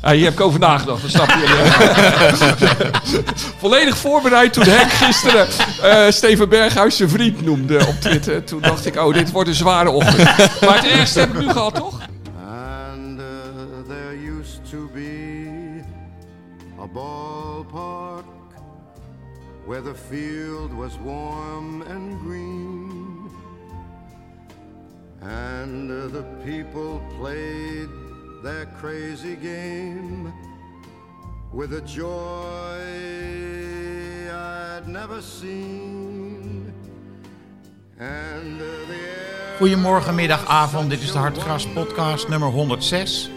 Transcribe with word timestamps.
Ah, 0.00 0.10
hier 0.10 0.24
heb 0.24 0.32
ik 0.32 0.40
over 0.40 0.60
nagedacht, 0.60 1.02
dat 1.02 1.10
snap 1.10 1.28
je. 1.28 1.72
Volledig 3.60 3.96
voorbereid 3.96 4.52
toen 4.52 4.64
Henk 4.64 4.90
gisteren 4.90 5.46
eh, 5.82 6.10
Steven 6.10 6.48
Berghuis 6.48 6.96
zijn 6.96 7.08
vriend 7.08 7.40
noemde 7.44 7.86
op 7.86 8.00
Twitter. 8.00 8.44
Toen 8.44 8.60
dacht 8.60 8.86
ik, 8.86 8.96
oh, 8.96 9.14
dit 9.14 9.30
wordt 9.30 9.48
een 9.48 9.54
zware 9.54 9.90
ochtend. 9.90 10.24
Maar 10.60 10.76
het 10.76 10.86
ergste 10.86 11.20
heb 11.20 11.28
ik 11.28 11.38
nu 11.38 11.48
gehad, 11.50 11.74
toch? 11.74 11.98
And 12.46 13.20
uh, 13.20 13.24
there 13.88 14.38
used 14.40 14.60
to 14.70 14.90
be 14.94 15.82
a 16.80 16.86
ballpark 16.86 18.24
where 19.66 19.82
the 19.82 19.94
field 20.08 20.72
was 20.72 20.92
warm 21.04 21.82
and 21.82 22.20
green. 22.24 23.30
And 25.20 25.90
uh, 25.90 25.96
the 26.12 26.24
people 26.44 27.00
played 27.20 28.07
their 28.42 28.66
crazy 28.80 29.36
game 29.36 30.32
with 31.52 31.72
a 31.72 31.80
joy 31.80 32.78
I'd 34.30 34.86
never 34.86 35.22
seen. 35.22 36.72
And 37.98 38.60
uh, 38.60 38.64
the 38.86 38.94
air 38.94 39.56
Goedemorgen, 39.58 40.14
middag, 40.14 40.46
avond. 40.46 40.90
Dit 40.90 41.00
is 41.00 41.12
de 41.12 41.18
Hartgras 41.18 41.68
podcast 41.68 42.28
nummer 42.28 42.48
106. 42.48 43.30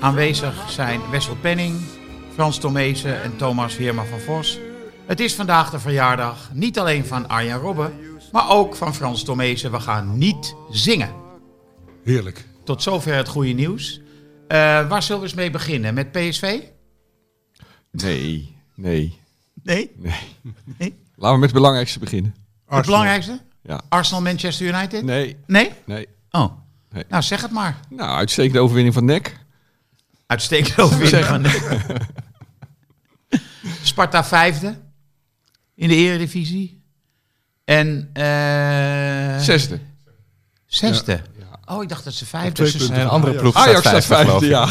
Aanwezig 0.00 0.70
zijn 0.70 1.00
Wessel 1.10 1.36
Penning, 1.36 1.80
Frans 2.34 2.58
Tomezen 2.58 3.22
en 3.22 3.36
Thomas 3.36 3.76
Heerma 3.76 4.04
van 4.04 4.18
Vos. 4.20 4.58
Het 5.06 5.20
is 5.20 5.34
vandaag 5.34 5.70
de 5.70 5.78
verjaardag 5.78 6.50
niet 6.52 6.78
alleen 6.78 7.04
van 7.04 7.28
Arjen 7.28 7.58
Robben, 7.58 7.92
maar 8.32 8.50
ook 8.50 8.74
van 8.74 8.94
Frans 8.94 9.24
Tomezen. 9.24 9.70
We 9.70 9.80
gaan 9.80 10.18
niet 10.18 10.54
zingen. 10.70 11.10
Heerlijk. 12.04 12.44
Tot 12.64 12.82
zover 12.82 13.14
het 13.14 13.28
goede 13.28 13.52
nieuws. 13.52 14.01
Eh, 14.52 14.88
waar 14.88 15.02
zullen 15.02 15.20
we 15.20 15.26
eens 15.26 15.36
mee 15.36 15.50
beginnen? 15.50 15.94
Met 15.94 16.12
PSV? 16.12 16.60
Nee, 17.90 18.56
nee, 18.74 19.18
Nee. 19.62 19.90
nee. 19.96 20.14
Nee? 20.78 20.94
Laten 21.14 21.34
we 21.34 21.40
met 21.40 21.42
het 21.50 21.52
belangrijkste 21.52 21.98
beginnen. 21.98 22.34
Het 22.66 22.84
belangrijkste? 22.84 23.40
Ja. 23.62 23.80
Arsenal, 23.88 24.22
Manchester 24.22 24.66
United? 24.66 25.02
Nee, 25.04 25.36
Nee? 25.46 25.72
nee. 25.86 26.08
Oh. 26.30 26.52
Nee. 26.90 27.04
Nou, 27.08 27.22
zeg 27.22 27.42
het 27.42 27.50
maar. 27.50 27.80
Nou, 27.88 28.10
uitstekende 28.10 28.60
overwinning 28.60 28.94
van 28.94 29.04
NEC. 29.04 29.38
Uitstekend 30.26 30.80
overwinning 30.80 31.24
van 31.24 31.46
Sparta 33.82 34.24
vijfde 34.24 34.78
in 35.74 35.88
de 35.88 35.94
eredivisie. 35.94 36.82
En 37.64 38.10
eh 38.12 39.38
Zesde. 39.38 39.80
zesde. 40.66 41.20
Oh, 41.72 41.82
ik 41.82 41.88
dacht 41.88 42.04
dat 42.04 42.14
ze 42.14 42.26
vijfde. 42.26 42.70
Ze- 42.70 42.78
punten 42.78 43.00
Een 43.00 43.08
andere 43.08 43.34
ploeg 43.34 43.54
Ajax 43.54 43.80
staat 43.80 44.02
staat 44.02 44.26
vijfde, 44.26 44.46
ja. 44.46 44.64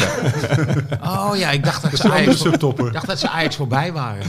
Oh 1.28 1.36
ja, 1.36 1.50
ik 1.50 1.64
dacht 1.64 1.82
dat 1.82 1.90
Dat 1.90 2.00
ze 2.00 2.10
Ajax, 2.12 2.42
dacht 2.92 3.06
dat 3.06 3.18
ze 3.18 3.28
Ajax 3.28 3.56
voorbij 3.56 3.92
waren. 3.92 4.26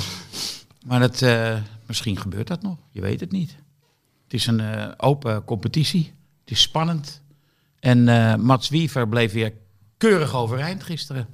Maar 0.85 0.99
dat, 0.99 1.21
eh, 1.21 1.57
misschien 1.85 2.17
gebeurt 2.17 2.47
dat 2.47 2.61
nog. 2.61 2.77
Je 2.91 3.01
weet 3.01 3.19
het 3.19 3.31
niet. 3.31 3.55
Het 4.23 4.33
is 4.33 4.47
een 4.47 4.59
eh, 4.59 4.87
open 4.97 5.43
competitie. 5.43 6.13
Het 6.43 6.51
is 6.51 6.61
spannend. 6.61 7.21
En 7.79 8.07
eh 8.09 8.35
Mats 8.35 8.69
Wiever 8.69 9.07
bleef 9.07 9.31
weer 9.31 9.53
keurig 9.97 10.35
overeind 10.35 10.83
gisteren. 10.83 11.27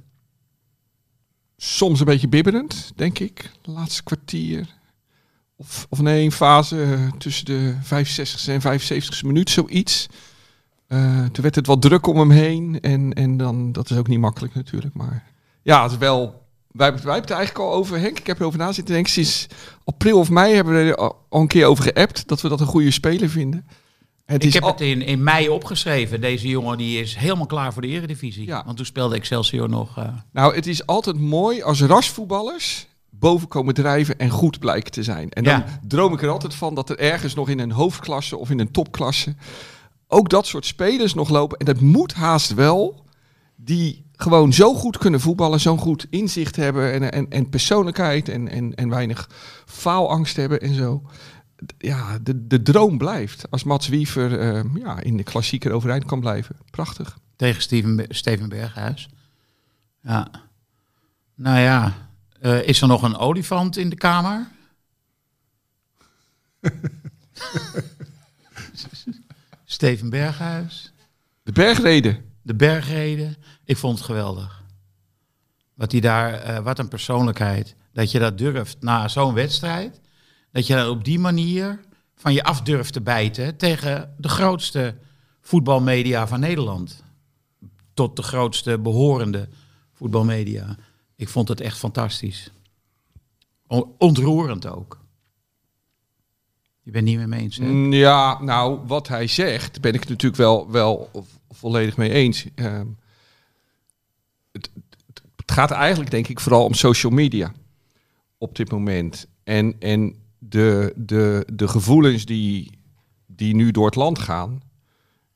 Soms 1.56 1.98
een 2.00 2.06
beetje 2.06 2.28
bibberend, 2.28 2.92
denk 2.96 3.18
ik. 3.18 3.50
Laatste 3.62 4.02
kwartier. 4.02 4.66
Of, 5.56 5.86
of 5.88 6.00
nee, 6.00 6.24
een 6.24 6.32
fase 6.32 7.08
tussen 7.18 7.44
de 7.44 7.74
65e 7.84 8.46
en 8.46 8.60
75e 8.80 9.26
minuut, 9.26 9.50
zoiets. 9.50 10.06
Eh, 10.90 11.24
toen 11.24 11.42
werd 11.42 11.54
het 11.54 11.66
wat 11.66 11.82
druk 11.82 12.06
om 12.06 12.18
hem 12.18 12.30
heen. 12.30 12.80
En, 12.80 13.12
en 13.12 13.36
dan, 13.36 13.72
dat 13.72 13.90
is 13.90 13.96
ook 13.96 14.08
niet 14.08 14.18
makkelijk 14.18 14.54
natuurlijk. 14.54 14.94
Maar 14.94 15.24
ja, 15.62 15.82
het 15.82 15.90
is 15.92 15.98
wel... 15.98 16.38
Wij, 16.70 16.86
hebben- 16.86 17.04
wij 17.04 17.12
hebben 17.14 17.30
het 17.30 17.38
eigenlijk 17.40 17.70
al 17.70 17.78
over, 17.78 17.98
Henk, 17.98 18.18
ik 18.18 18.26
heb 18.26 18.40
erover 18.40 18.58
na 18.58 18.72
zitten 18.72 18.94
denken. 18.94 19.12
Sinds 19.12 19.46
april 19.84 20.18
of 20.18 20.30
mei 20.30 20.54
hebben 20.54 20.74
we 20.74 20.80
er 20.90 20.96
al, 20.96 21.26
een 21.30 21.46
keer 21.46 21.66
over 21.66 21.84
geappt. 21.84 22.28
Dat 22.28 22.40
we 22.40 22.48
dat 22.48 22.60
een 22.60 22.66
goede 22.66 22.90
speler 22.90 23.28
vinden. 23.28 23.66
Het 24.26 24.44
ik 24.44 24.52
heb 24.52 24.62
al- 24.62 24.70
het 24.70 24.80
in, 24.80 25.02
in 25.02 25.22
mei 25.22 25.48
opgeschreven. 25.48 26.20
Deze 26.20 26.48
jongen 26.48 26.78
die 26.78 27.00
is 27.00 27.16
helemaal 27.16 27.46
klaar 27.46 27.72
voor 27.72 27.82
de 27.82 27.88
eredivisie. 27.88 28.46
Ja. 28.46 28.62
Want 28.64 28.76
toen 28.76 28.86
speelde 28.86 29.14
Excelsior 29.14 29.68
nog... 29.68 29.98
eh, 29.98 30.08
Nou, 30.32 30.54
het 30.54 30.66
is 30.66 30.86
altijd 30.86 31.18
mooi 31.18 31.62
als 31.62 31.82
rasvoetballers 31.82 32.86
boven 33.10 33.48
komen 33.48 33.74
drijven 33.74 34.18
en 34.18 34.30
goed 34.30 34.58
blijken 34.58 34.92
te 34.92 35.02
zijn. 35.02 35.30
En 35.30 35.44
dan 35.44 35.52
Ja. 35.58 35.80
droom 35.86 36.12
ik 36.12 36.22
er 36.22 36.28
altijd 36.28 36.54
van 36.54 36.74
dat 36.74 36.90
er 36.90 36.98
ergens 36.98 37.34
nog 37.34 37.48
in 37.48 37.58
een 37.58 37.72
hoofdklasse 37.72 38.36
of 38.36 38.50
in 38.50 38.58
een 38.60 38.70
topklasse 38.70 39.34
ook 40.10 40.28
dat 40.28 40.46
soort 40.46 40.66
spelers 40.66 41.14
nog 41.14 41.28
lopen. 41.28 41.58
En 41.58 41.66
dat 41.66 41.80
moet 41.80 42.14
haast 42.14 42.54
wel, 42.54 43.04
die 43.56 44.04
gewoon 44.16 44.52
zo 44.52 44.74
goed 44.74 44.98
kunnen 44.98 45.20
voetballen, 45.20 45.60
zo'n 45.60 45.78
goed 45.78 46.06
inzicht 46.10 46.56
hebben 46.56 46.92
en, 46.92 47.12
en, 47.12 47.30
en 47.30 47.48
persoonlijkheid 47.48 48.28
en, 48.28 48.48
en, 48.48 48.74
en 48.74 48.88
weinig 48.88 49.30
faalangst 49.66 50.36
hebben 50.36 50.60
en 50.60 50.74
zo. 50.74 51.02
Ja, 51.78 52.18
de, 52.18 52.46
de 52.46 52.62
droom 52.62 52.98
blijft. 52.98 53.50
Als 53.50 53.64
Mats 53.64 53.88
Wiever 53.88 54.38
eh, 54.38 54.64
ja, 54.74 55.00
in 55.00 55.16
de 55.16 55.22
klassieker 55.22 55.72
overeind 55.72 56.04
kan 56.04 56.20
blijven. 56.20 56.56
Prachtig. 56.70 57.18
tegen 57.36 57.62
Steven, 57.62 58.04
Steven 58.08 58.48
Berghuis. 58.48 59.08
Ja. 60.02 60.30
Nou 61.34 61.58
ja, 61.58 62.08
eh, 62.40 62.68
is 62.68 62.80
er 62.80 62.88
nog 62.88 63.02
een 63.02 63.16
olifant 63.16 63.76
in 63.76 63.90
de 63.90 63.96
kamer? 63.96 64.48
Steven 69.80 70.10
Berghuis. 70.10 70.92
De 71.42 71.52
bergreden. 71.52 72.24
De 72.42 72.54
bergreden. 72.54 73.36
Ik 73.64 73.76
vond 73.76 73.96
het 73.96 74.06
geweldig. 74.06 74.64
Wat 75.74 75.92
hij 75.92 76.00
daar, 76.00 76.32
eh, 76.32 76.58
wat 76.58 76.78
een 76.78 76.88
persoonlijkheid. 76.88 77.74
Dat 77.92 78.10
je 78.10 78.18
dat 78.18 78.38
durft 78.38 78.76
na 78.80 79.08
zo'n 79.08 79.34
wedstrijd. 79.34 80.00
Dat 80.52 80.66
je 80.66 80.74
dat 80.74 80.88
op 80.88 81.04
die 81.04 81.18
manier 81.18 81.80
van 82.14 82.32
je 82.32 82.42
af 82.42 82.62
durft 82.62 82.92
te 82.92 83.00
bijten 83.00 83.56
tegen 83.56 84.14
de 84.18 84.28
grootste 84.28 84.96
voetbalmedia 85.40 86.26
van 86.26 86.40
Nederland. 86.40 87.02
Tot 87.94 88.16
de 88.16 88.22
grootste 88.22 88.78
behorende 88.78 89.48
voetbalmedia. 89.92 90.76
Ik 91.16 91.28
vond 91.28 91.48
het 91.48 91.60
echt 91.60 91.78
fantastisch. 91.78 92.50
Ontroerend 93.98 94.66
ook. 94.66 94.99
Je 96.90 96.96
bent 96.96 97.08
niet 97.08 97.18
meer 97.18 97.28
mee 97.28 97.40
eens? 97.40 97.58
Mm, 97.58 97.92
Ja, 97.92 98.42
nou, 98.42 98.78
wat 98.86 99.08
hij 99.08 99.26
zegt, 99.26 99.80
ben 99.80 99.94
ik 99.94 100.08
natuurlijk 100.08 100.36
wel, 100.36 100.70
wel 100.70 101.08
vo- 101.12 101.24
volledig 101.50 101.96
mee 101.96 102.10
eens. 102.10 102.46
Ehm, 102.54 102.86
het, 104.52 104.70
gaat 105.46 105.70
eigenlijk, 105.70 106.10
denk 106.10 106.28
ik, 106.28 106.40
vooral 106.40 106.64
om 106.64 106.74
social 106.74 107.12
media 107.12 107.52
op 108.38 108.56
dit 108.56 108.70
moment. 108.70 109.26
En, 109.44 109.76
en 109.78 110.14
de, 110.38 110.92
de, 110.96 111.46
de 111.52 111.68
gevoelens 111.68 112.24
die, 112.24 112.78
die 113.26 113.54
nu 113.54 113.70
door 113.70 113.86
het 113.86 113.94
land 113.94 114.18
gaan, 114.18 114.62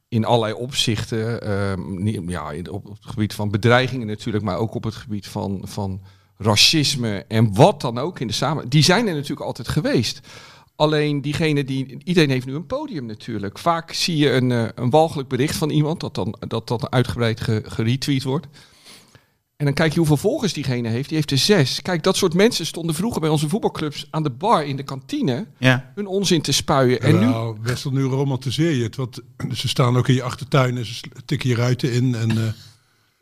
in 0.08 0.24
allerlei 0.24 0.52
opzichten, 0.52 1.42
ehm, 1.42 2.28
ja, 2.28 2.52
op 2.70 2.84
het 2.84 2.98
gebied 3.00 3.34
van 3.34 3.50
bedreigingen 3.50 4.06
natuurlijk, 4.06 4.44
maar 4.44 4.56
ook 4.58 4.74
op 4.74 4.84
het 4.84 4.94
gebied 4.94 5.26
van, 5.26 5.60
van 5.64 6.00
racisme 6.36 7.24
en 7.28 7.54
wat 7.54 7.80
dan 7.80 7.98
ook 7.98 8.20
in 8.20 8.26
de 8.26 8.32
samenleving, 8.32 8.72
die 8.72 8.82
zijn 8.82 9.06
er 9.06 9.14
natuurlijk 9.14 9.46
altijd 9.46 9.68
geweest. 9.68 10.20
Alleen 10.76 11.20
diegene 11.20 11.64
die. 11.64 11.96
Iedereen 12.04 12.30
heeft 12.30 12.46
nu 12.46 12.54
een 12.54 12.66
podium 12.66 13.06
natuurlijk. 13.06 13.58
Vaak 13.58 13.92
zie 13.92 14.16
je 14.16 14.30
een, 14.32 14.52
eh, 14.52 14.68
een 14.74 14.90
walgelijk 14.90 15.28
bericht 15.28 15.56
van 15.56 15.70
iemand 15.70 16.00
dat 16.00 16.14
dan, 16.14 16.36
dat, 16.48 16.68
dat 16.68 16.90
uitgebreid 16.90 17.40
ge, 17.40 17.62
geretweet 17.66 18.22
wordt. 18.22 18.46
En 19.56 19.64
dan 19.64 19.74
kijk 19.74 19.92
je 19.92 19.98
hoeveel 19.98 20.16
volgers 20.16 20.52
diegene 20.52 20.88
heeft. 20.88 21.08
Die 21.08 21.16
heeft 21.16 21.30
er 21.30 21.38
zes. 21.38 21.82
Kijk, 21.82 22.02
dat 22.02 22.16
soort 22.16 22.34
mensen 22.34 22.66
stonden 22.66 22.94
vroeger 22.94 23.20
bij 23.20 23.30
onze 23.30 23.48
voetbalclubs 23.48 24.06
aan 24.10 24.22
de 24.22 24.30
bar 24.30 24.64
in 24.66 24.76
de 24.76 24.82
kantine 24.82 25.46
Ja. 25.58 25.92
hun 25.94 26.06
onzin 26.06 26.42
te 26.42 26.52
spuien. 26.52 27.00
En 27.00 27.18
nu. 27.18 27.24
Nou, 27.24 27.56
Wessel, 27.62 27.90
nu 27.90 28.02
romantiseer 28.02 28.70
je 28.70 28.82
het. 28.82 28.96
Want 28.96 29.20
ze 29.52 29.68
staan 29.68 29.96
ook 29.96 30.08
in 30.08 30.14
je 30.14 30.22
achtertuin 30.22 30.76
en 30.76 30.86
ze 30.86 31.00
tikken 31.24 31.48
je 31.48 31.54
ruiten 31.54 31.92
in. 31.92 32.14
En 32.14 32.54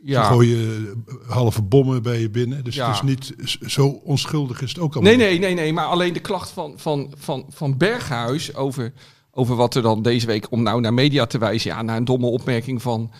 eh 0.02 0.08
ze 0.08 0.12
Ja. 0.12 0.22
gooien 0.24 0.86
eh, 1.06 1.14
halve 1.30 1.62
bommen 1.62 2.02
bij 2.02 2.20
je 2.20 2.30
binnen. 2.30 2.64
Dus 2.64 2.74
Ja. 2.74 2.86
het 2.86 2.94
is 2.94 3.02
niet 3.02 3.34
zo 3.66 3.86
onschuldig 3.88 4.62
is 4.62 4.68
het 4.68 4.78
ook 4.78 4.94
allemaal. 4.94 5.16
Nee, 5.16 5.26
nee, 5.28 5.38
nee, 5.38 5.54
nee. 5.54 5.72
Maar 5.72 5.84
alleen 5.86 6.12
de 6.12 6.20
klacht 6.20 6.50
van, 6.50 6.72
van, 6.76 7.12
van, 7.18 7.46
van 7.48 7.76
Berghuis 7.76 8.54
over, 8.54 8.92
over 9.30 9.56
wat 9.56 9.74
er 9.74 9.82
dan 9.82 10.02
deze 10.02 10.26
week, 10.26 10.46
om 10.50 10.62
nou 10.62 10.80
naar 10.80 10.94
media 10.94 11.26
te 11.26 11.38
wijzen, 11.38 11.70
ja, 11.70 11.82
naar 11.82 11.96
een 11.96 12.04
domme 12.04 12.26
opmerking 12.26 12.82
van, 12.82 13.10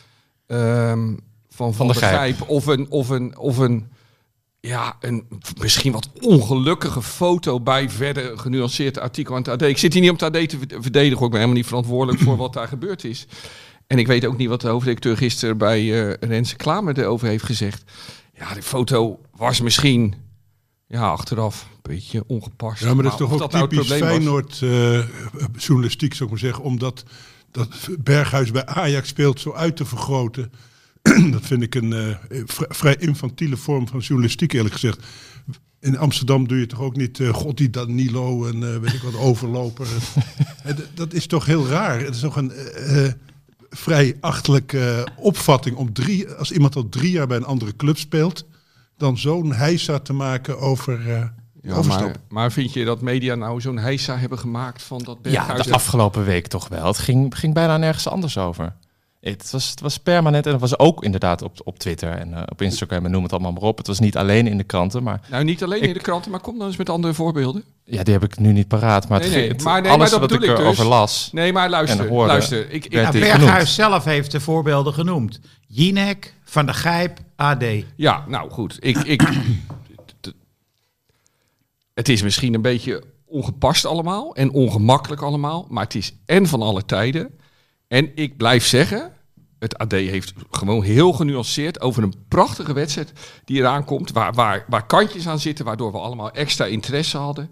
ehm, 0.47 1.15
van 1.49 1.75
Van, 1.75 1.95
Gijp. 1.95 2.15
Gijp. 2.15 2.49
Of 2.49 2.67
een, 2.67 2.91
of 2.91 3.09
een, 3.09 3.39
of 3.39 3.59
een 3.59 3.87
ja, 4.61 4.97
een 5.01 5.27
misschien 5.61 5.93
wat 5.93 6.09
ongelukkige 6.21 7.03
foto 7.03 7.61
bij 7.61 7.91
verder 7.91 8.39
genuanceerd 8.39 8.99
artikel 8.99 9.35
aan 9.35 9.41
het 9.43 9.51
AD. 9.51 9.63
Ik 9.63 9.79
zit 9.79 9.93
hier 9.93 10.03
niet 10.03 10.11
om 10.11 10.17
het 10.17 10.37
AD 10.37 10.49
te 10.49 10.59
verd- 10.59 10.75
verdedigen, 10.81 11.25
ik 11.25 11.31
ben 11.31 11.33
helemaal 11.41 11.57
niet 11.57 11.67
verantwoordelijk 11.67 12.23
voor 12.23 12.37
wat 12.37 12.53
daar 12.53 12.69
gebeurd 12.69 13.05
is. 13.05 13.27
En 13.93 13.99
ik 13.99 14.07
weet 14.07 14.25
ook 14.25 14.37
niet 14.37 14.49
wat 14.49 14.61
de 14.61 14.69
hoofdredacteur 14.69 15.17
gisteren 15.17 15.59
bij 15.59 16.11
eh 16.11 16.29
Renze 16.29 16.57
Klamer 16.57 16.99
erover 16.99 17.29
heeft 17.29 17.45
gezegd. 17.45 17.83
Ja, 18.39 18.55
de 18.55 18.63
foto 18.63 19.21
was 19.37 19.61
misschien 19.61 20.15
ja, 20.87 21.09
achteraf 21.09 21.63
een 21.73 21.79
beetje 21.95 22.25
ongepast. 22.27 22.83
Ja, 22.83 22.95
maar 22.95 23.03
dat 23.03 23.13
is 23.13 23.19
toch 23.19 23.33
ook 23.43 23.53
nou 23.53 23.69
typisch 23.69 23.89
was- 23.89 23.99
Feyenoord 23.99 24.61
eh, 24.63 25.05
journalistiek, 25.57 26.13
zou 26.15 26.25
ik 26.25 26.31
maar 26.31 26.39
zeggen. 26.45 26.65
Omdat 26.65 27.05
dat 27.51 27.89
Berghuis 27.99 28.51
bij 28.51 28.67
Ajax 28.67 29.09
speelt 29.09 29.41
zo 29.41 29.53
uit 29.53 29.77
te 29.77 29.85
vergroten. 29.85 30.53
dat 31.33 31.43
vind 31.43 31.63
ik 31.63 31.75
een 31.75 31.93
eh, 31.93 32.17
vri- 32.45 32.67
vrij 32.69 32.97
infantiele 32.99 33.57
vorm 33.57 33.89
van 33.89 34.01
journalistiek, 34.01 34.53
eerlijk 34.53 34.75
gezegd. 34.75 35.07
In 35.81 35.99
Amsterdam 35.99 36.49
doe 36.49 36.59
je 36.59 36.67
toch 36.67 36.81
ook 36.81 36.97
niet, 36.97 37.21
god 37.33 37.57
die 37.57 37.71
Danilo 37.71 38.47
en 38.47 38.81
weet 38.81 38.93
ik 38.93 39.03
wat, 39.03 39.17
overloper. 39.31 39.87
Dat 40.95 41.13
is 41.13 41.27
toch 41.27 41.47
heel 41.47 41.67
raar. 41.67 42.01
Het 42.01 42.15
is 42.15 42.21
toch 42.21 42.37
een 42.37 42.53
vrij 43.73 44.17
achtelijke 44.21 45.07
opvatting 45.17 45.77
om 45.77 45.93
drie, 45.93 46.29
als 46.31 46.53
iemand 46.53 46.77
al 46.77 46.89
drie 46.89 47.11
jaar 47.11 47.27
bij 47.27 47.37
een 47.37 47.45
andere 47.45 47.77
club 47.77 47.99
speelt, 47.99 48.47
dan 48.97 49.19
zo'n 49.19 49.53
heisa 49.53 49.99
te 49.99 50.13
maken 50.13 50.59
over 50.59 51.11
eh 51.11 51.25
Ja, 51.63 51.75
overstap. 51.75 52.05
maar, 52.05 52.17
maar 52.29 52.53
vind 52.53 52.73
je 52.73 52.85
dat 52.85 53.01
media 53.01 53.35
nou 53.35 53.61
zo'n 53.61 53.79
heisa 53.79 54.17
hebben 54.17 54.39
gemaakt 54.39 54.83
van 54.83 54.99
dat 55.03 55.19
Ja, 55.23 55.31
Berghuis... 55.31 55.67
de 55.67 55.73
afgelopen 55.73 56.25
week 56.25 56.47
toch 56.47 56.69
wel. 56.69 56.87
Het 56.87 56.99
ging, 56.99 57.39
ging 57.39 57.55
bijna 57.55 57.77
nergens 57.77 58.09
anders 58.09 58.39
over. 58.39 58.75
Het 59.23 59.51
was, 59.51 59.71
het 59.71 59.81
was 59.81 59.99
permanent 59.99 60.47
en 60.47 60.53
het 60.53 60.61
was 60.61 60.79
ook 60.79 61.05
inderdaad 61.05 61.43
op, 61.43 61.61
op 61.65 61.79
Twitter 61.79 62.11
en 62.13 62.35
eh, 62.35 62.43
op 62.47 62.63
Instagram 62.63 63.05
en 63.05 63.11
noem 63.11 63.23
het 63.23 63.33
allemaal 63.33 63.53
maar 63.53 63.63
op. 63.63 63.79
Het 63.79 63.87
was 63.87 63.99
niet 63.99 64.17
alleen 64.17 64.47
in 64.47 64.57
de 64.57 64.65
kranten, 64.65 65.03
maar 65.03 65.21
Nou, 65.31 65.45
niet 65.45 65.63
alleen 65.63 65.83
Ik- 65.83 65.89
in 65.89 65.95
de 65.95 66.01
kranten, 66.01 66.31
maar 66.31 66.41
kom 66.41 66.59
dan 66.59 66.67
eens 66.67 66.77
met 66.77 66.89
andere 66.91 67.15
voorbeelden. 67.15 67.65
ja, 67.85 68.03
die 68.03 68.13
heb 68.13 68.23
ik 68.25 68.39
nu 68.39 68.53
niet 68.53 68.69
paraat. 68.69 69.09
Maar, 69.09 69.21
Nee, 69.21 69.29
nee, 69.31 69.39
ging- 69.39 69.53
het- 69.53 69.63
maar 69.63 69.81
nee, 69.83 69.91
alles 69.91 70.11
maar 70.11 70.21
dat 70.21 70.31
wat 70.31 70.43
ik 70.43 70.49
erover 70.49 70.77
dus. 70.85 70.93
las. 70.93 71.29
Nee, 71.33 71.53
maar 71.53 71.71
luister, 71.71 72.09
hoorde- 72.09 72.27
luister. 72.27 72.71
Ik, 72.71 72.85
ik, 72.85 72.93
Nou, 72.93 73.19
Berghuis 73.19 73.75
zelf 73.75 74.05
heeft 74.05 74.31
de 74.31 74.41
voorbeelden 74.41 74.93
genoemd. 74.95 75.41
Jinek, 75.67 76.35
Van 76.45 76.67
der 76.67 76.75
Gijp, 76.75 77.19
AD. 77.37 77.65
ja, 77.97 78.25
nou 78.29 78.51
goed. 78.51 78.77
Ik, 78.81 78.97
ik, 78.99 79.23
het 81.95 82.09
is 82.09 82.23
misschien 82.23 82.55
een 82.55 82.63
beetje 82.63 83.03
ongepast 83.27 83.85
allemaal 83.85 84.35
en 84.35 84.51
ongemakkelijk 84.51 85.23
allemaal, 85.23 85.67
maar 85.69 85.85
het 85.85 85.95
is 85.95 86.13
en 86.27 86.47
van 86.47 86.63
alle 86.63 86.85
tijden. 86.85 87.31
En 87.93 88.11
ik 88.15 88.37
blijf 88.37 88.67
zeggen, 88.67 89.13
het 89.59 89.79
AD 89.79 89.93
heeft 89.93 90.33
gewoon 90.51 90.83
heel 90.83 91.13
genuanceerd 91.13 91.81
over 91.81 92.03
een 92.03 92.15
prachtige 92.29 92.73
wedstrijd 92.73 93.13
die 93.45 93.59
eraan 93.59 93.85
komt, 93.85 94.13
waar, 94.13 94.33
waar, 94.33 94.65
waar 94.69 94.87
kantjes 94.87 95.29
aan 95.29 95.39
zitten, 95.39 95.65
waardoor 95.65 95.93
we 95.93 95.99
allemaal 95.99 96.31
extra 96.31 96.65
interesse 96.65 97.17
hadden. 97.17 97.51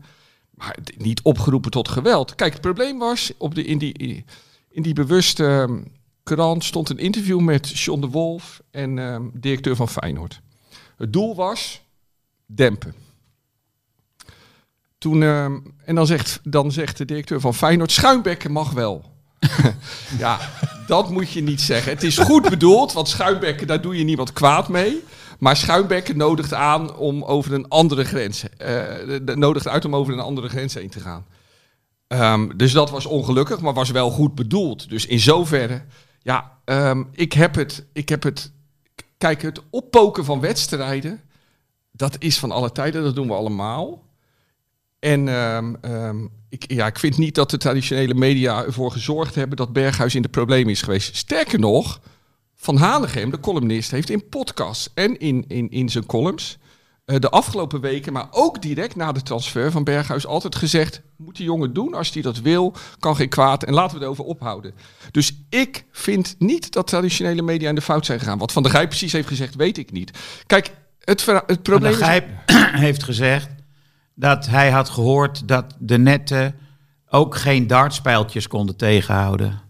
Maar 0.51 0.77
niet 0.97 1.23
opgeroepen 1.23 1.71
tot 1.71 1.89
geweld. 1.89 2.35
Kijk, 2.35 2.53
het 2.53 2.61
probleem 2.61 2.99
was, 2.99 3.33
op 3.39 3.55
de, 3.55 3.65
in, 3.65 3.79
die, 3.79 4.25
in 4.71 4.83
die 4.83 4.93
bewuste 4.93 5.47
ehm, 5.47 5.83
krant 6.23 6.65
stond 6.65 6.89
een 6.89 6.99
interview 6.99 7.41
met 7.41 7.79
John 7.79 8.01
de 8.01 8.09
Wolf 8.09 8.63
en 8.71 8.99
ehm, 8.99 9.23
directeur 9.33 9.77
van 9.77 9.89
Feyenoord. 9.89 10.41
Het 10.97 11.13
doel 11.13 11.35
was 11.35 11.83
dempen. 12.47 12.95
Toen, 14.99 15.23
ehm, 15.23 15.59
en 15.85 15.95
dan 15.95 16.07
zegt, 16.07 16.41
dan 16.43 16.73
zegt 16.73 16.97
de 16.97 17.05
directeur 17.05 17.41
van 17.41 17.55
Feyenoord, 17.55 17.93
schuimbekken 17.93 18.53
mag 18.53 18.73
wel. 18.73 19.19
ja, 20.19 20.39
dat 20.87 21.11
moet 21.11 21.33
je 21.33 21.43
niet 21.43 21.61
zeggen. 21.61 21.93
Het 21.93 22.03
is 22.03 22.19
goed 22.19 22.49
bedoeld, 22.49 22.93
want 22.93 23.09
schuimbekken, 23.09 23.67
daar 23.67 23.81
doe 23.81 23.99
je 23.99 24.05
niemand 24.05 24.33
kwaad 24.33 24.69
mee. 24.69 25.03
Maar 25.39 25.57
schuimbekken 25.57 26.17
nodigt 26.17 26.55
aan 26.55 26.97
om 26.97 27.23
over 27.25 27.53
een 27.53 27.69
andere 27.69 28.05
grens, 28.05 28.45
de- 28.59 29.33
nodigt 29.35 29.69
uit 29.69 29.85
om 29.85 29.97
over 29.97 30.13
een 30.13 30.21
andere 30.21 30.49
grens 30.49 30.75
heen 30.75 30.91
te 30.91 31.01
gaan. 31.01 31.27
Ehm, 32.07 32.57
dus 32.57 32.73
dat 32.73 32.91
was 32.91 33.07
ongelukkig, 33.07 33.61
maar 33.61 33.73
was 33.75 33.91
wel 33.91 34.11
goed 34.11 34.35
bedoeld. 34.35 34.89
Dus 34.89 35.07
in 35.07 35.21
zoverre, 35.21 35.83
ja, 36.23 36.59
ehm, 36.65 37.03
ik 37.13 37.33
heb 37.33 37.55
het, 37.55 37.87
ik 37.93 38.09
heb 38.09 38.23
het, 38.23 38.53
kijk, 39.19 39.43
het 39.43 39.61
oppoken 39.71 40.25
van 40.25 40.41
wedstrijden, 40.41 41.21
dat 41.93 42.17
is 42.19 42.39
van 42.39 42.51
alle 42.51 42.73
tijden, 42.73 43.03
dat 43.03 43.15
doen 43.15 43.27
we 43.27 43.35
allemaal. 43.35 44.03
En 44.99 45.29
ehm, 45.29 45.75
ik, 46.51 46.73
ja, 46.73 46.87
ik 46.87 46.99
vind 46.99 47.19
niet 47.19 47.35
dat 47.35 47.51
de 47.51 47.57
traditionele 47.57 48.15
media 48.15 48.65
ervoor 48.65 48.91
gezorgd 48.93 49.35
hebben 49.35 49.57
dat 49.57 49.73
Berghuis 49.73 50.15
in 50.15 50.23
de 50.23 50.29
problemen 50.29 50.73
is 50.73 50.83
geweest. 50.83 51.17
Sterker 51.17 51.59
nog, 51.59 52.01
Van 52.57 52.77
Hanegem, 52.77 53.31
de 53.31 53.41
columnist, 53.41 53.91
heeft 53.91 54.11
in 54.11 54.29
podcasts 54.29 54.89
en 54.95 55.19
in, 55.19 55.45
in, 55.49 55.71
in 55.71 55.89
zijn 55.89 56.07
columns 56.07 56.59
eh, 57.05 57.19
de 57.19 57.31
afgelopen 57.31 57.81
weken, 57.81 58.13
maar 58.13 58.27
ook 58.31 58.63
direct 58.63 58.97
na 58.97 59.13
de 59.13 59.23
transfer 59.23 59.71
van 59.71 59.85
Berghuis, 59.85 60.27
altijd 60.27 60.57
gezegd: 60.57 61.03
moet 61.17 61.37
die 61.37 61.45
jongen 61.45 61.73
doen 61.73 61.95
als 61.95 62.13
hij 62.13 62.23
dat 62.23 62.41
wil, 62.41 62.75
kan 62.99 63.17
geen 63.17 63.29
kwaad 63.29 63.63
en 63.63 63.75
laten 63.75 63.99
we 63.99 64.05
erover 64.05 64.25
ophouden. 64.25 64.75
Dus 65.11 65.45
ik 65.49 65.85
vind 65.93 66.35
niet 66.39 66.73
dat 66.73 66.87
traditionele 66.87 67.43
media 67.43 67.69
in 67.69 67.75
de 67.75 67.81
fout 67.81 68.07
zijn 68.07 68.19
gegaan. 68.19 68.39
Wat 68.39 68.53
Van 68.53 68.63
der 68.63 68.73
Gijp 68.73 68.89
precies 68.89 69.13
heeft 69.13 69.29
gezegd, 69.29 69.55
weet 69.55 69.79
ik 69.79 69.93
niet. 69.93 70.19
Kijk, 70.47 70.71
het, 70.99 71.27
het 71.27 71.47
Van 71.47 71.63
probleem 71.63 71.93
der 71.93 72.01
is. 72.01 72.07
Gijp 72.07 72.29
heeft 72.87 73.03
gezegd 73.03 73.49
dat 74.21 74.47
hij 74.47 74.71
had 74.71 74.89
gehoord 74.89 75.49
dat 75.49 75.65
de 75.79 75.99
netten 75.99 76.55
ook 77.09 77.37
geen 77.37 77.67
dartspijltjes 77.67 78.49
konden 78.49 78.77
tegenhouden. 78.77 79.61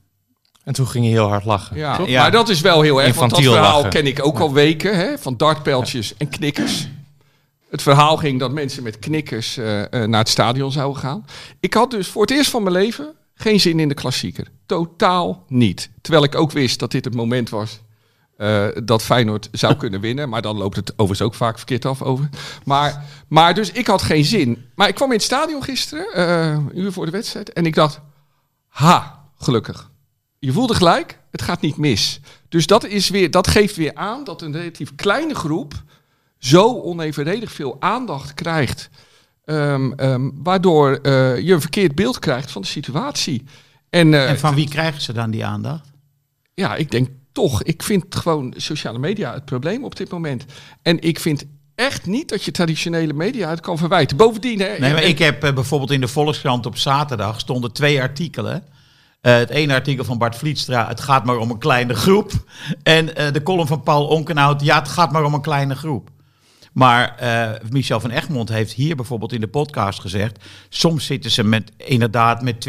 En 0.65 0.73
toen 0.73 0.87
ging 0.87 1.05
hij 1.05 1.13
heel 1.13 1.29
hard 1.29 1.45
lachen. 1.45 1.77
Ja, 1.77 1.97
toch? 1.97 2.09
Ja. 2.09 2.21
maar 2.21 2.31
dat 2.31 2.49
is 2.49 2.61
wel 2.61 2.83
heel 2.83 3.03
erg, 3.03 3.17
want 3.17 3.31
dat 3.31 3.43
verhaal 3.43 3.77
lachen. 3.77 3.91
ken 3.91 4.07
ik 4.07 4.27
ook 4.27 4.39
al 4.39 4.53
weken, 4.53 4.97
hè, 4.97 5.19
van 5.19 5.37
dartpijltjes 5.37 6.17
en 6.17 6.29
knikkers. 6.29 6.89
Het 7.71 7.83
verhaal 7.83 8.17
ging 8.17 8.39
dat 8.39 8.53
mensen 8.53 8.83
met 8.83 8.99
knikkers 8.99 9.57
eh, 9.57 9.81
eh, 9.83 10.09
naar 10.09 10.21
het 10.21 10.29
stadion 10.29 10.73
zouden 10.73 11.01
gaan. 11.01 11.25
Ik 11.61 11.75
had 11.75 11.91
dus 11.91 12.09
voor 12.09 12.23
het 12.23 12.31
eerst 12.31 12.51
van 12.51 12.63
mijn 12.63 12.75
leven 12.75 13.15
geen 13.35 13.61
zin 13.61 13.81
in 13.81 13.89
de 13.89 13.95
klassieker. 13.95 14.47
Totaal 14.67 15.45
niet. 15.49 15.91
Terwijl 16.01 16.25
ik 16.25 16.35
ook 16.35 16.53
wist 16.53 16.79
dat 16.79 16.91
dit 16.91 17.05
het 17.05 17.15
moment 17.15 17.51
was 17.51 17.81
eh, 18.41 18.67
dat 18.85 19.03
Feyenoord 19.03 19.49
zou 19.53 19.75
kunnen 19.77 20.01
winnen. 20.01 20.29
Maar 20.29 20.43
dan 20.43 20.57
loopt 20.57 20.77
het 20.77 20.91
overigens 20.93 21.23
ook 21.23 21.35
vaak 21.35 21.57
verkeerd 21.57 21.85
af 21.85 22.03
over. 22.03 22.29
Maar, 22.65 23.05
maar 23.29 23.55
dus 23.55 23.71
ik 23.73 23.87
had 23.87 24.03
geen 24.03 24.25
zin. 24.25 24.65
Maar 24.75 24.89
ik 24.89 24.95
kwam 24.95 25.09
in 25.09 25.15
het 25.17 25.23
stadion 25.25 25.63
gisteren, 25.63 26.13
eh, 26.15 26.51
een 26.51 26.79
uur 26.79 26.93
voor 26.93 27.05
de 27.05 27.11
wedstrijd. 27.13 27.53
En 27.53 27.67
ik 27.67 27.75
dacht, 27.75 28.01
ha, 28.69 29.25
gelukkig. 29.39 29.91
Je 30.39 30.53
voelde 30.53 30.75
gelijk, 30.75 31.19
het 31.31 31.43
gaat 31.43 31.61
niet 31.61 31.77
mis. 31.77 32.21
Dus 32.49 32.67
dat, 32.67 32.85
is 32.85 33.09
weer, 33.09 33.31
dat 33.31 33.49
geeft 33.49 33.77
weer 33.77 33.95
aan 33.95 34.25
dat 34.25 34.43
een 34.43 34.53
relatief 34.53 34.95
kleine 34.95 35.35
groep 35.35 35.83
zo 36.39 36.81
onevenredig 36.81 37.53
veel 37.53 37.77
aandacht 37.81 38.35
krijgt. 38.35 38.89
ehm, 39.45 39.93
ehm, 39.93 40.31
waardoor 40.35 40.93
eh, 41.03 41.39
je 41.39 41.53
een 41.53 41.61
verkeerd 41.61 41.95
beeld 41.95 42.19
krijgt 42.19 42.51
van 42.51 42.63
de 42.63 42.69
situatie. 42.69 43.45
En, 43.91 44.15
En 44.29 44.39
van 44.39 44.55
wie 44.55 44.69
krijgen 44.69 45.01
ze 45.01 45.13
dan 45.13 45.31
die 45.31 45.45
aandacht? 45.45 45.89
ja, 46.55 46.77
ik 46.77 46.91
denk 46.91 47.09
toch, 47.33 47.63
ik 47.63 47.83
vind 47.83 48.15
gewoon 48.15 48.55
sociale 48.57 48.99
media 48.99 49.33
het 49.35 49.45
probleem 49.45 49.85
op 49.85 49.97
dit 49.97 50.11
moment. 50.11 50.45
En 50.83 51.01
ik 51.01 51.21
vind 51.21 51.45
echt 51.75 52.07
niet 52.07 52.29
dat 52.29 52.43
je 52.45 52.51
traditionele 52.51 53.13
media 53.13 53.51
het 53.51 53.61
kan 53.61 53.79
verwijten. 53.79 54.17
Bovendien, 54.17 54.61
hè, 54.61 54.67
Nee, 54.79 54.93
maar 54.93 55.03
en- 55.03 55.09
ik 55.09 55.19
heb 55.19 55.45
eh, 55.45 55.53
bijvoorbeeld 55.55 55.91
in 55.91 56.01
de 56.01 56.09
Volkskrant 56.09 56.67
op 56.67 56.77
zaterdag 56.77 57.41
stonden 57.41 57.73
twee 57.73 58.01
artikelen. 58.01 58.65
Eh, 59.21 59.35
het 59.35 59.51
ene 59.51 59.75
artikel 59.75 60.05
van 60.05 60.19
Bart 60.19 60.37
Vlietstra, 60.37 60.89
het 60.89 61.01
gaat 61.01 61.25
maar 61.25 61.37
om 61.37 61.51
een 61.51 61.59
kleine 61.59 61.95
groep. 61.95 62.33
En 62.83 63.17
eh, 63.17 63.33
de 63.33 63.43
column 63.43 63.67
van 63.67 63.83
Paul 63.83 64.07
Onkenhout, 64.07 64.63
ja, 64.63 64.79
het 64.79 64.89
gaat 64.89 65.13
maar 65.13 65.25
om 65.25 65.35
een 65.35 65.41
kleine 65.43 65.75
groep. 65.75 66.11
Maar 66.73 67.17
eh, 67.17 67.71
Michel 67.71 68.01
van 68.01 68.11
Egmond 68.11 68.49
heeft 68.49 68.73
hier 68.73 68.97
bijvoorbeeld 68.97 69.33
in 69.33 69.41
de 69.41 69.47
podcast 69.47 70.01
gezegd... 70.01 70.45
soms 70.69 71.07
zitten 71.07 71.31
ze 71.31 71.45
met, 71.45 71.73
inderdaad 71.77 72.43
met 72.43 72.69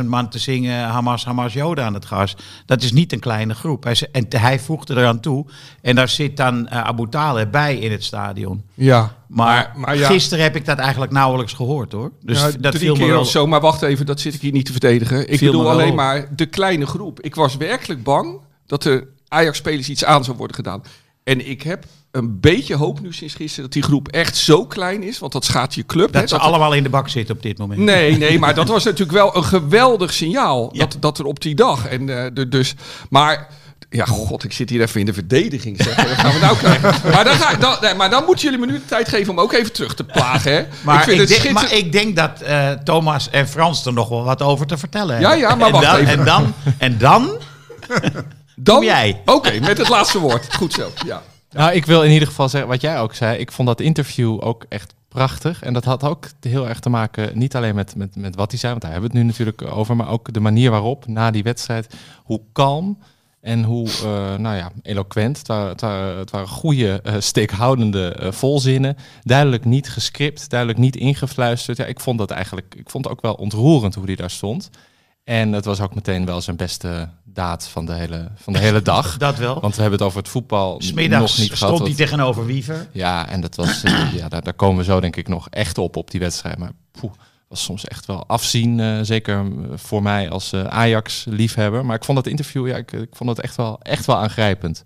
20.000 0.00 0.04
man 0.06 0.28
te 0.28 0.38
zingen... 0.38 0.84
Hamas, 0.84 1.24
Hamas, 1.24 1.52
Joden 1.52 1.84
aan 1.84 1.94
het 1.94 2.04
gas. 2.04 2.36
Dat 2.66 2.82
is 2.82 2.92
niet 2.92 3.12
een 3.12 3.18
kleine 3.20 3.54
groep. 3.54 3.84
Hij, 3.84 3.96
en 4.12 4.26
hij 4.28 4.58
voegde 4.58 4.94
eraan 4.94 5.20
toe... 5.20 5.46
en 5.82 5.94
daar 5.94 6.08
zit 6.08 6.36
dan 6.36 6.68
eh, 6.68 6.80
Abu 6.80 7.08
Taleb 7.08 7.50
bij 7.50 7.76
in 7.76 7.90
het 7.90 8.04
stadion. 8.04 8.62
ja, 8.74 9.16
Maar, 9.26 9.72
maar 9.76 9.96
ja. 9.96 10.06
gisteren 10.06 10.44
heb 10.44 10.56
ik 10.56 10.64
dat 10.64 10.78
eigenlijk 10.78 11.12
nauwelijks 11.12 11.52
gehoord 11.52 11.92
hoor. 11.92 12.12
Dus 12.22 12.40
Ja, 12.40 12.50
dat 12.58 12.72
drie 12.72 12.84
viel 12.84 12.94
me 12.94 12.98
keer 12.98 13.10
wel. 13.10 13.20
of 13.20 13.28
zo. 13.28 13.46
Maar 13.46 13.60
wacht 13.60 13.82
even, 13.82 14.06
dat 14.06 14.20
zit 14.20 14.34
ik 14.34 14.40
hier 14.40 14.52
niet 14.52 14.66
te 14.66 14.72
verdedigen. 14.72 15.28
Ik 15.28 15.38
Viel 15.38 15.52
bedoel 15.52 15.70
alleen 15.70 15.90
op. 15.90 15.96
maar 15.96 16.36
de 16.36 16.46
kleine 16.46 16.86
groep. 16.86 17.20
Ik 17.20 17.34
was 17.34 17.56
werkelijk 17.56 18.02
bang 18.02 18.40
dat 18.66 18.84
er 18.84 19.06
Ajax-spelers 19.28 19.88
iets 19.88 20.04
aan 20.04 20.24
zou 20.24 20.36
worden 20.36 20.56
gedaan. 20.56 20.82
En 21.28 21.48
ik 21.50 21.62
heb 21.62 21.84
een 22.10 22.40
beetje 22.40 22.74
hoop 22.76 23.00
nu 23.00 23.12
sinds 23.12 23.34
gisteren 23.34 23.64
dat 23.64 23.72
die 23.72 23.82
groep 23.82 24.08
echt 24.08 24.36
zo 24.36 24.66
klein 24.66 25.02
is. 25.02 25.18
Want 25.18 25.32
dat 25.32 25.44
schaadt 25.44 25.74
je 25.74 25.86
club. 25.86 26.12
hè, 26.12 26.20
Dat 26.20 26.28
ze 26.28 26.34
dat- 26.34 26.44
allemaal 26.44 26.72
in 26.72 26.82
de 26.82 26.88
bak 26.88 27.08
zitten 27.08 27.34
op 27.36 27.42
dit 27.42 27.58
moment. 27.58 27.80
Nee, 27.80 28.16
nee, 28.16 28.38
maar 28.38 28.54
dat 28.54 28.68
was 28.68 28.84
natuurlijk 28.84 29.12
wel 29.18 29.36
een 29.36 29.44
geweldig 29.44 30.12
signaal. 30.12 30.68
Ja. 30.72 30.78
Dat, 30.78 30.96
dat 31.00 31.18
er 31.18 31.24
op 31.24 31.40
die 31.42 31.54
dag. 31.54 31.86
En, 31.86 32.24
eh, 32.24 32.30
de- 32.32 32.48
dus, 32.48 32.74
maar, 33.10 33.48
ja, 33.90 34.04
god, 34.04 34.44
ik 34.44 34.52
zit 34.52 34.70
hier 34.70 34.80
even 34.80 35.00
in 35.00 35.06
de 35.06 35.12
verdediging. 35.12 35.82
Zeg. 35.82 35.94
Gaan 36.20 36.32
we 36.32 36.38
nou 36.40 36.56
krijgen? 36.62 37.10
Maar 37.12 37.24
dan, 37.24 37.34
ga, 37.34 37.54
dan, 37.54 37.76
nee, 37.80 37.94
maar 37.94 38.10
dan 38.10 38.24
moeten 38.24 38.44
jullie 38.44 38.58
me 38.58 38.66
nu 38.66 38.78
de 38.78 38.84
tijd 38.84 39.08
geven 39.08 39.32
om 39.32 39.40
ook 39.40 39.52
even 39.52 39.72
terug 39.72 39.94
te 39.94 40.04
plagen. 40.04 40.52
Hè? 40.52 40.62
Maar 40.84 40.98
ik, 40.98 41.02
vind 41.16 41.18
het 41.30 41.42
denk, 41.42 41.54
maar 41.54 41.72
ik 41.72 41.92
denk 41.92 42.16
dat 42.16 42.40
eh, 42.40 42.70
Thomas 42.70 43.30
en 43.30 43.48
Frans 43.48 43.86
er 43.86 43.92
nog 43.92 44.08
wel 44.08 44.24
wat 44.24 44.42
over 44.42 44.66
te 44.66 44.76
vertellen 44.78 45.20
Ja, 45.20 45.28
hebben. 45.30 45.48
ja, 45.48 45.54
maar 45.54 45.66
en 45.66 45.72
wacht 45.72 45.84
dan, 45.84 45.96
even. 45.96 46.18
En 46.18 46.24
dan, 46.24 46.54
en 46.78 46.98
dan 46.98 47.30
Dan, 48.60 48.74
Doe 48.74 48.84
jij. 48.84 49.22
Oké, 49.36 49.60
met 49.60 49.78
het 49.78 49.88
laatste 49.88 50.18
woord. 50.18 50.54
Goed 50.54 50.72
zo, 50.72 50.90
ja. 51.06 51.22
Nou, 51.50 51.72
ik 51.72 51.86
wil 51.86 52.02
in 52.02 52.10
ieder 52.10 52.28
geval 52.28 52.48
zeggen 52.48 52.70
wat 52.70 52.80
jij 52.80 53.00
ook 53.00 53.14
zei. 53.14 53.38
Ik 53.38 53.52
vond 53.52 53.68
dat 53.68 53.80
interview 53.80 54.44
ook 54.44 54.64
echt 54.68 54.94
prachtig. 55.08 55.62
En 55.62 55.72
dat 55.72 55.84
had 55.84 56.04
ook 56.04 56.26
heel 56.40 56.68
erg 56.68 56.80
te 56.80 56.88
maken, 56.88 57.38
niet 57.38 57.56
alleen 57.56 57.74
met, 57.74 57.96
met, 57.96 58.16
met 58.16 58.34
wat 58.34 58.50
hij 58.50 58.58
zei, 58.58 58.70
want 58.70 58.82
daar 58.82 58.92
hebben 58.92 59.10
we 59.10 59.16
het 59.16 59.26
nu 59.26 59.32
natuurlijk 59.32 59.76
over, 59.76 59.96
maar 59.96 60.08
ook 60.08 60.32
de 60.32 60.40
manier 60.40 60.70
waarop 60.70 61.06
na 61.06 61.30
die 61.30 61.42
wedstrijd, 61.42 61.94
hoe 62.24 62.40
kalm 62.52 62.98
en 63.40 63.64
hoe 63.64 63.86
eh, 63.88 64.36
nou 64.36 64.56
ja, 64.56 64.70
eloquent. 64.82 65.38
Het 65.38 65.46
waren, 65.46 65.68
het 65.68 65.80
waren, 65.80 66.18
het 66.18 66.30
waren 66.30 66.48
goede, 66.48 67.00
eh, 67.02 67.14
steekhoudende 67.18 68.12
eh, 68.12 68.32
volzinnen. 68.32 68.96
Duidelijk 69.22 69.64
niet 69.64 69.88
gescript, 69.88 70.50
duidelijk 70.50 70.78
niet 70.78 70.96
ingefluisterd. 70.96 71.76
Ja, 71.76 71.84
ik 71.84 72.00
vond 72.00 72.18
dat 72.18 72.30
eigenlijk, 72.30 72.74
ik 72.74 72.90
vond 72.90 73.04
het 73.04 73.12
ook 73.12 73.22
wel 73.22 73.34
ontroerend 73.34 73.94
hoe 73.94 74.04
hij 74.04 74.16
daar 74.16 74.30
stond. 74.30 74.70
En 75.24 75.52
het 75.52 75.64
was 75.64 75.80
ook 75.80 75.94
meteen 75.94 76.24
wel 76.24 76.40
zijn 76.40 76.56
beste 76.56 77.08
daad 77.38 77.68
van 77.68 77.86
de 77.86 77.92
hele, 77.92 78.28
van 78.36 78.52
de 78.52 78.58
hele 78.58 78.82
dag. 78.82 79.16
Dat 79.28 79.36
wel. 79.36 79.60
Want 79.60 79.74
we 79.74 79.80
hebben 79.80 79.98
het 79.98 80.08
over 80.08 80.20
het 80.20 80.28
voetbal 80.28 80.72
nog 80.72 80.82
Smiddags 80.82 81.36
niet 81.38 81.52
gehad. 81.52 81.56
stond 81.74 81.78
hij 81.78 81.88
wat- 81.88 81.96
tegenover 81.96 82.46
Wiever. 82.46 82.88
ja, 82.92 83.28
en 83.28 83.40
dat 83.40 83.54
was, 83.56 83.82
eh, 83.84 84.12
ja, 84.14 84.28
daar, 84.28 84.42
daar 84.42 84.52
komen 84.54 84.78
we 84.78 84.84
zo 84.84 85.00
denk 85.00 85.16
ik 85.16 85.28
nog 85.28 85.48
echt 85.48 85.78
op, 85.78 85.96
op 85.96 86.10
die 86.10 86.20
wedstrijd. 86.20 86.58
Maar 86.58 86.70
poeh, 87.00 87.12
was 87.48 87.62
soms 87.62 87.84
echt 87.84 88.06
wel 88.06 88.26
afzien, 88.26 88.80
eh, 88.80 88.98
zeker 89.02 89.38
eh, 89.38 89.46
voor 89.74 90.02
mij 90.02 90.30
als 90.30 90.54
Ajax-liefhebber. 90.54 91.84
Maar 91.86 91.96
ik 91.96 92.04
vond 92.04 92.18
dat 92.18 92.26
interview, 92.26 92.68
ja, 92.68 92.76
ik, 92.76 92.92
ik 92.92 93.08
vond 93.16 93.30
het 93.30 93.40
echt 93.40 93.56
wel, 93.56 93.80
echt 93.82 94.06
wel 94.06 94.16
aangrijpend. 94.16 94.84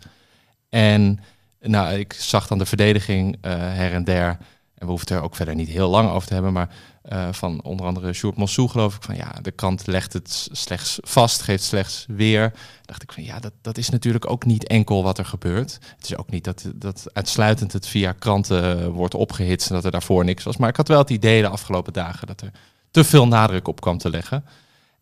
En 0.69 1.21
nou, 1.61 1.95
ik 1.95 2.13
zag 2.13 2.47
dan 2.47 2.59
de 2.59 2.67
verdediging 2.67 3.37
her 3.47 3.93
en 3.93 4.05
der. 4.05 4.39
En 4.83 4.89
we 4.89 4.95
hoeven 4.95 5.09
het 5.09 5.19
er 5.19 5.25
ook 5.25 5.37
verder 5.37 5.55
niet 5.55 5.69
heel 5.69 5.89
lang 5.89 6.11
over 6.11 6.29
te 6.29 6.35
hebben. 6.35 6.53
Maar 6.53 6.69
eh, 7.03 7.29
van 7.33 7.63
onder 7.63 7.87
andere 7.87 8.13
Sjoerd 8.13 8.37
Mossou 8.37 8.69
geloof 8.69 8.97
ik 8.97 9.03
van 9.03 9.17
ja, 9.17 9.33
de 9.43 9.51
krant 9.51 9.87
legt 9.87 10.13
het 10.13 10.49
slechts 10.53 10.99
vast, 11.01 11.43
geeft 11.43 11.63
slechts 11.63 12.05
weer. 12.09 12.53
Dacht 12.85 13.03
ik 13.03 13.13
van 13.13 13.25
ja, 13.25 13.41
dat, 13.41 13.53
dat 13.61 13.79
is 13.79 13.89
natuurlijk 13.89 14.31
ook 14.31 14.45
niet 14.45 14.67
enkel 14.67 15.03
wat 15.03 15.19
er 15.19 15.25
gebeurt. 15.25 15.79
Het 15.97 16.05
is 16.05 16.17
ook 16.17 16.31
niet 16.31 16.45
dat, 16.45 16.65
dat 16.75 17.07
uitsluitend 17.13 17.73
het 17.73 17.87
via 17.87 18.13
kranten 18.13 18.81
eh, 18.81 18.87
wordt 18.87 19.15
opgehitst 19.15 19.69
en 19.69 19.75
dat 19.75 19.85
er 19.85 19.91
daarvoor 19.91 20.25
niks 20.25 20.45
was. 20.45 20.57
Maar 20.57 20.69
ik 20.69 20.77
had 20.77 20.89
wel 20.89 20.99
het 20.99 21.11
idee 21.11 21.43
de 21.43 21.49
afgelopen 21.49 21.93
dagen 21.93 22.27
dat 22.27 22.41
er 22.41 22.51
te 22.91 23.05
veel 23.05 23.27
nadruk 23.27 23.69
op 23.69 23.81
kwam 23.81 23.99
te 23.99 24.11
leggen. 24.11 24.45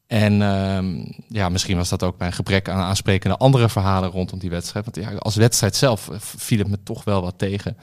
En 0.06 0.42
ehm, 0.42 1.04
ja, 1.28 1.48
misschien 1.48 1.76
was 1.76 1.88
dat 1.88 2.02
ook 2.02 2.18
mijn 2.18 2.32
gebrek 2.32 2.68
aan 2.68 2.80
aansprekende 2.80 3.36
andere 3.36 3.68
verhalen 3.68 4.10
rondom 4.10 4.38
die 4.38 4.50
wedstrijd. 4.50 4.84
Want 4.84 4.96
ja, 4.96 5.18
als 5.18 5.36
wedstrijd 5.36 5.76
zelf 5.76 6.08
eh, 6.08 6.16
viel 6.20 6.58
het 6.58 6.68
me 6.68 6.82
toch 6.82 7.04
wel 7.04 7.22
wat 7.22 7.38
tegen. 7.38 7.76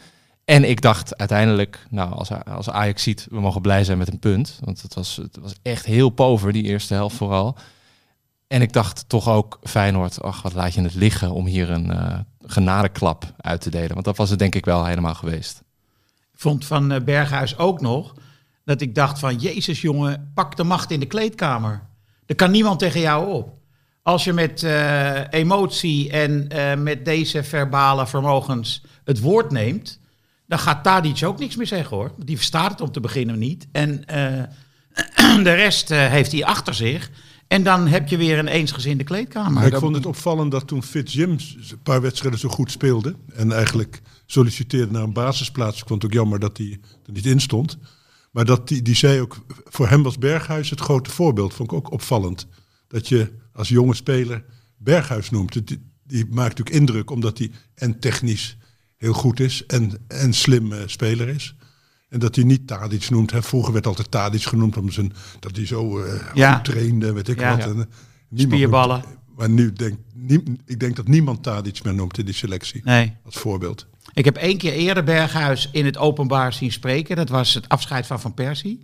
En 0.47 0.69
ik 0.69 0.81
dacht 0.81 1.17
uiteindelijk, 1.17 1.85
nou, 1.89 2.11
als, 2.11 2.29
als 2.45 2.69
Ajax 2.69 3.03
ziet, 3.03 3.27
we 3.29 3.39
mogen 3.39 3.61
blij 3.61 3.83
zijn 3.83 3.97
met 3.97 4.07
een 4.07 4.19
punt. 4.19 4.59
Want 4.63 4.81
het 4.81 4.93
was, 4.93 5.15
het 5.15 5.37
was 5.41 5.53
echt 5.61 5.85
heel 5.85 6.09
pover, 6.09 6.53
die 6.53 6.63
eerste 6.63 6.93
helft 6.93 7.15
vooral. 7.15 7.57
En 8.47 8.61
ik 8.61 8.73
dacht 8.73 9.09
toch 9.09 9.29
ook, 9.29 9.59
Feyenoord, 9.63 10.21
ach, 10.21 10.41
wat 10.41 10.53
laat 10.53 10.73
je 10.73 10.81
het 10.81 10.95
liggen 10.95 11.31
om 11.31 11.45
hier 11.45 11.69
een 11.69 11.91
eh 11.91 12.19
genadeklap 12.47 13.33
uit 13.37 13.61
te 13.61 13.69
delen. 13.69 13.93
Want 13.93 14.05
dat 14.05 14.17
was 14.17 14.29
het 14.29 14.39
denk 14.39 14.55
ik 14.55 14.65
wel 14.65 14.85
helemaal 14.85 15.15
geweest. 15.15 15.63
Ik 16.33 16.39
vond 16.39 16.65
van 16.65 16.91
eh, 16.91 17.01
Berghuis 17.01 17.57
ook 17.57 17.81
nog 17.81 18.13
dat 18.63 18.81
ik 18.81 18.95
dacht 18.95 19.19
van... 19.19 19.35
Jezus 19.35 19.81
jongen, 19.81 20.31
pak 20.33 20.55
de 20.55 20.63
macht 20.63 20.91
in 20.91 20.99
de 20.99 21.05
kleedkamer. 21.05 21.87
Er 22.25 22.35
kan 22.35 22.51
niemand 22.51 22.79
tegen 22.79 22.99
jou 22.99 23.31
op. 23.31 23.57
Als 24.01 24.23
je 24.23 24.33
met 24.33 24.63
eh, 24.63 25.21
emotie 25.29 26.09
en 26.09 26.47
met 26.83 27.05
deze 27.05 27.43
verbale 27.43 28.07
vermogens 28.07 28.83
het 29.03 29.19
woord 29.19 29.51
neemt... 29.51 29.99
dan 30.47 30.59
gaat 30.59 30.83
Tadic 30.83 31.23
ook 31.23 31.39
niks 31.39 31.55
meer 31.55 31.67
zeggen 31.67 31.97
hoor. 31.97 32.11
Die 32.17 32.35
verstaat 32.35 32.71
het 32.71 32.81
om 32.81 32.91
te 32.91 32.99
beginnen 32.99 33.39
niet. 33.39 33.67
En 33.71 34.05
eh, 34.05 34.43
de 35.43 35.53
rest 35.53 35.91
eh, 35.91 36.07
heeft 36.07 36.31
hij 36.31 36.45
achter 36.45 36.73
zich. 36.73 37.11
En 37.47 37.63
dan 37.63 37.87
heb 37.87 38.07
je 38.07 38.17
weer 38.17 38.39
een 38.39 38.47
eensgezinde 38.47 39.03
kleedkamer. 39.03 39.51
Maar 39.51 39.67
ik 39.67 39.75
vond 39.75 39.95
het 39.95 40.05
opvallend 40.05 40.51
dat 40.51 40.67
toen 40.67 40.83
Fitz 40.83 41.13
James 41.13 41.57
een 41.71 41.81
paar 41.83 42.01
wedstrijden 42.01 42.39
zo 42.39 42.49
goed 42.49 42.71
speelde. 42.71 43.15
En 43.33 43.51
eigenlijk 43.51 44.01
solliciteerde 44.25 44.91
naar 44.91 45.03
een 45.03 45.13
basisplaats. 45.13 45.81
Ik 45.81 45.87
vond 45.87 46.01
het 46.01 46.11
ook 46.11 46.17
jammer 46.17 46.39
dat 46.39 46.57
hij 46.57 46.79
er 47.05 47.11
niet 47.11 47.25
in 47.25 47.39
stond. 47.39 47.77
Maar 48.31 48.45
dat 48.45 48.67
die, 48.67 48.81
die 48.81 48.95
zei 48.95 49.21
ook, 49.21 49.45
voor 49.63 49.87
hem 49.87 50.03
was 50.03 50.17
Berghuis 50.17 50.69
het 50.69 50.79
grote 50.79 51.09
voorbeeld. 51.09 51.53
Vond 51.53 51.71
ik 51.71 51.77
ook 51.77 51.91
opvallend. 51.91 52.47
Dat 52.87 53.07
je 53.07 53.33
als 53.53 53.67
jonge 53.67 53.95
speler 53.95 54.43
Berghuis 54.77 55.29
noemt. 55.29 55.53
Die 56.03 56.25
maakt 56.29 56.57
natuurlijk 56.57 56.75
indruk 56.75 57.09
omdat 57.11 57.37
hij 57.37 57.51
en 57.75 57.99
technisch 57.99 58.56
heel 58.97 59.13
goed 59.13 59.39
is. 59.39 59.65
En, 59.65 59.91
en 60.07 60.33
slim 60.33 60.73
eh, 60.73 60.79
speler 60.85 61.27
is. 61.27 61.55
En 62.09 62.19
dat 62.19 62.35
hij 62.35 62.43
niet 62.43 62.67
Tadic 62.67 63.09
noemt. 63.09 63.31
Hè. 63.31 63.43
Vroeger 63.43 63.73
werd 63.73 63.87
altijd 63.87 64.11
Tadic 64.11 64.43
genoemd 64.43 64.77
om 64.77 64.91
zijn, 64.91 65.13
dat 65.39 65.55
hij 65.55 65.65
zo 65.65 65.99
eh 66.03 66.21
Ja. 66.33 66.53
goed 66.55 66.65
trainde, 66.65 67.13
weet 67.13 67.27
ik 67.27 67.39
Ja. 67.39 67.49
wat. 67.49 67.57
Ja. 67.65 67.69
En, 67.69 67.77
eh, 67.79 68.39
Spierballen. 68.39 69.01
noemt- 69.05 69.17
maar 69.37 69.49
nu 69.49 69.73
denk 69.73 69.97
nie- 70.13 70.43
ik 70.65 70.79
denk 70.79 70.95
dat 70.95 71.07
niemand 71.07 71.43
Tadic 71.43 71.83
meer 71.83 71.93
noemt 71.93 72.17
in 72.17 72.25
die 72.25 72.33
selectie. 72.33 72.81
Nee. 72.83 73.13
Als 73.25 73.35
voorbeeld. 73.35 73.85
Ik 74.13 74.25
heb 74.25 74.35
één 74.37 74.57
keer 74.57 74.73
eerder 74.73 75.03
Berghuis 75.03 75.69
in 75.71 75.85
het 75.85 75.97
openbaar 75.97 76.53
zien 76.53 76.71
spreken. 76.71 77.15
Dat 77.15 77.29
was 77.29 77.53
het 77.53 77.69
afscheid 77.69 78.05
van 78.07 78.19
Van 78.21 78.33
Persie. 78.33 78.81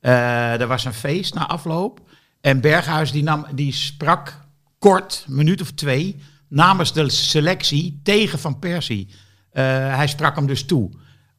Eh, 0.00 0.60
er 0.60 0.66
was 0.66 0.84
een 0.84 0.92
feest 0.94 1.34
na 1.34 1.48
afloop. 1.48 2.00
En 2.40 2.60
Berghuis 2.60 3.12
die, 3.12 3.22
nam, 3.22 3.46
die 3.54 3.72
sprak 3.72 4.40
kort, 4.78 5.24
een 5.28 5.34
minuut 5.34 5.60
of 5.60 5.70
twee, 5.70 6.16
namens 6.48 6.92
de 6.92 7.08
selectie 7.10 8.00
tegen 8.02 8.38
Van 8.38 8.58
Persie. 8.58 9.08
Eh, 9.56 9.64
hij 9.96 10.06
sprak 10.06 10.34
hem 10.36 10.46
dus 10.46 10.64
toe. 10.64 10.90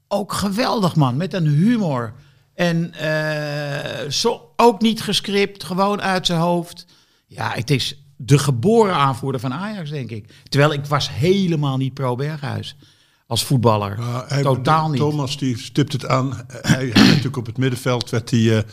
Ook 0.08 0.34
geweldig 0.34 0.96
man, 0.96 1.18
met 1.18 1.34
een 1.34 1.48
humor. 1.48 2.14
En 2.54 2.94
eh, 2.94 4.10
zo, 4.10 4.54
ook 4.56 4.82
niet 4.82 5.02
gescript, 5.02 5.64
gewoon 5.64 6.02
uit 6.02 6.26
zijn 6.26 6.40
hoofd. 6.40 6.86
Ja, 7.28 7.52
het 7.54 7.70
is 7.70 8.02
de 8.16 8.38
geboren 8.38 8.96
aanvoerder 8.96 9.42
van 9.42 9.54
Ajax, 9.54 9.90
denk 9.90 10.10
ik. 10.12 10.34
Terwijl 10.50 10.74
ik 10.74 10.86
was 10.86 11.10
helemaal 11.12 11.78
niet 11.78 11.94
pro-Berghuis 11.94 12.76
als 13.28 13.44
voetballer. 13.46 13.98
Hij- 14.28 14.42
Totaal 14.42 14.90
niet. 14.90 15.00
Thomas 15.00 15.38
die 15.38 15.58
stipt 15.58 15.94
het 15.94 16.08
aan. 16.08 16.46
Hij, 16.48 16.86
werd 16.86 16.96
natuurlijk 17.08 17.38
op 17.38 17.46
het 17.46 17.58
middenveld 17.58 18.10
werd 18.10 18.30
hij 18.32 18.58
eh 18.58 18.64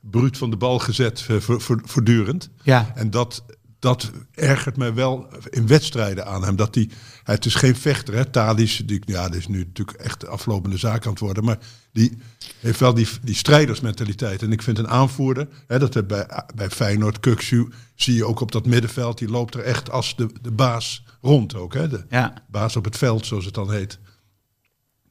bruut 0.00 0.38
van 0.38 0.50
de 0.50 0.56
bal 0.56 0.78
gezet 0.78 1.26
eh, 1.28 1.36
voor- 1.36 1.60
voor- 1.60 1.82
voortdurend. 1.84 2.50
Ja. 2.62 2.92
En 2.94 3.10
dat, 3.10 3.44
dat 3.84 4.10
ergert 4.34 4.76
mij 4.76 4.94
wel 4.94 5.28
in 5.50 5.66
wedstrijden 5.66 6.26
aan 6.26 6.44
hem. 6.44 6.56
Dat 6.56 6.74
hij, 6.74 6.88
het 7.24 7.44
is 7.44 7.54
geen 7.54 7.76
vechter, 7.76 8.14
hè. 8.14 8.24
Tadic, 8.24 8.88
die, 8.88 9.02
ja, 9.04 9.22
dat 9.28 9.34
is 9.34 9.46
nu 9.46 9.58
natuurlijk 9.58 9.98
echt 9.98 10.20
de 10.20 10.26
aflopende 10.26 10.76
zaak 10.76 11.04
aan 11.04 11.10
het 11.10 11.20
worden. 11.20 11.44
Maar 11.44 11.58
die 11.92 12.18
heeft 12.60 12.80
wel 12.80 12.94
die, 12.94 13.08
die 13.22 13.34
strijdersmentaliteit. 13.34 14.42
En 14.42 14.52
ik 14.52 14.62
vind 14.62 14.78
een 14.78 14.88
aanvoerder, 14.88 15.48
hè, 15.66 15.78
dat 15.78 15.94
heb 15.94 16.08
bij, 16.08 16.26
bij 16.54 16.70
Feyenoord, 16.70 17.20
Kuksu, 17.20 17.68
zie 17.94 18.14
je 18.14 18.24
ook 18.24 18.40
op 18.40 18.52
dat 18.52 18.66
middenveld. 18.66 19.18
Die 19.18 19.28
loopt 19.30 19.54
er 19.54 19.60
echt 19.62 19.90
als 19.90 20.16
de, 20.16 20.28
de 20.42 20.50
baas 20.50 21.04
rond 21.20 21.54
ook. 21.54 21.74
Hè. 21.74 21.88
De 21.88 22.04
Ja. 22.10 22.32
baas 22.50 22.76
op 22.76 22.84
het 22.84 22.96
veld, 22.98 23.26
zoals 23.26 23.44
het 23.44 23.54
dan 23.54 23.72
heet. 23.72 23.98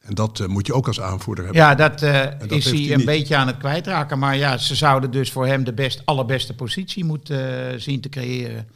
En 0.04 0.14
dat 0.16 0.40
eh, 0.40 0.48
moet 0.48 0.68
je 0.68 0.74
ook 0.74 0.88
als 0.88 1.02
aanvoerder 1.02 1.44
hebben. 1.44 1.62
Ja, 1.62 1.76
dat, 1.76 2.02
eh, 2.02 2.24
dat 2.40 2.52
is 2.52 2.66
hij 2.66 2.80
hij 2.80 2.92
een 2.92 2.98
niet. 2.98 3.06
beetje 3.06 3.36
aan 3.36 3.48
het 3.48 3.58
kwijtraken. 3.58 4.20
Maar 4.20 4.38
ja, 4.38 4.58
ze 4.58 4.76
zouden 4.76 5.12
dus 5.12 5.32
voor 5.32 5.48
hem 5.48 5.64
de 5.64 5.74
best, 5.74 6.02
allerbeste 6.06 6.56
positie 6.56 7.06
moeten 7.06 7.72
eh, 7.72 7.80
zien 7.80 8.02
te 8.02 8.10
creëren. 8.10 8.68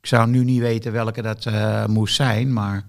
Ik 0.00 0.06
zou 0.08 0.28
nu 0.28 0.44
niet 0.44 0.60
weten 0.60 0.92
welke 0.92 1.22
dat 1.22 1.46
eh, 1.46 1.86
moest 1.86 2.14
zijn. 2.14 2.52
Maar 2.52 2.86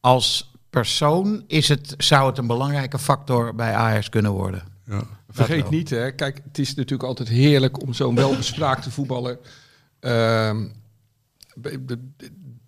als 0.00 0.52
persoon 0.70 1.44
is 1.46 1.68
het, 1.68 1.94
zou 1.98 2.28
het 2.28 2.38
een 2.38 2.46
belangrijke 2.46 2.98
factor 2.98 3.54
bij 3.54 3.74
Ajax 3.74 4.08
kunnen 4.08 4.32
worden. 4.32 4.62
Ja. 4.86 5.02
Vergeet 5.30 5.62
wel. 5.62 5.70
niet, 5.70 5.90
hè, 5.90 6.12
kijk, 6.12 6.40
het 6.44 6.58
is 6.58 6.74
natuurlijk 6.74 7.08
altijd 7.08 7.28
heerlijk 7.28 7.82
om 7.82 7.92
zo'n 7.94 8.14
welbespraakte 8.14 8.90
voetballer 8.90 9.38
ehm, 10.00 10.66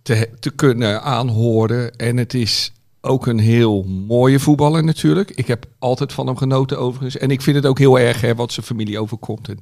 te, 0.02 0.30
te 0.40 0.50
kunnen 0.50 1.02
aanhoren. 1.02 1.96
En 1.96 2.16
het 2.16 2.34
is 2.34 2.72
ook 3.00 3.26
een 3.26 3.38
heel 3.38 3.82
mooie 3.82 4.38
voetballer 4.40 4.84
natuurlijk. 4.84 5.30
Ik 5.30 5.46
heb 5.46 5.66
altijd 5.78 6.12
van 6.12 6.26
hem 6.26 6.36
genoten 6.36 6.78
overigens. 6.78 7.18
En 7.18 7.30
ik 7.30 7.42
vind 7.42 7.56
het 7.56 7.66
ook 7.66 7.78
heel 7.78 7.98
erg 7.98 8.20
hè, 8.20 8.34
wat 8.34 8.52
zijn 8.52 8.66
familie 8.66 9.00
overkomt. 9.00 9.48
En 9.48 9.58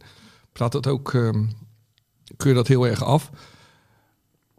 praat 0.53 0.73
dat 0.73 0.87
ook, 0.87 1.15
ehm 1.15 1.45
keur 2.37 2.55
dat 2.55 2.67
heel 2.67 2.87
erg 2.87 3.05
af. 3.05 3.31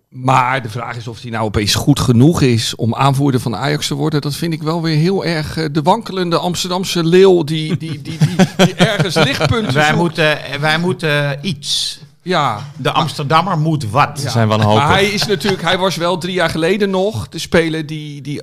Maar 0.09 0.61
de 0.61 0.69
vraag 0.69 0.95
is 0.95 1.07
of 1.07 1.21
hij 1.21 1.31
nou 1.31 1.43
opeens 1.45 1.75
goed 1.75 1.99
genoeg 1.99 2.41
is 2.41 2.75
om 2.75 2.95
aanvoerder 2.95 3.39
van 3.39 3.55
Ajax 3.55 3.87
te 3.87 3.95
worden. 3.95 4.21
Dat 4.21 4.35
vind 4.35 4.53
ik 4.53 4.63
wel 4.63 4.81
weer 4.81 4.95
heel 4.95 5.25
erg 5.25 5.57
eh, 5.57 5.65
de 5.71 5.81
wankelende 5.81 6.37
Amsterdamse 6.37 7.03
leeuw 7.03 7.43
die, 7.43 7.77
die, 7.77 8.01
die, 8.01 8.17
die, 8.17 8.35
die 8.57 8.73
ergens 8.75 9.15
lichtpunten 9.15 9.73
Wij 9.83 9.83
zoekt. 9.85 9.97
moeten, 9.97 10.37
wij 10.59 10.79
moeten 10.79 11.39
iets. 11.41 11.99
Ja, 12.21 12.71
De 12.77 12.91
Amsterdammer 12.91 13.57
moet 13.57 13.89
wat. 13.89 14.19
Zijn 14.19 14.47
wanhopig. 14.47 14.83
maar 14.83 14.91
hij 14.91 15.05
is 15.05 15.25
natuurlijk, 15.25 15.61
hij 15.61 15.77
was 15.77 15.95
wel 15.95 16.17
drie 16.17 16.33
jaar 16.33 16.49
geleden 16.49 16.89
nog 16.89 17.29
de 17.29 17.39
speler 17.39 17.85
die, 17.85 18.21
die 18.21 18.41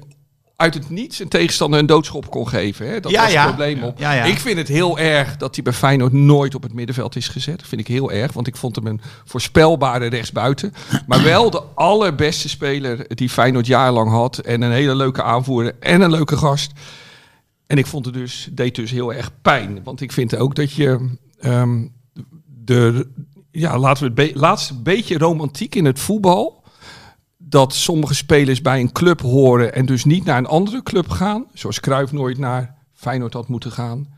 uit 0.57 0.75
het 0.75 0.91
niets 0.91 1.19
een 1.19 1.29
tegenstander 1.29 1.79
een 1.81 1.87
doodschop 1.87 2.31
kon 2.31 2.49
geven. 2.49 2.89
Hè? 2.89 3.01
Dat 3.01 3.11
Ja, 3.11 3.23
was 3.23 3.33
ja. 3.33 3.39
het 3.47 3.55
probleem 3.57 3.83
op. 3.83 3.99
Ja. 3.99 4.25
Ik 4.25 4.39
vind 4.39 4.57
het 4.59 4.69
heel 4.69 4.99
erg 4.99 5.37
dat 5.37 5.55
hij 5.55 5.65
bij 5.65 5.73
Feyenoord 5.73 6.13
nooit 6.13 6.55
op 6.55 6.63
het 6.63 6.73
middenveld 6.73 7.17
is 7.17 7.29
gezet. 7.29 7.59
Dat 7.59 7.69
vind 7.69 7.81
ik 7.81 7.87
heel 7.87 8.13
erg, 8.13 8.33
want 8.33 8.47
ik 8.47 8.57
vond 8.57 8.77
hem 8.77 8.87
een 8.87 9.01
voorspelbare 9.25 10.07
rechtsbuiten. 10.07 10.73
Maar 11.07 11.23
wel 11.23 11.51
de 11.51 11.63
allerbeste 11.75 12.49
speler 12.49 13.17
die 13.17 13.29
Feyenoord 13.29 13.67
jarenlang 13.67 14.11
had. 14.11 14.39
En 14.39 14.63
een 14.63 14.73
hele 14.73 14.95
leuke 14.95 15.23
aanvoerder 15.23 15.75
en 15.81 16.01
een 16.01 16.11
leuke 16.11 16.37
gast. 16.37 16.73
En 17.67 17.79
ik 17.79 17.87
vond 17.87 18.05
het 18.05 18.15
dus, 18.15 18.49
deed 18.53 18.75
dus 18.75 18.91
heel 18.91 19.13
erg 19.15 19.31
pijn. 19.43 19.81
Want 19.85 20.01
ik 20.01 20.13
vind 20.13 20.37
ook 20.37 20.55
dat 20.55 20.73
je 20.73 21.17
ehm, 21.39 21.87
de, 22.65 23.09
ja, 23.51 23.79
laten 23.79 24.03
we 24.03 24.23
het 24.23 24.33
be- 24.33 24.39
laatste 24.41 24.75
beetje 24.75 25.19
romantiek 25.19 25.75
in 25.75 25.85
het 25.85 25.99
voetbal. 25.99 26.65
Dat 27.49 27.75
sommige 27.75 28.15
spelers 28.15 28.63
bij 28.63 28.81
een 28.81 28.93
club 28.93 29.21
horen 29.21 29.75
en 29.75 29.87
dus 29.87 30.05
niet 30.05 30.25
naar 30.25 30.39
een 30.39 30.47
andere 30.47 30.83
club 30.83 31.09
gaan. 31.09 31.45
Zoals 31.53 31.81
Cruijff 31.81 32.13
nooit 32.13 32.39
naar 32.39 32.75
Feyenoord 32.95 33.33
had 33.33 33.49
moeten 33.49 33.73
gaan. 33.73 34.16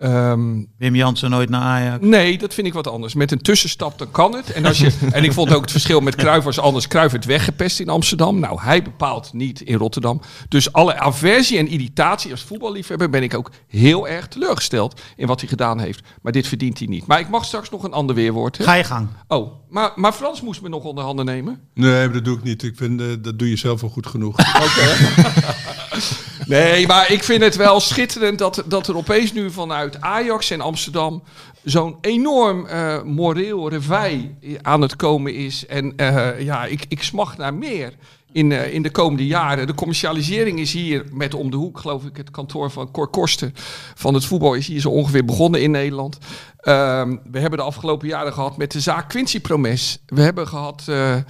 Ehm, 0.00 0.64
Wim 0.78 0.94
Jansen 0.94 1.30
nooit 1.30 1.48
naar 1.48 1.60
Ajax. 1.60 2.04
Nee, 2.04 2.38
dat 2.38 2.54
vind 2.54 2.66
ik 2.66 2.72
wat 2.72 2.86
anders. 2.86 3.14
Met 3.14 3.32
een 3.32 3.40
tussenstap 3.40 3.98
dan 3.98 4.10
kan 4.10 4.34
het. 4.34 4.52
En, 4.52 4.66
als 4.66 4.78
je, 4.78 4.92
en 5.12 5.24
ik 5.24 5.32
vond 5.32 5.54
ook 5.54 5.60
het 5.60 5.70
verschil 5.70 6.00
met 6.00 6.16
Cruijff 6.16 6.44
was 6.44 6.58
anders. 6.58 6.88
Cruijff 6.88 7.12
werd 7.12 7.24
weggepest 7.24 7.80
in 7.80 7.88
Amsterdam. 7.88 8.38
Nou, 8.38 8.60
hij 8.60 8.82
bepaalt 8.82 9.32
niet 9.32 9.60
in 9.60 9.76
Rotterdam. 9.76 10.20
Dus 10.48 10.72
alle 10.72 10.98
aversie 10.98 11.58
en 11.58 11.68
irritatie 11.68 12.30
als 12.30 12.42
voetballiefhebber 12.42 13.10
ben 13.10 13.22
ik 13.22 13.34
ook 13.34 13.50
heel 13.66 14.08
erg 14.08 14.28
teleurgesteld 14.28 15.00
in 15.16 15.26
wat 15.26 15.40
hij 15.40 15.48
gedaan 15.48 15.78
heeft. 15.78 16.00
Maar 16.22 16.32
dit 16.32 16.46
verdient 16.46 16.78
hij 16.78 16.86
niet. 16.86 17.06
Maar 17.06 17.20
ik 17.20 17.28
mag 17.28 17.44
straks 17.44 17.70
nog 17.70 17.82
een 17.82 17.92
ander 17.92 18.14
weerwoord. 18.14 18.58
Hè? 18.58 18.64
Ga 18.64 18.74
je 18.74 18.84
gang. 18.84 19.08
Oh, 19.28 19.52
maar, 19.68 19.92
maar 19.94 20.12
Frans 20.12 20.40
moest 20.40 20.62
me 20.62 20.68
nog 20.68 20.84
onder 20.84 21.04
handen 21.04 21.24
nemen. 21.24 21.60
Nee, 21.74 22.04
maar 22.04 22.12
dat 22.12 22.24
doe 22.24 22.36
ik 22.36 22.42
niet. 22.42 22.62
Ik 22.62 22.76
vind, 22.76 23.00
eh, 23.00 23.06
dat 23.20 23.38
doe 23.38 23.48
je 23.48 23.56
zelf 23.56 23.80
wel 23.80 23.90
goed 23.90 24.06
genoeg. 24.06 24.36
Nee, 26.50 26.86
maar 26.86 27.12
ik 27.12 27.24
vind 27.24 27.42
het 27.42 27.56
wel 27.56 27.80
schitterend 27.80 28.38
dat, 28.38 28.62
dat 28.66 28.88
er 28.88 28.96
opeens 28.96 29.32
nu 29.32 29.50
vanuit 29.50 30.00
Ajax 30.00 30.50
en 30.50 30.60
Amsterdam 30.60 31.22
zo'n 31.64 31.96
enorm 32.00 32.66
eh 32.66 33.02
moreel 33.02 33.68
revij 33.68 34.34
aan 34.62 34.80
het 34.80 34.96
komen 34.96 35.34
is. 35.34 35.66
En 35.66 35.96
eh, 35.96 36.40
ja, 36.40 36.64
ik, 36.64 36.84
ik 36.88 37.02
smacht 37.02 37.38
naar 37.38 37.54
meer 37.54 37.92
in, 38.32 38.52
eh, 38.52 38.74
in 38.74 38.82
de 38.82 38.90
komende 38.90 39.26
jaren. 39.26 39.66
De 39.66 39.74
commercialisering 39.74 40.58
is 40.58 40.72
hier 40.72 41.04
met 41.12 41.34
om 41.34 41.50
de 41.50 41.56
hoek, 41.56 41.78
geloof 41.78 42.04
ik, 42.04 42.16
het 42.16 42.30
kantoor 42.30 42.70
van 42.70 42.90
Cor 42.90 43.08
Korsten 43.08 43.54
van 43.94 44.14
het 44.14 44.24
voetbal 44.24 44.54
is 44.54 44.66
hier 44.66 44.80
zo 44.80 44.88
ongeveer 44.88 45.24
begonnen 45.24 45.62
in 45.62 45.70
Nederland. 45.70 46.18
Ehm, 46.60 47.16
we 47.30 47.38
hebben 47.38 47.58
de 47.58 47.64
afgelopen 47.64 48.08
jaren 48.08 48.32
gehad 48.32 48.56
met 48.56 48.70
de 48.72 48.80
zaak 48.80 49.08
Quincy 49.08 49.40
Promes. 49.40 49.98
We 50.06 50.20
hebben 50.22 50.48
gehad 50.48 50.82
eh, 50.88 51.14
eh, 51.16 51.22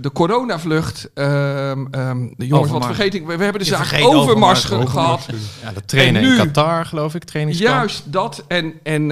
de 0.00 0.10
coronavlucht. 0.12 1.08
Ehm 1.14 1.86
ehm, 1.90 2.26
de 2.36 2.46
jongens, 2.46 2.70
wat 2.70 2.84
vergeet 2.84 3.14
ik? 3.14 3.26
We, 3.26 3.36
we 3.36 3.42
hebben 3.42 3.62
de 3.62 3.68
Je 3.68 3.76
zaak 3.76 3.84
Overmars, 4.04 4.16
Overmars, 4.16 4.64
ge- 4.64 4.86
gehad. 4.90 5.26
Ja, 5.62 5.72
de 5.72 5.84
trainen 5.84 6.22
nu- 6.22 6.30
in 6.30 6.36
Qatar, 6.36 6.86
geloof 6.86 7.14
ik, 7.14 7.24
trainingskamp. 7.24 7.74
Juist 7.74 8.12
dat. 8.12 8.44
En, 8.48 8.72
en 8.82 9.06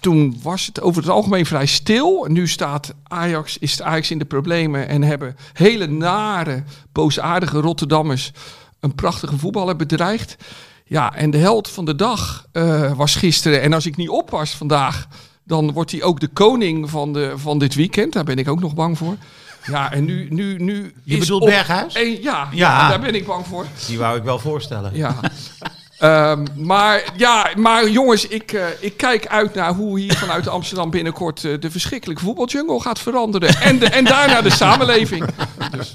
toen 0.00 0.38
was 0.42 0.66
het 0.66 0.80
over 0.80 1.02
het 1.02 1.10
algemeen 1.10 1.46
vrij 1.46 1.66
stil. 1.66 2.26
Nu 2.28 2.48
staat 2.48 2.94
Ajax, 3.02 3.58
is 3.58 3.82
Ajax 3.82 4.10
in 4.10 4.18
de 4.18 4.24
problemen 4.24 4.88
en 4.88 5.02
hebben 5.02 5.36
hele 5.52 5.86
nare, 5.86 6.62
boosaardige 6.92 7.60
Rotterdammers 7.60 8.32
een 8.80 8.94
prachtige 8.94 9.38
voetballer 9.38 9.76
bedreigd. 9.76 10.36
Ja, 10.94 11.14
en 11.14 11.30
de 11.30 11.38
held 11.38 11.68
van 11.70 11.84
de 11.84 11.94
dag 11.94 12.46
eh, 12.52 12.92
was 12.92 13.16
gisteren. 13.16 13.62
En 13.62 13.72
als 13.72 13.86
ik 13.86 13.96
niet 13.96 14.08
oppas 14.08 14.50
vandaag, 14.50 15.06
dan 15.44 15.72
wordt 15.72 15.90
hij 15.90 16.02
ook 16.02 16.20
de 16.20 16.28
koning 16.28 16.90
van, 16.90 17.12
de, 17.12 17.32
van 17.36 17.58
dit 17.58 17.74
weekend. 17.74 18.12
Daar 18.12 18.24
ben 18.24 18.36
ik 18.36 18.48
ook 18.48 18.60
nog 18.60 18.74
bang 18.74 18.98
voor. 18.98 19.16
Ja, 19.66 19.92
en 19.92 20.04
nu... 20.04 20.26
nu, 20.30 20.56
nu 20.58 20.94
Je 21.04 21.12
is 21.14 21.18
bedoelt 21.18 21.42
op- 21.42 21.48
Berghuis? 21.48 21.94
en 21.94 22.10
ja, 22.10 22.18
ja. 22.22 22.48
Ja. 22.52 22.88
daar 22.88 23.00
ben 23.00 23.14
ik 23.14 23.26
bang 23.26 23.46
voor. 23.46 23.66
Die 23.86 23.98
wou 23.98 24.16
ik 24.18 24.22
wel 24.22 24.38
voorstellen. 24.38 24.90
Ja. 24.94 25.16
Ehm, 25.98 26.46
maar, 26.56 27.12
ja, 27.16 27.48
maar 27.56 27.88
jongens, 27.88 28.26
ik, 28.28 28.52
eh, 28.52 28.64
ik 28.80 28.96
kijk 28.96 29.26
uit 29.26 29.54
naar 29.54 29.74
hoe 29.74 29.98
hier 30.00 30.16
vanuit 30.16 30.48
Amsterdam 30.48 30.90
binnenkort 30.90 31.44
eh, 31.44 31.60
de 31.60 31.70
verschrikkelijke 31.70 32.22
voetbaljungle 32.22 32.80
gaat 32.80 32.98
veranderen. 32.98 33.48
En, 33.60 33.78
de, 33.78 33.86
en 33.86 34.04
daarna 34.04 34.40
de 34.42 34.50
samenleving. 34.50 35.24
Dus, 35.70 35.94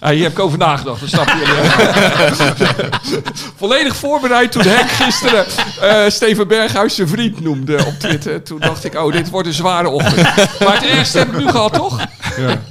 ja, 0.00 0.10
hier 0.10 0.22
heb 0.22 0.32
ik 0.32 0.38
over 0.38 0.58
nagedacht, 0.58 1.00
dat 1.00 1.08
snap 1.08 1.28
je. 1.28 2.50
Volledig 3.56 3.96
voorbereid 3.96 4.52
toen 4.52 4.62
Henk 4.62 4.90
gisteren 4.90 5.44
eh, 5.80 6.10
Steven 6.10 6.48
Berghuis 6.48 6.94
zijn 6.94 7.08
vriend 7.08 7.40
noemde 7.40 7.84
op 7.86 7.94
Twitter. 7.98 8.42
Toen 8.42 8.60
dacht 8.60 8.84
ik, 8.84 8.94
oh, 8.94 9.12
dit 9.12 9.30
wordt 9.30 9.48
een 9.48 9.54
zware 9.54 9.88
ochtend. 9.88 10.26
Maar 10.60 10.74
het 10.74 10.82
eerste 10.82 11.18
heb 11.18 11.28
ik 11.28 11.38
nu 11.38 11.48
gehad, 11.48 11.72
toch? 11.72 12.06
Ja. 12.36 12.62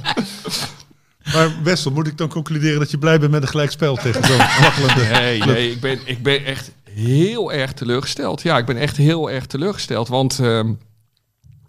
Maar 1.32 1.52
Wessel, 1.62 1.90
moet 1.90 2.06
ik 2.06 2.18
dan 2.18 2.28
concluderen 2.28 2.78
dat 2.78 2.90
je 2.90 2.98
blij 2.98 3.18
bent 3.18 3.30
met 3.30 3.42
een 3.42 3.48
gelijkspel 3.48 3.96
tegen 3.96 4.24
zo'n 4.24 4.46
kwakkelende... 4.58 5.04
Nee, 5.04 5.44
nee 5.44 5.70
ik, 5.70 5.80
ben, 5.80 5.98
ik 6.04 6.22
ben 6.22 6.44
echt 6.44 6.70
heel 6.94 7.52
erg 7.52 7.72
teleurgesteld. 7.72 8.42
Ja, 8.42 8.58
ik 8.58 8.66
ben 8.66 8.76
echt 8.76 8.96
heel 8.96 9.30
erg 9.30 9.46
teleurgesteld. 9.46 10.08
Want 10.08 10.38
ehm, 10.38 10.72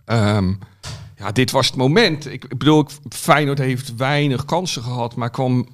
ehm, 0.05 0.53
ja, 1.21 1.31
dit 1.31 1.51
was 1.51 1.67
het 1.67 1.75
moment. 1.75 2.25
Ik, 2.25 2.43
ik 2.43 2.57
bedoel, 2.57 2.85
Feyenoord 3.09 3.57
heeft 3.57 3.95
weinig 3.95 4.45
kansen 4.45 4.83
gehad, 4.83 5.15
maar 5.15 5.29
kwam... 5.29 5.67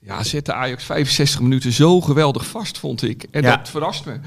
Ja, 0.00 0.22
zette 0.24 0.52
Ajax 0.52 0.84
65 0.84 1.40
minuten 1.40 1.72
zo 1.72 2.00
geweldig 2.00 2.46
vast, 2.46 2.78
vond 2.78 3.02
ik. 3.02 3.26
En 3.30 3.42
Ja. 3.42 3.56
dat 3.56 3.68
verrast 3.68 4.04
me. 4.04 4.18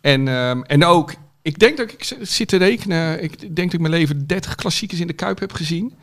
En, 0.00 0.28
ehm, 0.28 0.60
en 0.62 0.84
ook, 0.84 1.14
ik 1.42 1.58
denk 1.58 1.76
dat 1.76 1.92
ik 1.92 2.16
zit 2.20 2.48
te 2.48 2.56
rekenen. 2.56 3.22
Ik 3.22 3.38
denk 3.40 3.56
dat 3.56 3.72
ik 3.72 3.80
mijn 3.80 3.92
leven 3.92 4.26
30 4.26 4.54
klassiekers 4.54 5.00
in 5.00 5.06
de 5.06 5.12
Kuip 5.12 5.38
heb 5.38 5.52
gezien. 5.52 5.94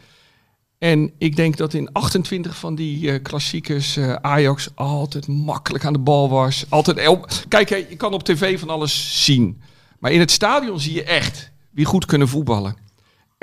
En 0.77 1.11
ik 1.17 1.35
denk 1.35 1.57
dat 1.57 1.73
in 1.73 1.91
28 1.91 2.57
van 2.57 2.75
die 2.75 3.11
eh, 3.11 3.21
klassiekers 3.21 3.97
eh, 3.97 4.13
Ajax 4.13 4.67
altijd 4.75 5.27
makkelijk 5.27 5.85
aan 5.85 5.93
de 5.93 5.99
bal 5.99 6.29
was. 6.29 6.65
Altijd, 6.69 6.97
el- 6.97 7.25
kijk, 7.47 7.69
hè, 7.69 7.75
je 7.75 7.95
kan 7.95 8.13
op 8.13 8.23
tv 8.23 8.59
van 8.59 8.69
alles 8.69 9.23
zien. 9.25 9.61
Maar 9.99 10.11
in 10.11 10.19
het 10.19 10.31
stadion 10.31 10.79
zie 10.79 10.93
je 10.93 11.03
echt 11.03 11.51
wie 11.71 11.85
goed 11.85 12.05
kunnen 12.05 12.27
voetballen. 12.27 12.75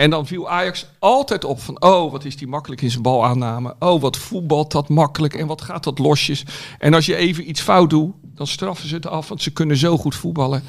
En 0.01 0.11
dan 0.11 0.27
viel 0.27 0.51
Ajax 0.51 0.87
altijd 0.99 1.45
op 1.45 1.61
van, 1.61 1.83
oh, 1.83 2.13
wat 2.13 2.25
is 2.25 2.37
die 2.37 2.47
makkelijk 2.47 2.83
in 2.83 2.91
zijn 2.91 3.03
balaanname. 3.03 3.75
Oh, 3.79 4.01
wat 4.01 4.17
voetbalt 4.17 4.73
dat 4.73 4.89
makkelijk 4.89 5.35
en 5.35 5.47
wat 5.47 5.63
gaat 5.63 5.85
dat 5.85 5.99
losjes. 5.99 6.45
En 6.79 6.95
als 6.95 7.07
je 7.07 7.17
even 7.17 7.49
iets 7.49 7.61
fout 7.61 7.91
doet, 7.91 8.15
dan 8.23 8.47
straffen 8.47 8.89
ze 8.89 8.95
het 8.95 9.07
af, 9.07 9.29
want 9.29 9.43
ze 9.43 9.51
kunnen 9.51 9.77
zo 9.77 9.97
goed 9.97 10.15
voetballen. 10.15 10.63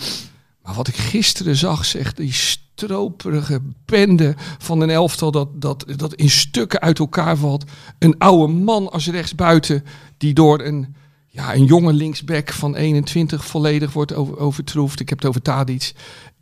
Maar 0.64 0.74
wat 0.74 0.88
ik 0.88 0.96
gisteren 0.96 1.56
zag, 1.56 1.86
zeg, 1.86 2.14
die 2.14 2.34
stroperige 2.34 3.62
bende 3.86 4.36
van 4.58 4.82
een 4.82 4.90
elftal 4.90 5.32
dat, 5.32 5.62
dat, 5.62 5.86
dat 5.96 6.14
in 6.14 6.30
stukken 6.30 6.80
uit 6.80 7.00
elkaar 7.00 7.38
valt. 7.38 7.64
Een 8.00 8.18
oude 8.18 8.54
man 8.54 8.92
als 8.92 9.08
rechtsbuiten 9.08 9.86
die 10.18 10.34
door 10.34 10.62
een, 10.62 10.96
ja, 11.28 11.54
een 11.54 11.66
jonge 11.66 11.94
linksback 11.94 12.52
van 12.52 12.76
21 12.76 13.46
volledig 13.46 13.94
wordt 13.94 14.14
over, 14.14 14.38
overtroefd. 14.38 15.00
Ik 15.00 15.10
heb 15.10 15.18
het 15.18 15.28
over 15.28 15.42
Tadic. 15.42 15.94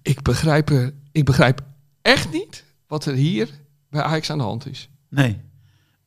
Ik 0.02 0.22
begrijp, 0.22 0.70
er, 0.70 0.94
ik 1.12 1.26
begrijp 1.26 1.62
echt 2.02 2.32
niet 2.32 2.68
wat 2.90 3.06
er 3.06 3.14
hier 3.14 3.50
bij 3.90 4.02
Ajax 4.02 4.30
aan 4.30 4.38
de 4.38 4.44
hand 4.44 4.66
is. 4.68 4.90
Nee. 5.10 5.42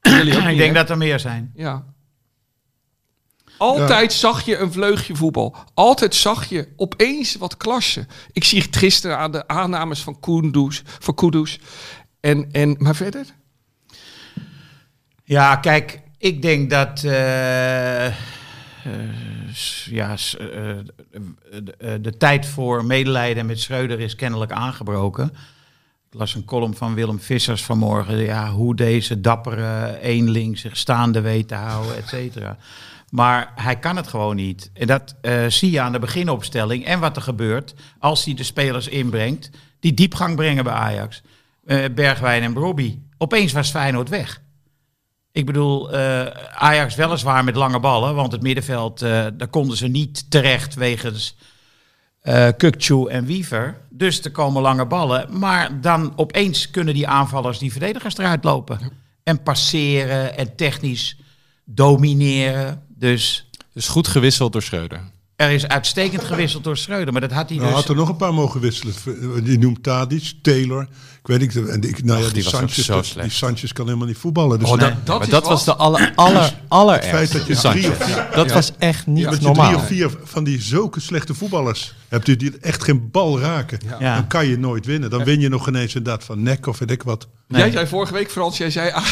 Jullie 0.00 0.32
ook 0.34 0.40
ik 0.40 0.48
niet, 0.48 0.58
denk 0.58 0.72
hè? 0.72 0.78
dat 0.80 0.90
er 0.90 0.96
meer 0.96 1.20
zijn. 1.20 1.52
Ja. 1.54 1.84
Altijd 3.58 4.12
zag 4.12 4.44
je 4.44 4.58
een 4.58 4.72
vleugje 4.72 5.16
voetbal. 5.16 5.56
Altijd 5.74 6.14
zag 6.14 6.44
je 6.44 6.68
opeens 6.76 7.36
wat 7.36 7.56
klasse. 7.56 8.06
Ik 8.32 8.44
zie 8.44 8.62
het 8.62 8.76
gisteren 8.76 9.18
aan 9.18 9.32
de 9.32 9.48
aannames 9.48 10.02
van 10.02 10.20
Kudus. 10.20 10.82
Van 10.84 11.14
Kudus. 11.14 11.58
En, 12.20 12.48
en, 12.52 12.76
maar 12.78 12.94
verder? 12.96 13.26
Ja, 15.24 15.56
kijk, 15.56 16.00
ik 16.18 16.42
denk 16.42 16.70
dat. 16.70 17.04
eh, 17.04 18.06
eh, 18.06 18.12
ja, 19.84 20.10
eh, 20.10 20.16
de, 21.62 21.74
eh, 21.78 21.94
de 22.00 22.16
tijd 22.16 22.46
voor 22.46 22.84
medelijden 22.84 23.46
met 23.46 23.60
Schreuder 23.60 24.00
is 24.00 24.14
kennelijk 24.14 24.52
aangebroken. 24.52 25.32
Las 26.14 26.34
een 26.34 26.44
column 26.44 26.74
van 26.74 26.94
Willem 26.94 27.20
Vissers 27.20 27.64
vanmorgen. 27.64 28.18
Ja, 28.18 28.50
hoe 28.50 28.74
deze 28.74 29.20
dappere 29.20 29.98
eenling 30.00 30.58
zich 30.58 30.76
staande 30.76 31.20
weet 31.20 31.48
te 31.48 31.54
houden, 31.54 31.96
et 31.96 32.08
cetera. 32.08 32.56
Maar 33.10 33.52
hij 33.54 33.78
kan 33.78 33.96
het 33.96 34.08
gewoon 34.08 34.36
niet. 34.36 34.70
En 34.74 34.86
dat 34.86 35.14
eh, 35.20 35.46
zie 35.46 35.70
je 35.70 35.80
aan 35.80 35.92
de 35.92 35.98
beginopstelling. 35.98 36.84
En 36.84 37.00
wat 37.00 37.16
er 37.16 37.22
gebeurt 37.22 37.74
als 37.98 38.24
hij 38.24 38.34
de 38.34 38.42
spelers 38.42 38.88
inbrengt. 38.88 39.50
Die 39.80 39.94
diepgang 39.94 40.36
brengen 40.36 40.64
bij 40.64 40.72
Ajax. 40.72 41.22
Eh, 41.64 41.84
Bergwijn 41.94 42.42
en 42.42 42.52
Brobby. 42.52 42.98
Opeens 43.18 43.52
was 43.52 43.70
Feyenoord 43.70 44.08
weg. 44.08 44.40
Ik 45.32 45.46
bedoel, 45.46 45.92
eh, 45.92 46.26
Ajax 46.54 46.94
weliswaar 46.94 47.44
met 47.44 47.56
lange 47.56 47.80
ballen. 47.80 48.14
Want 48.14 48.32
het 48.32 48.42
middenveld, 48.42 48.98
daar 48.98 49.48
konden 49.50 49.76
ze 49.76 49.86
niet 49.86 50.30
terecht 50.30 50.74
wegens 50.74 51.36
eh 52.22 52.48
Kukçu 52.56 53.06
en 53.08 53.24
Wiever. 53.24 53.80
Dus 53.90 54.24
er 54.24 54.30
komen 54.30 54.62
lange 54.62 54.86
ballen. 54.86 55.38
Maar 55.38 55.80
dan 55.80 56.12
opeens 56.16 56.70
kunnen 56.70 56.94
die 56.94 57.08
aanvallers 57.08 57.58
die 57.58 57.70
verdedigers 57.72 58.16
eruit 58.18 58.44
lopen. 58.44 58.78
En 59.22 59.42
passeren 59.42 60.36
en 60.36 60.56
technisch 60.56 61.16
domineren. 61.64 62.82
Dus 62.88 63.48
Dus 63.72 63.88
goed 63.88 64.08
gewisseld 64.08 64.52
door 64.52 64.62
Schreuder. 64.62 65.00
er 65.36 65.50
is 65.50 65.68
uitstekend 65.68 66.24
gewisseld 66.24 66.64
door 66.64 66.76
Schreuder. 66.76 67.12
Maar 67.12 67.20
dat 67.20 67.32
had 67.32 67.48
hij 67.48 67.58
Nou, 67.58 67.68
dus... 67.70 67.78
had 67.80 67.88
er 67.88 67.96
nog 67.96 68.08
een 68.08 68.16
paar 68.16 68.34
mogen 68.34 68.60
wisselen. 68.60 68.94
Die 69.44 69.58
noemt 69.58 69.82
Tadic, 69.82 70.32
Taylor. 70.42 70.88
Ik 71.24 71.28
weet 71.28 71.40
niet. 71.40 71.68
En 71.68 71.82
ik, 71.82 72.04
nou 72.04 72.18
ja, 72.18 72.24
die, 72.24 72.34
die 72.34 72.42
Sanchez, 72.42 72.84
zo 72.84 72.94
dat- 72.94 73.06
slecht. 73.06 73.28
die 73.28 73.36
Sanchez 73.36 73.72
kan 73.72 73.84
helemaal 73.86 74.06
niet 74.06 74.16
voetballen. 74.16 74.58
Dus 74.58 74.68
Oh, 74.68 74.76
nee, 74.78 74.88
dat, 74.88 75.06
dat 75.06 75.18
maar 75.18 75.28
dat 75.28 75.44
was 75.46 75.64
de 75.64 75.74
aller, 75.74 76.12
aller, 76.14 76.58
allerergste. 76.68 77.16
het 77.16 77.28
feit 77.30 77.46
dat 77.46 77.62
je 77.62 77.68
drie 77.68 77.90
of 77.90 77.96
vier, 78.04 78.28
Dat 78.34 78.52
was 78.52 78.72
echt 78.78 79.06
niet 79.06 79.30
je 79.30 79.36
normaal. 79.40 79.64
drie 79.66 79.76
of 79.76 79.86
vier 79.86 80.10
van 80.24 80.44
die 80.44 80.60
zulke 80.62 81.00
slechte 81.00 81.34
voetballers 81.34 81.94
hebt, 82.08 82.26
die- 82.26 82.36
die 82.36 82.52
echt 82.60 82.84
geen 82.84 83.10
bal 83.10 83.40
raken, 83.40 83.78
Ja. 84.00 84.14
dan 84.14 84.26
kan 84.26 84.46
je 84.46 84.58
nooit 84.58 84.86
winnen. 84.86 85.10
Dan 85.10 85.24
win 85.24 85.40
je 85.40 85.48
nog 85.48 85.68
ineens 85.68 85.94
inderdaad 85.94 86.24
van 86.24 86.42
nek 86.42 86.66
of 86.66 86.78
weet 86.78 86.90
ik 86.90 87.02
wat. 87.02 87.28
Nee. 87.48 87.60
Jij 87.60 87.70
zei 87.70 87.86
vorige 87.86 88.12
week, 88.12 88.30
Frans, 88.30 88.58
jij 88.58 88.70
zei 88.70 88.90
ah, 88.90 89.06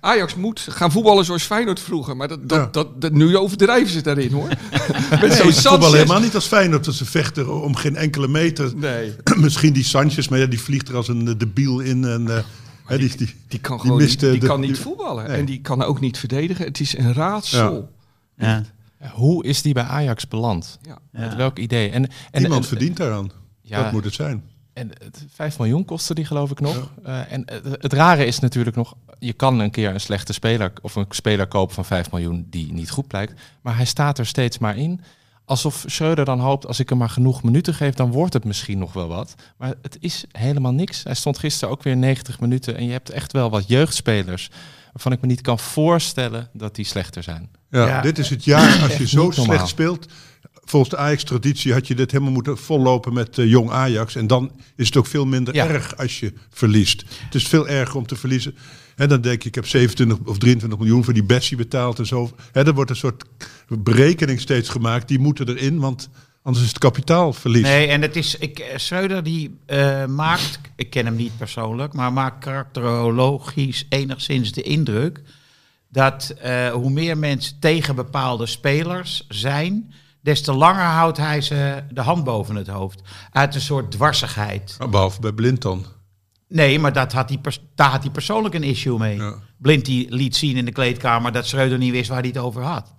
Ajax 0.00 0.34
moet 0.34 0.66
gaan 0.70 0.92
voetballen 0.92 1.24
zoals 1.24 1.42
Feyenoord 1.42 1.80
vroeger. 1.80 2.16
Maar 2.16 2.28
dat, 2.28 2.48
dat, 2.48 2.58
Ja. 2.58 2.68
dat, 2.72 3.00
dat- 3.00 3.12
nu 3.12 3.36
overdrijven 3.36 3.92
ze 3.92 4.00
daarin 4.02 4.32
hoor. 4.32 4.48
Met 5.10 5.20
Nee, 5.20 5.30
zo'n 5.32 5.52
Sanchez. 5.52 5.92
helemaal 5.92 6.20
niet 6.20 6.34
als 6.34 6.46
Feyenoord. 6.46 6.84
Dat 6.84 6.94
ze 6.94 7.04
vechten 7.04 7.62
om 7.62 7.74
geen 7.76 7.96
enkele 7.96 8.28
meter. 8.28 8.72
Nee. 8.76 9.12
Misschien 9.36 9.72
die 9.72 9.84
Sanchez, 9.84 10.28
maar 10.28 10.38
ja, 10.38 10.46
die 10.46 10.60
vliegt 10.60 10.88
er 10.88 10.96
als 10.96 11.08
een 11.08 11.28
eh, 11.28 11.34
debiel 11.54 11.80
in. 11.80 12.04
En, 12.04 12.28
eh, 12.36 12.42
Hè, 12.84 12.98
die, 12.98 13.16
die, 13.16 13.34
Die 13.48 13.60
kan 13.60 13.76
Die 13.76 13.80
gewoon 13.80 13.98
niet, 13.98 14.06
miste 14.06 14.30
die 14.30 14.40
de- 14.40 14.46
kan 14.46 14.60
niet 14.60 14.68
die- 14.74 14.82
voetballen. 14.82 15.28
Nee. 15.28 15.36
En 15.36 15.44
die 15.44 15.60
kan 15.60 15.82
ook 15.82 16.00
niet 16.00 16.18
verdedigen. 16.18 16.64
Het 16.64 16.80
is 16.80 16.96
een 16.98 17.12
raadsel. 17.14 17.90
Ja. 18.36 18.62
Ja, 19.00 19.10
Hoe 19.10 19.44
is 19.44 19.62
die 19.62 19.74
bij 19.74 19.82
Ajax 19.82 20.28
beland? 20.28 20.78
Ja. 20.82 20.98
Met 21.10 21.34
welk 21.34 21.58
idee? 21.58 21.90
En, 21.90 22.08
en, 22.30 22.42
Iemand 22.42 22.62
en- 22.62 22.68
verdient 22.68 22.96
daaraan. 22.96 23.30
Ja, 23.60 23.82
Dat 23.82 23.92
moet 23.92 24.04
het 24.04 24.14
zijn. 24.14 24.44
En 24.72 24.88
het, 24.88 25.24
5 25.32 25.58
miljoen 25.58 25.84
kostte 25.84 26.14
die 26.14 26.24
geloof 26.24 26.50
ik 26.50 26.60
nog. 26.60 26.90
Eh, 27.04 27.32
en 27.32 27.42
het, 27.46 27.64
het 27.82 27.92
rare 27.92 28.24
is 28.26 28.38
natuurlijk 28.38 28.76
nog, 28.76 28.94
je 29.18 29.32
kan 29.32 29.58
een 29.60 29.70
keer 29.70 29.90
een 29.90 30.00
slechte 30.00 30.32
speler 30.32 30.72
of 30.82 30.94
een 30.96 31.06
speler 31.08 31.46
kopen 31.46 31.74
van 31.74 31.84
5 31.84 32.10
miljoen 32.10 32.46
die 32.50 32.72
niet 32.72 32.90
goed 32.90 33.06
blijkt. 33.06 33.40
Maar 33.62 33.76
hij 33.76 33.84
staat 33.84 34.18
er 34.18 34.26
steeds 34.26 34.58
maar 34.58 34.76
in. 34.76 35.00
Alsof 35.46 35.84
Schreuder 35.86 36.24
dan 36.24 36.40
hoopt, 36.40 36.66
als 36.66 36.80
ik 36.80 36.88
hem 36.88 36.98
maar 36.98 37.08
genoeg 37.08 37.42
minuten 37.42 37.74
geef, 37.74 37.94
dan 37.94 38.10
wordt 38.12 38.32
het 38.32 38.44
misschien 38.44 38.78
nog 38.78 38.92
wel 38.92 39.08
wat. 39.08 39.34
Maar 39.58 39.74
het 39.82 39.96
is 40.00 40.24
helemaal 40.32 40.72
niks. 40.72 41.02
Hij 41.02 41.14
stond 41.14 41.38
gisteren 41.38 41.74
ook 41.74 41.82
weer 41.82 41.96
90 41.96 42.40
minuten. 42.40 42.76
En 42.76 42.84
je 42.86 42.92
hebt 42.92 43.10
echt 43.10 43.32
wel 43.32 43.50
wat 43.50 43.68
jeugdspelers 43.68 44.50
waarvan 44.92 45.12
ik 45.12 45.20
me 45.20 45.26
niet 45.26 45.40
kan 45.40 45.58
voorstellen 45.58 46.48
dat 46.52 46.74
die 46.74 46.84
slechter 46.84 47.22
zijn. 47.22 47.50
Ja, 47.70 47.86
Ja. 47.86 48.00
Dit 48.00 48.18
is 48.18 48.30
het 48.30 48.44
jaar 48.44 48.82
als 48.82 48.96
je 48.96 49.06
zo 49.08 49.22
normaal. 49.26 49.44
slecht 49.44 49.68
speelt. 49.68 50.06
Volgens 50.64 50.90
de 50.90 50.96
Ajax-traditie 50.96 51.72
had 51.72 51.86
je 51.86 51.94
dit 51.94 52.10
helemaal 52.10 52.32
moeten 52.32 52.58
vollopen 52.58 53.12
met 53.12 53.38
eh, 53.38 53.46
jong 53.50 53.70
Ajax. 53.70 54.14
En 54.16 54.26
dan 54.26 54.50
is 54.76 54.86
het 54.86 54.96
ook 54.96 55.06
veel 55.06 55.26
minder 55.26 55.54
Ja. 55.54 55.66
erg 55.68 55.96
als 55.96 56.20
je 56.20 56.32
verliest. 56.50 57.04
Het 57.24 57.34
is 57.34 57.46
veel 57.48 57.68
erger 57.68 57.96
om 57.96 58.06
te 58.06 58.16
verliezen. 58.16 58.56
En 58.96 59.08
dan 59.08 59.20
denk 59.20 59.42
je, 59.42 59.48
ik 59.48 59.54
heb 59.54 59.66
27 59.66 60.18
of 60.24 60.38
23 60.38 60.78
miljoen 60.78 61.04
voor 61.04 61.12
die 61.14 61.24
Bessie 61.24 61.56
betaald 61.56 61.98
en 61.98 62.06
zo. 62.06 62.30
Hè, 62.52 62.66
er 62.66 62.74
wordt 62.74 62.90
een 62.90 62.96
soort 62.96 63.24
berekening 63.68 64.40
steeds 64.40 64.68
gemaakt. 64.68 65.08
Die 65.08 65.18
moeten 65.18 65.48
erin, 65.48 65.78
want 65.78 66.08
anders 66.42 66.64
is 66.64 66.70
het 66.70 66.80
kapitaalverlies. 66.80 67.62
Nee, 67.62 67.86
en 67.86 68.02
het 68.02 68.16
is, 68.16 68.36
ik, 68.36 68.58
eh, 68.58 68.78
Schreuder 68.78 69.22
die 69.22 69.58
eh, 69.66 70.04
maakt, 70.04 70.60
ik 70.76 70.90
ken 70.90 71.04
hem 71.04 71.16
niet 71.16 71.36
persoonlijk, 71.36 71.92
maar 71.92 72.12
maakt 72.12 72.44
karakterologisch 72.44 73.86
enigszins 73.88 74.52
de 74.52 74.62
indruk 74.62 75.22
dat 75.88 76.34
eh, 76.40 76.68
hoe 76.68 76.90
meer 76.90 77.18
mensen 77.18 77.58
tegen 77.60 77.94
bepaalde 77.94 78.46
spelers 78.46 79.26
zijn, 79.28 79.92
des 80.20 80.42
te 80.42 80.52
langer 80.52 80.84
houdt 80.84 81.16
hij 81.16 81.40
ze 81.40 81.82
de 81.90 82.00
hand 82.00 82.24
boven 82.24 82.54
het 82.54 82.66
hoofd. 82.66 83.02
Uit 83.30 83.54
een 83.54 83.60
soort 83.60 83.90
dwarsigheid. 83.90 84.76
Behalve 84.90 85.20
bij 85.20 85.32
Blind 85.32 85.62
dan. 85.62 85.86
Nee, 86.48 86.78
maar 86.78 86.92
dat 86.92 87.12
had 87.12 87.28
hij 87.28 87.40
daar 87.74 87.90
had 87.90 88.02
hij 88.02 88.10
persoonlijk 88.10 88.54
een 88.54 88.62
issue 88.62 88.98
mee. 88.98 89.16
Ja. 89.16 89.34
Blind 89.58 89.84
die 89.84 90.14
liet 90.14 90.36
zien 90.36 90.56
in 90.56 90.64
de 90.64 90.72
kleedkamer 90.72 91.32
dat 91.32 91.46
Schreuder 91.46 91.78
niet 91.78 91.92
wist 91.92 92.08
waar 92.08 92.20
hij 92.20 92.28
het 92.28 92.38
over 92.38 92.62
had. 92.62 92.94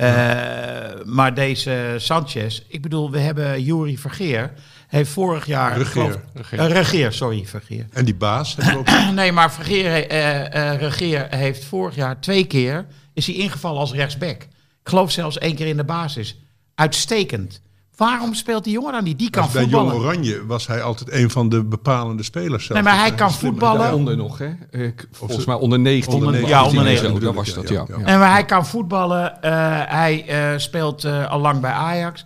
Eh, 0.00 1.04
maar 1.04 1.34
deze 1.34 1.94
Sanchez, 1.98 2.62
ik 2.68 2.82
bedoel, 2.82 3.10
we 3.10 3.18
hebben 3.18 3.62
Jury 3.62 3.96
Vergeer, 3.96 4.52
heeft 4.88 5.10
vorig 5.10 5.46
jaar... 5.46 5.76
Regeer. 5.78 5.86
geloof- 5.92 6.18
Regeer. 6.34 6.58
Eh, 6.58 6.70
Regeer, 6.70 7.12
sorry, 7.12 7.44
Vergeer. 7.46 7.86
En 7.92 8.04
die 8.04 8.14
baas 8.14 8.56
ook. 8.76 8.86
nee, 9.14 9.32
maar 9.32 9.52
Vergeer, 9.52 10.06
eh, 10.08 10.74
Regeer 10.78 11.26
heeft 11.30 11.64
vorig 11.64 11.94
jaar 11.94 12.20
twee 12.20 12.44
keer, 12.44 12.86
is 13.14 13.26
hij 13.26 13.34
ingevallen 13.36 13.80
als 13.80 13.92
rechtsback. 13.92 14.42
Ik 14.82 14.88
geloof 14.88 15.10
zelfs 15.10 15.38
één 15.38 15.54
keer 15.54 15.66
in 15.66 15.76
de 15.76 15.84
basis. 15.84 16.38
Uitstekend. 16.74 17.60
Waarom 18.00 18.34
speelt 18.34 18.64
die 18.64 18.72
jongen 18.72 18.92
dan 18.92 19.04
niet? 19.04 19.18
Die 19.18 19.30
kan 19.30 19.48
bij 19.52 19.64
Jong 19.64 19.72
voetballen. 19.72 20.02
Oranje 20.06 20.46
was 20.46 20.66
hij 20.66 20.82
altijd 20.82 21.12
een 21.12 21.30
van 21.30 21.48
de 21.48 21.64
bepalende 21.64 22.22
spelers. 22.22 22.66
zelfs. 22.66 22.82
Nee, 22.82 22.92
maar 22.92 23.02
hij 23.02 23.14
kan 23.14 23.32
voetballen. 23.32 23.80
Daaronder 23.80 24.16
nog, 24.16 24.38
hè? 24.38 24.50
Ik, 24.84 25.08
volgens 25.12 25.44
mij 25.44 25.54
onder 25.54 25.78
19. 25.78 26.12
Onder 26.12 26.26
was 26.30 26.40
19, 26.40 26.56
Ja, 26.58 26.64
onder 26.64 26.78
en 26.78 26.84
19 26.84 27.08
zo, 27.08 27.14
bedoel 27.14 27.32
Dat 27.34 27.46
ik, 27.46 27.54
was 27.54 27.64
dat, 27.64 27.68
ja. 27.72 27.84
ja. 27.88 28.00
ja. 28.00 28.04
En 28.06 28.18
maar 28.18 28.30
hij 28.32 28.44
kan 28.44 28.66
voetballen. 28.66 29.42
eh, 29.42 29.50
hij 29.86 30.24
eh, 30.26 30.58
speelt 30.58 31.04
eh, 31.04 31.30
al 31.30 31.40
lang 31.40 31.60
bij 31.60 31.70
Ajax. 31.72 32.24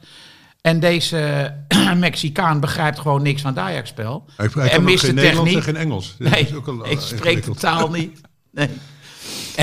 En 0.61 0.81
deze 0.81 1.55
Mexicaan 1.97 2.61
begrijpt 2.61 2.99
gewoon 2.99 3.23
niks 3.23 3.43
van 3.43 3.51
het 3.51 3.61
Ajax-spel. 3.61 4.25
Hij, 4.37 4.49
hij 4.53 4.71
en 4.71 4.85
mist 4.85 5.05
geen 5.05 5.15
de 5.15 5.21
Nederlands 5.21 5.51
en 5.55 5.57
techniek. 5.57 5.77
geen 5.77 5.87
Engels. 5.87 6.15
Dat 6.19 6.31
Nee, 6.31 6.41
is 6.41 6.55
ook 6.55 6.67
al, 6.69 6.83
eh, 6.85 6.91
ik 6.91 7.01
spreek 7.01 7.45
de 7.45 7.55
taal 7.55 7.91
niet. 7.91 8.21
Nee. 8.53 8.69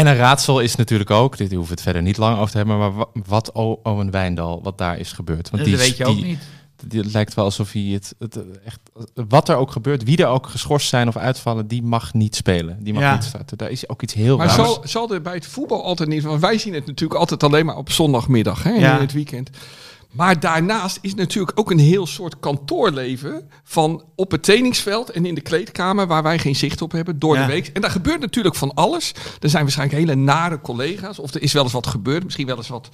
En 0.01 0.07
een 0.07 0.15
raadsel 0.15 0.59
is 0.59 0.75
natuurlijk 0.75 1.09
ook, 1.09 1.37
dit 1.37 1.49
hoeven 1.49 1.67
we 1.67 1.73
het 1.73 1.81
verder 1.81 2.01
niet 2.01 2.17
lang 2.17 2.37
over 2.37 2.51
te 2.51 2.57
hebben, 2.57 2.77
maar 2.77 2.93
wa- 2.93 3.07
wat 3.27 3.51
Owen 3.83 4.11
Wijndal, 4.11 4.59
wat 4.63 4.77
daar 4.77 4.97
is 4.99 5.11
gebeurd. 5.11 5.49
Want 5.49 5.63
dat 5.63 5.71
die, 5.71 5.77
weet 5.77 5.97
je 5.97 6.05
ook 6.05 6.15
die- 6.15 6.25
niet. 6.25 6.39
die- 6.87 7.01
Het 7.01 7.13
lijkt 7.13 7.33
wel 7.33 7.45
alsof 7.45 7.71
hij 7.71 7.81
het, 7.81 8.15
het 8.19 8.37
echt, 8.65 8.79
wat 9.13 9.49
er 9.49 9.55
ook 9.55 9.71
gebeurt, 9.71 10.03
wie 10.03 10.17
er 10.17 10.27
ook 10.27 10.47
geschorst 10.47 10.87
zijn 10.89 11.07
of 11.07 11.17
uitvallen, 11.17 11.67
die 11.67 11.83
mag 11.83 12.13
niet 12.13 12.35
spelen. 12.35 12.83
Die 12.83 12.93
mag 12.93 13.01
Ja. 13.03 13.13
niet 13.13 13.23
starten. 13.23 13.57
Daar 13.57 13.69
is 13.69 13.89
ook 13.89 14.01
iets 14.01 14.13
heel 14.13 14.37
Maar 14.37 14.45
raars. 14.47 14.57
zal, 14.57 14.81
zal 14.83 15.11
er 15.13 15.21
bij 15.21 15.33
het 15.33 15.45
voetbal 15.47 15.83
altijd 15.83 16.09
niet... 16.09 16.23
Want 16.23 16.41
wij 16.41 16.57
zien 16.57 16.73
het 16.73 16.85
natuurlijk 16.85 17.19
altijd 17.19 17.43
alleen 17.43 17.65
maar 17.65 17.77
op 17.77 17.91
zondagmiddag, 17.91 18.63
hè, 18.63 18.71
Ja. 18.71 18.95
in 18.95 19.01
het 19.01 19.13
weekend. 19.13 19.49
Maar 20.11 20.39
daarnaast 20.39 20.97
is 21.01 21.15
natuurlijk 21.15 21.59
ook 21.59 21.71
een 21.71 21.79
heel 21.79 22.07
soort 22.07 22.39
kantoorleven 22.39 23.49
van 23.63 24.03
op 24.15 24.31
het 24.31 24.43
trainingsveld 24.43 25.09
en 25.09 25.25
in 25.25 25.35
de 25.35 25.41
kleedkamer 25.41 26.07
waar 26.07 26.23
wij 26.23 26.39
geen 26.39 26.55
zicht 26.55 26.81
op 26.81 26.91
hebben 26.91 27.19
door 27.19 27.35
Ja. 27.35 27.45
de 27.45 27.51
week. 27.51 27.67
En 27.67 27.81
daar 27.81 27.91
gebeurt 27.91 28.19
natuurlijk 28.19 28.55
van 28.55 28.73
alles. 28.73 29.11
Er 29.39 29.49
zijn 29.49 29.63
waarschijnlijk 29.63 29.99
hele 29.99 30.15
nare 30.15 30.61
collega's 30.61 31.19
of 31.19 31.33
er 31.33 31.41
is 31.41 31.53
wel 31.53 31.63
eens 31.63 31.71
wat 31.73 31.87
gebeurd, 31.87 32.23
misschien 32.23 32.47
wel 32.47 32.57
eens 32.57 32.67
wat 32.69 32.89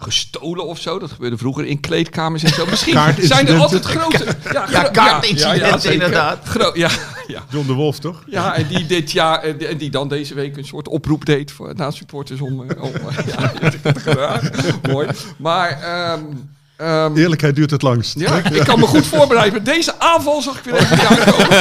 gestolen 0.00 0.66
of 0.66 0.78
zo. 0.80 0.98
Dat 0.98 1.10
gebeurde 1.10 1.36
vroeger 1.38 1.64
in 1.66 1.80
kleedkamers 1.80 2.42
en 2.42 2.52
zo. 2.54 2.66
Misschien 2.70 3.14
zijn 3.20 3.48
er 3.48 3.58
altijd 3.60 3.84
grote... 3.84 4.24
Ja, 4.52 4.66
Ja, 4.70 4.82
kaartincidenten, 4.82 5.92
inderdaad. 5.92 6.38
Gro- 6.44 6.70
ja, 6.74 6.90
ja. 7.26 7.44
John 7.50 7.66
de 7.66 7.72
Wolf, 7.72 7.98
toch? 7.98 8.22
Ja, 8.26 8.54
en 8.54 8.66
die 8.66 8.86
dit 8.86 9.12
jaar 9.12 9.42
en 9.42 9.56
die- 9.56 9.66
en 9.66 9.76
die 9.76 9.90
dan 9.90 10.08
deze 10.08 10.34
week 10.34 10.56
een 10.56 10.64
soort 10.64 10.88
oproep 10.88 11.24
deed 11.24 11.52
voor 11.52 11.72
na 11.76 11.90
supporters 11.90 12.40
om. 12.40 12.70
eh, 12.70 12.82
om 12.82 12.90
ja, 13.36 13.52
dat 13.60 13.72
heb 13.82 13.96
ik 13.96 14.02
gedaan. 14.02 14.50
Mooi. 14.90 15.08
Maar 15.36 15.70
ehm, 15.82 16.20
ehm, 16.78 17.16
Eerlijkheid 17.16 17.54
duurt 17.56 17.70
het 17.70 17.82
langst. 17.82 18.18
ja, 18.18 18.44
ik 18.44 18.64
kan 18.64 18.78
me 18.78 18.86
goed 18.86 19.06
voorbereiden. 19.06 19.52
Met 19.62 19.64
deze 19.74 19.98
aanval 20.00 20.42
zag 20.42 20.58
ik 20.58 20.64
weer 20.64 20.74
even 20.74 21.08
aankomen. 21.08 21.56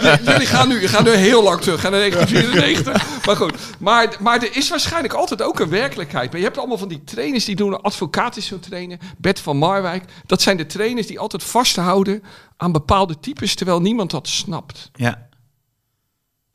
J- 0.00 0.30
Jullie 0.30 0.46
gaan 0.46 0.68
nu, 0.68 0.86
gaan 0.88 1.04
nu 1.04 1.10
heel 1.10 1.42
lang 1.42 1.60
terug, 1.60 1.80
gaan 1.80 1.90
naar 1.90 2.00
1994. 2.10 3.26
Maar 3.26 3.36
goed, 3.36 3.52
maar, 3.78 4.16
maar 4.20 4.36
er 4.42 4.56
is 4.56 4.68
waarschijnlijk 4.68 5.14
altijd 5.14 5.42
ook 5.42 5.60
een 5.60 5.68
werkelijkheid. 5.68 6.30
Maar 6.30 6.38
je 6.40 6.46
hebt 6.46 6.58
allemaal 6.58 6.78
van 6.78 6.88
die 6.88 7.04
trainers 7.04 7.44
die 7.44 7.56
doen, 7.56 7.82
advocaat 7.82 8.36
is 8.36 8.46
zo'n 8.46 8.60
trainer, 8.60 8.98
Bert 9.18 9.40
van 9.40 9.56
Marwijk. 9.56 10.04
Dat 10.26 10.42
zijn 10.42 10.56
de 10.56 10.66
trainers 10.66 11.06
die 11.06 11.18
altijd 11.18 11.44
vasthouden 11.44 12.22
aan 12.56 12.72
bepaalde 12.72 13.20
types, 13.20 13.54
terwijl 13.54 13.80
niemand 13.80 14.10
dat 14.10 14.28
snapt. 14.28 14.90
Ja. 14.94 15.26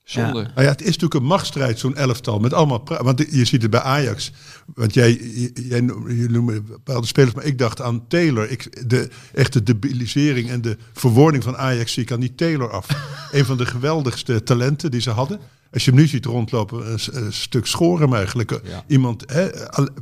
Zonde. 0.03 0.39
Ja. 0.39 0.51
Nou 0.55 0.61
ja, 0.61 0.71
het 0.71 0.81
is 0.81 0.85
natuurlijk 0.85 1.13
een 1.13 1.23
machtsstrijd, 1.23 1.79
zo'n 1.79 1.95
elftal. 1.95 2.39
Met 2.39 2.53
allemaal 2.53 2.83
want 2.85 3.25
je 3.29 3.45
ziet 3.45 3.61
het 3.61 3.71
bij 3.71 3.81
Ajax. 3.81 4.31
Want 4.75 4.93
jij, 4.93 5.13
jij 5.53 5.81
noem- 5.81 6.09
je 6.09 6.29
noemt 6.29 6.65
bepaalde 6.65 7.07
spelers, 7.07 7.33
maar 7.33 7.43
ik 7.45 7.57
dacht 7.57 7.81
aan 7.81 8.07
Taylor. 8.07 8.49
Ik, 8.49 8.89
de 8.89 9.09
echte 9.33 9.63
debilisering 9.63 10.49
en 10.49 10.61
de 10.61 10.77
verwording 10.93 11.43
van 11.43 11.57
Ajax 11.57 11.93
zie 11.93 12.03
ik 12.03 12.11
aan 12.11 12.19
die 12.19 12.35
Taylor 12.35 12.71
af. 12.71 12.87
een 13.31 13.45
van 13.45 13.57
de 13.57 13.65
geweldigste 13.65 14.43
talenten 14.43 14.91
die 14.91 15.01
ze 15.01 15.09
hadden. 15.09 15.39
Als 15.71 15.85
je 15.85 15.91
hem 15.91 15.99
nu 15.99 16.07
ziet 16.07 16.25
rondlopen, 16.25 16.91
een, 16.91 17.33
stuk 17.33 17.65
schoren 17.65 18.13
eigenlijk. 18.13 18.51
Ja. 18.63 18.83
Iemand, 18.87 19.23
hè, 19.27 19.49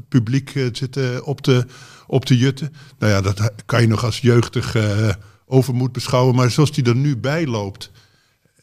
publiek 0.09 0.55
eh, 0.55 0.65
zitten 0.71 1.25
op 1.25 1.43
de, 1.43 1.65
op 2.07 2.25
de 2.25 2.37
jutten. 2.37 2.73
Nou 2.99 3.11
ja, 3.11 3.21
dat 3.21 3.51
kan 3.65 3.81
je 3.81 3.87
nog 3.87 4.03
als 4.03 4.19
jeugdig 4.19 4.75
eh, 4.75 5.09
overmoed 5.45 5.91
beschouwen. 5.91 6.35
Maar 6.35 6.51
zoals 6.51 6.71
die 6.71 6.83
er 6.83 6.95
nu 6.95 7.17
bij 7.17 7.47
loopt. 7.47 7.91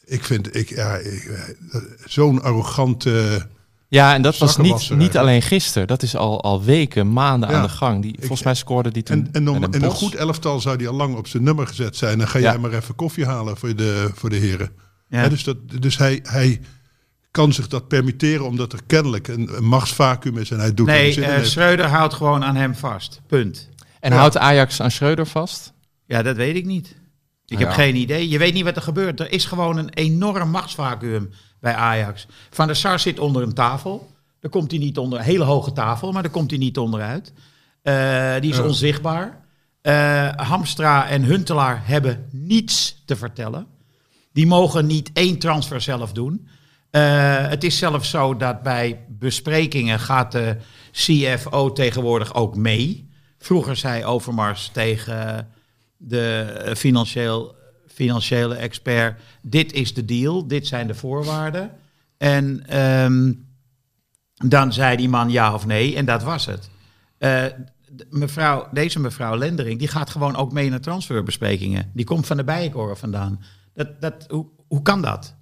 Ik 0.09 0.23
vind, 0.23 0.55
ik, 0.55 0.69
ja, 0.69 0.95
ik, 0.95 1.23
eh, 1.23 1.79
zo'n 2.05 2.41
arrogante... 2.41 3.47
Ja, 3.87 4.13
en 4.13 4.21
dat 4.21 4.37
was 4.37 4.57
niet, 4.57 4.65
niet 4.65 4.79
eigenlijk. 4.81 5.15
alleen 5.15 5.41
gisteren. 5.41 5.87
Dat 5.87 6.03
is 6.03 6.15
al, 6.15 6.43
al 6.43 6.63
weken, 6.63 7.13
maanden 7.13 7.49
Ja. 7.49 7.55
aan 7.55 7.61
de 7.63 7.69
gang. 7.69 8.01
Die, 8.01 8.15
volgens 8.19 8.43
mij 8.43 8.53
scoorde 8.55 8.91
die 8.91 9.03
toen 9.03 9.17
En, 9.17 9.29
en, 9.31 9.47
om, 9.49 9.59
met 9.59 9.75
en 9.75 9.83
een 9.83 9.91
goed 9.91 10.15
elftal 10.15 10.59
zou 10.59 10.77
die 10.77 10.87
al 10.87 10.93
lang 10.95 11.15
op 11.15 11.27
zijn 11.27 11.43
nummer 11.43 11.67
gezet 11.67 11.95
zijn. 11.97 12.17
Dan 12.17 12.27
ga 12.27 12.39
Ja. 12.39 12.49
jij 12.51 12.57
maar 12.59 12.71
even 12.73 12.95
koffie 12.95 13.25
halen 13.25 13.57
voor 13.57 13.75
de, 13.75 14.09
voor 14.13 14.29
de 14.29 14.35
heren. 14.35 14.69
Ja. 15.07 15.27
Dus 15.29 15.43
dat, 15.43 15.57
dus 15.79 15.97
hij, 15.97 16.19
hij 16.23 16.59
kan 17.31 17.53
zich 17.53 17.67
dat 17.67 17.87
permitteren 17.87 18.45
omdat 18.45 18.73
er 18.73 18.79
kennelijk 18.87 19.27
een, 19.27 19.49
een 19.57 19.65
machtsvacuum 19.65 20.37
is. 20.37 20.51
En 20.51 20.59
hij 20.59 20.73
doet 20.73 20.87
er 20.87 20.93
Nee, 20.93 21.13
in 21.15 21.23
eh. 21.23 21.43
Schreuder 21.43 21.85
houdt 21.85 22.13
gewoon 22.13 22.43
aan 22.43 22.55
hem 22.55 22.75
vast. 22.75 23.21
Punt. 23.27 23.69
En 23.99 24.11
Ja. 24.11 24.17
houdt 24.17 24.37
Ajax 24.37 24.81
aan 24.81 24.91
Schreuder 24.91 25.25
vast? 25.27 25.73
Ja, 26.05 26.21
dat 26.21 26.35
weet 26.35 26.55
ik 26.55 26.65
niet. 26.65 26.95
Ik 27.49 27.59
heb 27.59 27.69
geen 27.71 27.95
idee. 27.95 28.29
Je 28.29 28.37
weet 28.37 28.53
niet 28.53 28.63
wat 28.63 28.75
er 28.75 28.81
gebeurt. 28.81 29.19
Er 29.19 29.31
is 29.31 29.45
gewoon 29.45 29.77
een 29.77 29.89
enorm 29.89 30.49
machtsvacuum 30.49 31.29
bij 31.59 31.73
Ajax. 31.73 32.27
Van 32.49 32.67
der 32.67 32.75
Sar 32.75 32.99
zit 32.99 33.19
onder 33.19 33.41
een 33.41 33.53
tafel. 33.53 34.11
Daar 34.39 34.51
komt 34.51 34.71
hij 34.71 34.79
niet 34.79 34.97
onder. 34.97 35.19
Een 35.19 35.25
hele 35.25 35.43
hoge 35.43 35.73
tafel, 35.73 36.11
maar 36.11 36.21
daar 36.21 36.31
komt 36.31 36.49
hij 36.49 36.59
niet 36.59 36.77
onderuit. 36.77 37.33
Eh, 37.81 38.33
die 38.39 38.51
is 38.51 38.57
Ja. 38.57 38.63
onzichtbaar. 38.63 39.41
Eh, 39.81 40.29
Hamstra 40.35 41.07
en 41.07 41.23
Huntelaar 41.23 41.81
hebben 41.85 42.27
niets 42.31 43.01
te 43.05 43.15
vertellen. 43.15 43.67
Die 44.33 44.47
mogen 44.47 44.85
niet 44.85 45.09
één 45.13 45.39
transfer 45.39 45.81
zelf 45.81 46.11
doen. 46.11 46.47
Eh, 46.91 47.47
het 47.47 47.63
is 47.63 47.77
zelfs 47.77 48.09
zo 48.09 48.37
dat 48.37 48.63
bij 48.63 49.05
besprekingen 49.09 49.99
gaat 49.99 50.31
de 50.31 50.57
CFO 50.91 51.71
tegenwoordig 51.71 52.33
ook 52.33 52.55
mee. 52.55 53.09
Vroeger 53.37 53.75
zei 53.75 54.05
Overmars 54.05 54.69
tegen 54.73 55.47
de 56.01 56.41
eh, 56.41 56.75
financieel, 56.75 57.55
financiële 57.87 58.55
expert: 58.55 59.21
dit 59.41 59.73
is 59.73 59.93
de 59.93 60.05
deal, 60.05 60.47
dit 60.47 60.67
zijn 60.67 60.87
de 60.87 60.95
voorwaarden. 60.95 61.71
En 62.17 62.63
ehm, 62.67 63.33
dan 64.33 64.73
zei 64.73 64.97
die 64.97 65.09
man 65.09 65.29
ja 65.29 65.53
of 65.53 65.65
nee, 65.65 65.95
en 65.95 66.05
dat 66.05 66.23
was 66.23 66.45
het. 66.45 66.69
Eh, 67.17 67.43
mevrouw, 68.09 68.67
deze 68.71 68.99
mevrouw 68.99 69.37
Lendering, 69.37 69.79
die 69.79 69.87
gaat 69.87 70.09
gewoon 70.09 70.35
ook 70.35 70.51
mee 70.51 70.69
naar 70.69 70.81
transferbesprekingen. 70.81 71.91
Die 71.93 72.05
komt 72.05 72.27
van 72.27 72.37
de 72.37 72.43
Bijenkorf 72.43 72.99
vandaan. 72.99 73.43
Dat, 73.73 74.01
dat, 74.01 74.25
hoe, 74.27 74.45
hoe 74.67 74.81
kan 74.81 75.01
dat? 75.01 75.35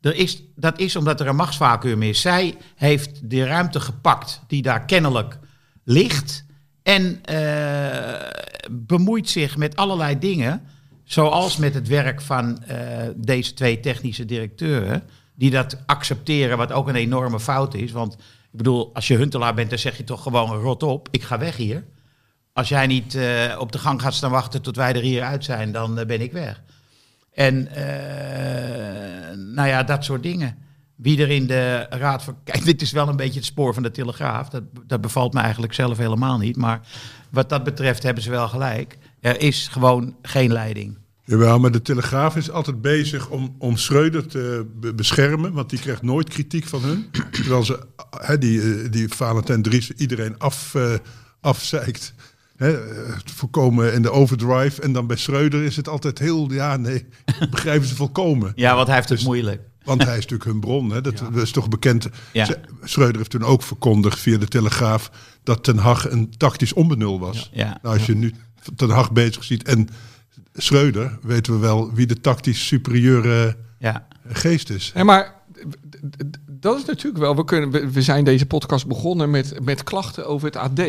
Er 0.00 0.14
is, 0.14 0.42
dat 0.56 0.78
is 0.78 0.96
omdat 0.96 1.20
er 1.20 1.26
een 1.26 1.36
machtsvacuum 1.36 2.02
is. 2.02 2.20
Zij 2.20 2.56
heeft 2.74 3.30
de 3.30 3.44
ruimte 3.44 3.80
gepakt 3.80 4.42
die 4.46 4.62
daar 4.62 4.84
kennelijk 4.84 5.38
ligt. 5.84 6.44
En 6.82 7.24
eh, 7.24 8.30
bemoeit 8.70 9.28
zich 9.28 9.56
met 9.56 9.76
allerlei 9.76 10.18
dingen. 10.18 10.62
Zoals 11.04 11.56
met 11.56 11.74
het 11.74 11.88
werk 11.88 12.20
van 12.20 12.62
eh, 12.62 12.78
deze 13.16 13.54
twee 13.54 13.80
technische 13.80 14.24
directeuren. 14.24 15.02
Die 15.34 15.50
dat 15.50 15.76
accepteren, 15.86 16.56
wat 16.56 16.72
ook 16.72 16.88
een 16.88 16.94
enorme 16.94 17.40
fout 17.40 17.74
is. 17.74 17.92
Want 17.92 18.14
ik 18.14 18.58
bedoel, 18.58 18.90
als 18.94 19.08
je 19.08 19.16
Huntelaar 19.16 19.54
bent, 19.54 19.70
dan 19.70 19.78
zeg 19.78 19.96
je 19.96 20.04
toch 20.04 20.22
gewoon 20.22 20.60
rot 20.60 20.82
op. 20.82 21.08
Ik 21.10 21.22
ga 21.22 21.38
weg 21.38 21.56
hier. 21.56 21.84
Als 22.52 22.68
jij 22.68 22.86
niet 22.86 23.14
eh, 23.14 23.56
op 23.58 23.72
de 23.72 23.78
gang 23.78 24.02
gaat 24.02 24.14
staan 24.14 24.30
wachten 24.30 24.62
tot 24.62 24.76
wij 24.76 24.94
er 24.94 25.02
hier 25.02 25.22
uit 25.22 25.44
zijn, 25.44 25.72
dan 25.72 25.94
ben 25.94 26.20
ik 26.20 26.32
weg. 26.32 26.62
En 27.32 27.68
nou 29.54 29.68
ja, 29.68 29.82
dat 29.82 30.04
soort 30.04 30.22
dingen. 30.22 30.58
Wie 31.02 31.20
er 31.22 31.30
in 31.30 31.46
de 31.46 31.86
raad 31.90 32.22
van. 32.24 32.36
Kijk, 32.44 32.64
dit 32.64 32.82
is 32.82 32.92
wel 32.92 33.08
een 33.08 33.16
beetje 33.16 33.38
het 33.38 33.44
spoor 33.48 33.74
van 33.74 33.82
de 33.82 33.90
Telegraaf. 33.90 34.48
Dat, 34.48 34.62
dat 34.86 35.00
bevalt 35.00 35.32
me 35.34 35.40
eigenlijk 35.40 35.74
zelf 35.74 35.96
helemaal 35.98 36.38
niet. 36.38 36.56
Maar 36.56 36.80
wat 37.30 37.48
dat 37.48 37.64
betreft 37.64 38.02
hebben 38.02 38.22
ze 38.22 38.30
wel 38.30 38.48
gelijk. 38.48 38.98
Er 39.20 39.40
is 39.40 39.68
gewoon 39.68 40.16
geen 40.22 40.52
leiding. 40.52 40.98
Jawel, 41.24 41.58
maar 41.58 41.70
de 41.70 41.82
Telegraaf 41.82 42.36
is 42.36 42.50
altijd 42.50 42.80
bezig 42.80 43.28
om, 43.28 43.54
om 43.58 43.76
Schreuder 43.76 44.26
te 44.26 44.66
be- 44.80 44.94
beschermen, 44.94 45.52
want 45.52 45.70
die 45.70 45.78
krijgt 45.78 46.02
nooit 46.02 46.28
kritiek 46.28 46.64
van 46.66 46.82
hun. 46.82 47.10
Terwijl 47.30 47.62
ze, 47.64 47.86
die, 48.38 48.60
eh, 48.60 48.90
die 48.90 49.08
Valentijn 49.08 49.62
Dries 49.62 49.90
iedereen 49.90 50.38
af, 50.38 50.74
eh, 50.74 50.94
afzeikt. 51.40 52.14
Eh, 52.56 52.68
het 53.14 53.30
voorkomen 53.30 53.92
in 53.92 54.02
de 54.02 54.10
overdrive. 54.10 54.82
En 54.82 54.92
dan 54.92 55.06
bij 55.06 55.16
Schreuder 55.16 55.62
is 55.62 55.76
het 55.76 55.88
altijd 55.88 56.18
heel, 56.18 56.52
ja 56.52 56.76
nee, 56.76 57.06
begrijpen 57.50 57.88
ze 57.88 57.94
volkomen. 57.94 58.52
Ja, 58.54 58.74
want 58.74 58.86
hij 58.86 58.96
heeft 58.96 59.08
het 59.08 59.18
Dus- 59.18 59.26
moeilijk. 59.26 59.60
Want 59.84 60.02
hij 60.02 60.16
is 60.16 60.22
natuurlijk 60.22 60.50
hun 60.50 60.60
bron. 60.60 60.90
Hè? 60.90 61.00
Dat, 61.00 61.22
is 61.34 61.50
toch 61.50 61.68
bekend. 61.68 62.08
Ja. 62.32 62.48
Schreuder 62.82 63.16
heeft 63.16 63.30
toen 63.30 63.44
ook 63.44 63.62
verkondigd 63.62 64.18
via 64.18 64.38
de 64.38 64.48
Telegraaf 64.48 65.10
dat 65.42 65.64
Ten 65.64 65.78
Hag 65.78 66.10
een 66.10 66.30
tactisch 66.36 66.72
onbenul 66.72 67.18
was. 67.20 67.50
Ja. 67.52 67.78
Nou, 67.82 67.96
als 67.96 68.06
je 68.06 68.14
nu 68.14 68.34
Ten 68.76 68.90
Hag 68.90 69.12
bezig 69.12 69.44
ziet 69.44 69.62
en 69.62 69.88
Schreuder, 70.54 71.18
weten 71.22 71.52
we 71.52 71.58
wel 71.58 71.92
wie 71.94 72.06
de 72.06 72.20
tactisch 72.20 72.66
superieure 72.66 73.56
Ja. 73.78 74.06
geest 74.28 74.70
is. 74.70 74.90
En 74.94 75.06
maar 75.06 75.34
dat 76.46 76.78
is 76.78 76.84
natuurlijk 76.84 77.22
wel. 77.22 77.36
We, 77.36 77.44
kunnen, 77.44 77.90
we 77.92 78.02
zijn 78.02 78.24
deze 78.24 78.46
podcast 78.46 78.86
begonnen 78.86 79.30
met, 79.30 79.64
met 79.64 79.84
klachten 79.84 80.26
over 80.26 80.46
het 80.46 80.56
AD. 80.56 80.80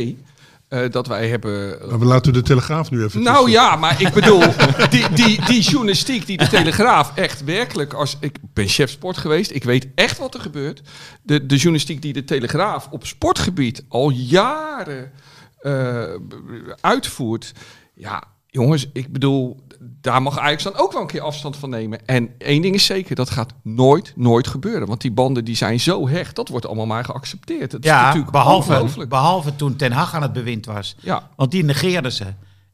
Eh, 0.74 0.90
dat 0.90 1.08
wij 1.08 1.28
hebben. 1.30 1.78
Maar 1.90 2.00
we 2.00 2.06
laten 2.06 2.34
de 2.34 2.42
Telegraaf 2.42 2.92
nu 2.92 3.04
even 3.04 3.24
Nou 3.24 3.46
tussen. 3.46 3.62
ja, 3.62 3.76
maar 3.76 4.02
ik 4.02 4.14
bedoel, 4.14 4.40
die, 4.90 5.10
die, 5.14 5.46
die 5.46 5.62
journalistiek 5.62 6.26
die 6.26 6.38
de 6.38 6.48
Telegraaf 6.48 7.16
echt 7.16 7.44
werkelijk 7.44 7.94
als... 7.94 8.18
Ik 8.20 8.38
ben 8.54 8.68
chef 8.68 8.90
sport 8.90 9.18
geweest, 9.18 9.52
ik 9.52 9.64
weet 9.64 9.88
echt 9.96 10.18
wat 10.18 10.34
er 10.34 10.40
gebeurt. 10.40 10.82
De, 11.24 11.46
de 11.46 11.56
journalistiek 11.56 12.02
die 12.02 12.14
de 12.14 12.24
Telegraaf 12.24 12.88
op 12.92 13.06
sportgebied 13.06 13.86
al 13.88 14.10
jaren 14.10 15.12
eh, 15.60 16.04
uitvoert. 16.82 17.52
Ja, 17.94 18.24
jongens, 18.48 18.90
ik 18.94 19.12
bedoel, 19.12 19.64
daar 20.04 20.22
mag 20.22 20.40
Ajax 20.40 20.64
dan 20.64 20.76
ook 20.76 20.92
wel 20.92 21.02
een 21.02 21.08
keer 21.08 21.22
afstand 21.22 21.58
van 21.58 21.70
nemen. 21.70 22.06
En 22.06 22.30
één 22.38 22.62
ding 22.62 22.76
is 22.76 22.86
zeker, 22.86 23.16
dat 23.16 23.30
gaat 23.30 23.54
nooit, 23.62 24.14
nooit 24.16 24.48
gebeuren. 24.48 24.88
Want 24.88 25.02
die 25.02 25.12
banden 25.12 25.46
die 25.46 25.56
zijn 25.56 25.80
zo 25.80 26.08
hecht, 26.08 26.36
dat 26.36 26.48
wordt 26.48 26.66
allemaal 26.66 26.86
maar 26.86 27.06
geaccepteerd. 27.06 27.72
Dat 27.72 27.84
is 27.84 27.90
Ja, 27.90 28.04
natuurlijk 28.06 28.32
behalve, 28.32 29.06
behalve 29.08 29.56
toen 29.56 29.76
Ten 29.76 29.92
Hag 29.92 30.14
aan 30.14 30.22
het 30.22 30.34
bewind 30.34 30.66
was. 30.66 30.96
Ja. 31.00 31.30
Want 31.36 31.52
die 31.52 31.64
negeerden 31.64 32.12
ze. 32.12 32.26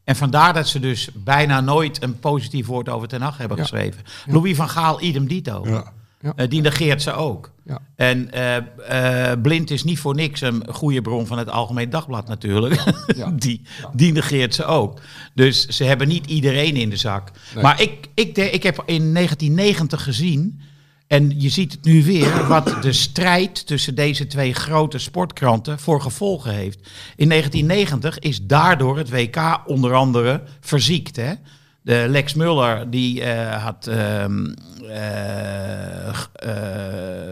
En 0.04 0.16
vandaar 0.16 0.54
dat 0.54 0.68
ze 0.68 0.80
dus 0.80 1.10
bijna 1.14 1.60
nooit 1.60 2.02
een 2.02 2.18
positief 2.18 2.66
woord 2.66 2.88
over 2.88 3.08
Ten 3.08 3.22
Hag 3.22 3.38
hebben 3.38 3.56
Ja. 3.56 3.62
geschreven. 3.62 4.02
Louis 4.26 4.56
van 4.56 4.68
Gaal, 4.68 5.02
idem 5.02 5.26
dito. 5.28 5.62
Ja. 5.64 5.92
Ja. 6.20 6.32
Eh, 6.36 6.48
die 6.48 6.60
negeert 6.60 7.02
ze 7.02 7.12
ook. 7.12 7.52
Ja. 7.64 7.78
En 7.96 8.30
eh, 8.32 9.30
eh, 9.32 9.40
Blind 9.40 9.70
is 9.70 9.84
niet 9.84 9.98
voor 9.98 10.14
niks 10.14 10.40
een 10.40 10.62
goede 10.72 11.02
bron 11.02 11.26
van 11.26 11.38
het 11.38 11.50
Algemeen 11.50 11.90
Dagblad 11.90 12.28
natuurlijk. 12.28 12.82
Ja. 13.16 13.30
die, 13.36 13.62
die 13.94 14.12
negeert 14.12 14.54
ze 14.54 14.64
ook. 14.64 15.00
Dus 15.34 15.66
ze 15.66 15.84
hebben 15.84 16.08
niet 16.08 16.26
iedereen 16.26 16.76
in 16.76 16.90
de 16.90 16.96
zak. 16.96 17.30
Nee. 17.54 17.62
Maar 17.62 17.80
ik, 17.80 18.06
ik, 18.14 18.34
de- 18.34 18.50
ik 18.50 18.62
heb 18.62 18.82
in 18.86 19.14
1990 19.14 20.02
gezien... 20.02 20.60
En 21.06 21.40
je 21.40 21.48
ziet 21.48 21.72
het 21.72 21.84
nu 21.84 22.04
weer, 22.04 22.46
wat 22.46 22.76
de 22.82 22.92
strijd 22.92 23.66
tussen 23.66 23.94
deze 23.94 24.26
twee 24.26 24.54
grote 24.54 24.98
sportkranten 24.98 25.78
voor 25.78 26.00
gevolgen 26.00 26.54
heeft. 26.54 26.78
In 27.16 27.28
1990 27.28 28.18
is 28.18 28.42
daardoor 28.42 28.98
het 28.98 29.10
WK 29.10 29.60
onder 29.66 29.94
andere 29.94 30.42
verziekt. 30.60 31.16
Hè? 31.16 31.32
De 31.82 32.06
Lex 32.08 32.34
Muller 32.34 32.90
die 32.90 33.22
eh, 33.22 33.64
had 33.64 33.86
eh, 33.86 34.24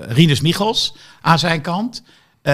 Rinus 0.09 0.41
Michels 0.41 0.95
aan 1.21 1.39
zijn 1.39 1.61
kant. 1.61 2.03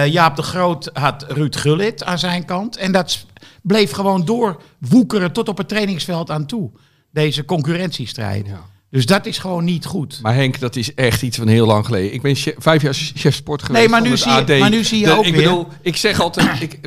Jaap 0.05 0.35
de 0.35 0.41
Groot 0.41 0.89
had 0.93 1.25
Ruud 1.27 1.55
Gullit 1.55 2.03
aan 2.03 2.19
zijn 2.19 2.45
kant. 2.45 2.77
En 2.77 2.91
dat 2.91 3.25
bleef 3.61 3.91
gewoon 3.91 4.25
doorwoekeren 4.25 5.31
tot 5.31 5.49
op 5.49 5.57
het 5.57 5.67
trainingsveld 5.67 6.31
aan 6.31 6.45
toe. 6.45 6.71
Deze 7.11 7.45
concurrentiestrijd. 7.45 8.47
Ja. 8.47 8.74
Dus 8.95 9.05
dat 9.05 9.25
is 9.25 9.37
gewoon 9.37 9.63
niet 9.63 9.85
goed. 9.85 10.19
Maar 10.21 10.33
Henk, 10.35 10.59
dat 10.59 10.75
is 10.75 10.93
echt 10.93 11.21
iets 11.21 11.37
van 11.37 11.47
heel 11.47 11.65
lang 11.65 11.85
geleden. 11.85 12.13
Ik 12.13 12.21
ben 12.21 12.35
chef- 12.35 12.55
vijf 12.57 12.81
jaar 12.81 12.93
chef 12.93 13.35
sport 13.35 13.63
geweest. 13.63 13.89
maar 13.89 13.99
van 13.99 14.07
nu 14.07 14.13
het 14.13 14.23
zie 14.23 14.31
je- 14.31 14.37
AD. 14.37 14.59
maar 14.59 14.69
nu 14.69 14.83
zie 14.83 14.99
je 14.99 15.05
De- 15.05 15.11
ook 15.17 15.25
ik 15.25 15.33
weer- 15.35 15.43
Bedoel, 15.43 15.67
ik 15.81 15.95
zeg 15.95 16.19
altijd, 16.19 16.61
ik, 16.61 16.79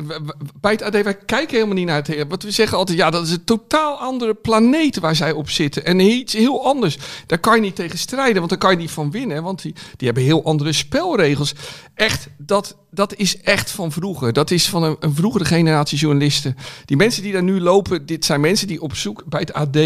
bij 0.61 0.71
het 0.71 0.81
AD, 0.81 0.91
wij 1.03 1.17
kijken 1.25 1.53
helemaal 1.55 1.75
niet 1.75 1.85
naar 1.85 1.95
het. 2.05 2.25
Wat 2.29 2.43
we 2.43 2.51
zeggen 2.51 2.77
altijd, 2.77 2.97
ja, 2.97 3.09
dat 3.09 3.25
is 3.25 3.31
een 3.31 3.43
totaal 3.43 3.97
andere 3.97 4.33
planeet 4.33 4.99
waar 4.99 5.15
zij 5.15 5.31
op 5.31 5.49
zitten. 5.49 5.85
En 5.85 5.99
iets 5.99 6.33
heel 6.33 6.65
anders. 6.65 6.97
Daar 7.25 7.39
kan 7.39 7.55
je 7.55 7.61
niet 7.61 7.75
tegen 7.75 7.97
strijden, 7.97 8.35
want 8.37 8.49
daar 8.49 8.57
kan 8.59 8.71
je 8.71 8.77
niet 8.77 8.91
van 8.91 9.11
winnen. 9.11 9.43
Want 9.43 9.61
die, 9.61 9.73
die 9.73 10.05
hebben 10.07 10.23
heel 10.23 10.43
andere 10.43 10.73
spelregels. 10.73 11.53
Echt, 11.95 12.27
dat, 12.37 12.77
dat 12.91 13.15
is 13.15 13.41
echt 13.41 13.71
van 13.71 13.91
vroeger. 13.91 14.33
Dat 14.33 14.51
is 14.51 14.69
van 14.69 14.83
een, 14.83 14.95
een 14.99 15.15
vroegere 15.15 15.45
generatie 15.45 15.97
journalisten. 15.97 16.55
Die 16.85 16.97
mensen 16.97 17.23
die 17.23 17.31
daar 17.33 17.43
nu 17.43 17.59
lopen, 17.61 18.05
dit 18.05 18.25
zijn 18.25 18.41
mensen 18.41 18.67
die 18.67 18.81
op 18.81 18.95
zoek 18.95 19.23
bij 19.27 19.39
het 19.39 19.53
AD 19.53 19.77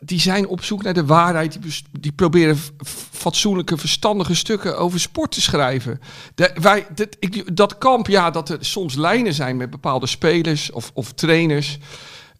die 0.00 0.20
zijn 0.20 0.46
op 0.48 0.64
zoek 0.64 0.82
naar 0.82 0.94
de 0.94 1.04
waarheid. 1.06 1.62
Die, 1.62 1.82
die 2.00 2.12
proberen 2.12 2.58
fatsoenlijke, 3.10 3.76
verstandige 3.76 4.34
stukken 4.34 4.78
over 4.78 5.00
sport 5.00 5.30
te 5.30 5.40
schrijven. 5.40 6.00
De, 6.34 6.50
wij, 6.60 6.86
dit, 6.94 7.16
ik, 7.20 7.56
dat 7.56 7.78
kamp, 7.78 8.06
ja, 8.06 8.30
dat 8.30 8.48
er 8.48 8.58
soms 8.60 8.94
lijnen 8.94 9.34
zijn 9.34 9.56
met 9.56 9.70
bepaalde 9.70 10.06
spelers 10.06 10.70
of, 10.70 10.90
of 10.94 11.12
trainers. 11.12 11.78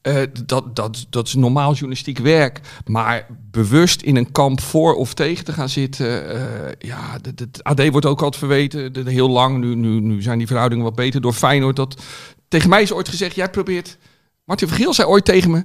eh, 0.02 0.22
dat, 0.46 0.76
dat, 0.76 1.06
dat 1.10 1.26
is 1.26 1.34
normaal 1.34 1.70
journalistiek 1.72 2.18
werk. 2.18 2.60
Maar 2.84 3.26
bewust 3.50 4.02
in 4.02 4.16
een 4.16 4.32
kamp 4.32 4.60
voor 4.60 4.94
of 4.94 5.14
tegen 5.14 5.44
te 5.44 5.52
gaan 5.52 5.68
zitten. 5.68 6.28
eh, 6.30 6.72
ja, 6.88 7.18
het 7.38 7.62
AD 7.64 7.88
wordt 7.90 8.06
ook 8.06 8.22
altijd 8.22 8.36
verweten. 8.36 8.92
de- 8.92 9.02
de- 9.02 9.10
heel 9.10 9.30
lang, 9.30 9.58
nu, 9.58 9.74
nu, 9.74 10.00
nu 10.00 10.22
zijn 10.22 10.38
die 10.38 10.46
verhoudingen 10.46 10.84
wat 10.84 10.94
beter 10.94 11.20
door 11.20 11.32
Feyenoord. 11.32 11.76
Dat, 11.76 12.02
tegen 12.48 12.68
mij 12.68 12.82
is 12.82 12.92
ooit 12.92 13.08
gezegd, 13.08 13.34
jij 13.34 13.50
probeert... 13.50 13.96
Martin 14.44 14.68
Vergeel 14.68 14.94
zei 14.94 15.08
ooit 15.08 15.24
tegen 15.24 15.50
me... 15.50 15.64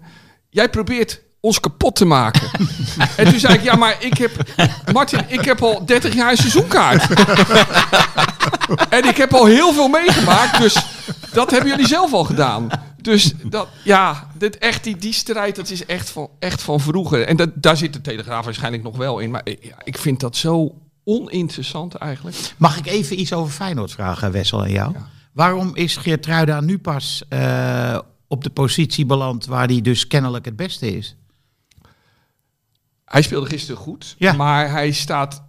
Jij 0.49 0.69
probeert 0.69 1.21
ons 1.41 1.59
kapot 1.59 1.95
te 1.95 2.05
maken. 2.05 2.49
en 3.17 3.29
toen 3.29 3.39
zei 3.39 3.53
ik, 3.53 3.63
ja, 3.63 3.75
maar 3.75 3.95
ik 3.99 4.17
heb... 4.17 4.31
Martin, 4.93 5.19
ik 5.27 5.45
heb 5.45 5.61
al 5.61 5.85
30 5.85 6.13
jaar 6.13 6.31
een 6.31 6.37
seizoenkaart. 6.37 7.07
en 8.97 9.03
ik 9.03 9.17
heb 9.17 9.33
al 9.33 9.45
heel 9.45 9.73
veel 9.73 9.87
meegemaakt, 9.87 10.59
dus 10.61 10.85
dat 11.33 11.51
hebben 11.51 11.69
jullie 11.69 11.87
zelf 11.87 12.13
al 12.13 12.23
gedaan. 12.23 12.69
Dus 13.01 13.33
dat, 13.43 13.67
ja, 13.83 14.27
dit 14.37 14.57
echt, 14.57 14.83
die, 14.83 14.97
die 14.97 15.13
strijd, 15.13 15.55
dat 15.55 15.69
is 15.69 15.85
echt 15.85 16.09
van, 16.09 16.29
echt 16.39 16.61
van 16.61 16.79
vroeger. 16.79 17.25
En 17.25 17.35
dat, 17.35 17.49
daar 17.55 17.77
zit 17.77 17.93
de 17.93 18.01
Telegraaf 18.01 18.45
waarschijnlijk 18.45 18.83
nog 18.83 18.97
wel 18.97 19.19
in. 19.19 19.31
Maar 19.31 19.43
eh, 19.43 19.57
ja, 19.61 19.75
ik 19.83 19.97
vind 19.97 20.19
dat 20.19 20.35
zo 20.35 20.75
oninteressant 21.03 21.95
eigenlijk. 21.95 22.37
Mag 22.57 22.77
ik 22.77 22.85
even 22.85 23.19
iets 23.19 23.33
over 23.33 23.53
Feyenoord 23.53 23.91
vragen, 23.91 24.31
Wessel, 24.31 24.65
en 24.65 24.71
jou? 24.71 24.95
Waarom 25.33 25.75
is 25.75 25.97
Geertruida 25.97 26.61
nu 26.61 26.77
pas 26.77 27.23
eh, 27.29 27.99
op 28.27 28.43
de 28.43 28.49
positie 28.49 29.05
beland 29.05 29.45
waar 29.45 29.67
hij 29.67 29.81
dus 29.81 30.07
kennelijk 30.07 30.45
het 30.45 30.55
beste 30.55 30.97
is? 30.97 31.15
Hij 33.11 33.21
speelde 33.21 33.45
gisteren 33.45 33.81
goed, 33.81 34.15
Ja. 34.17 34.33
maar 34.33 34.71
hij 34.71 34.91
staat 34.91 35.43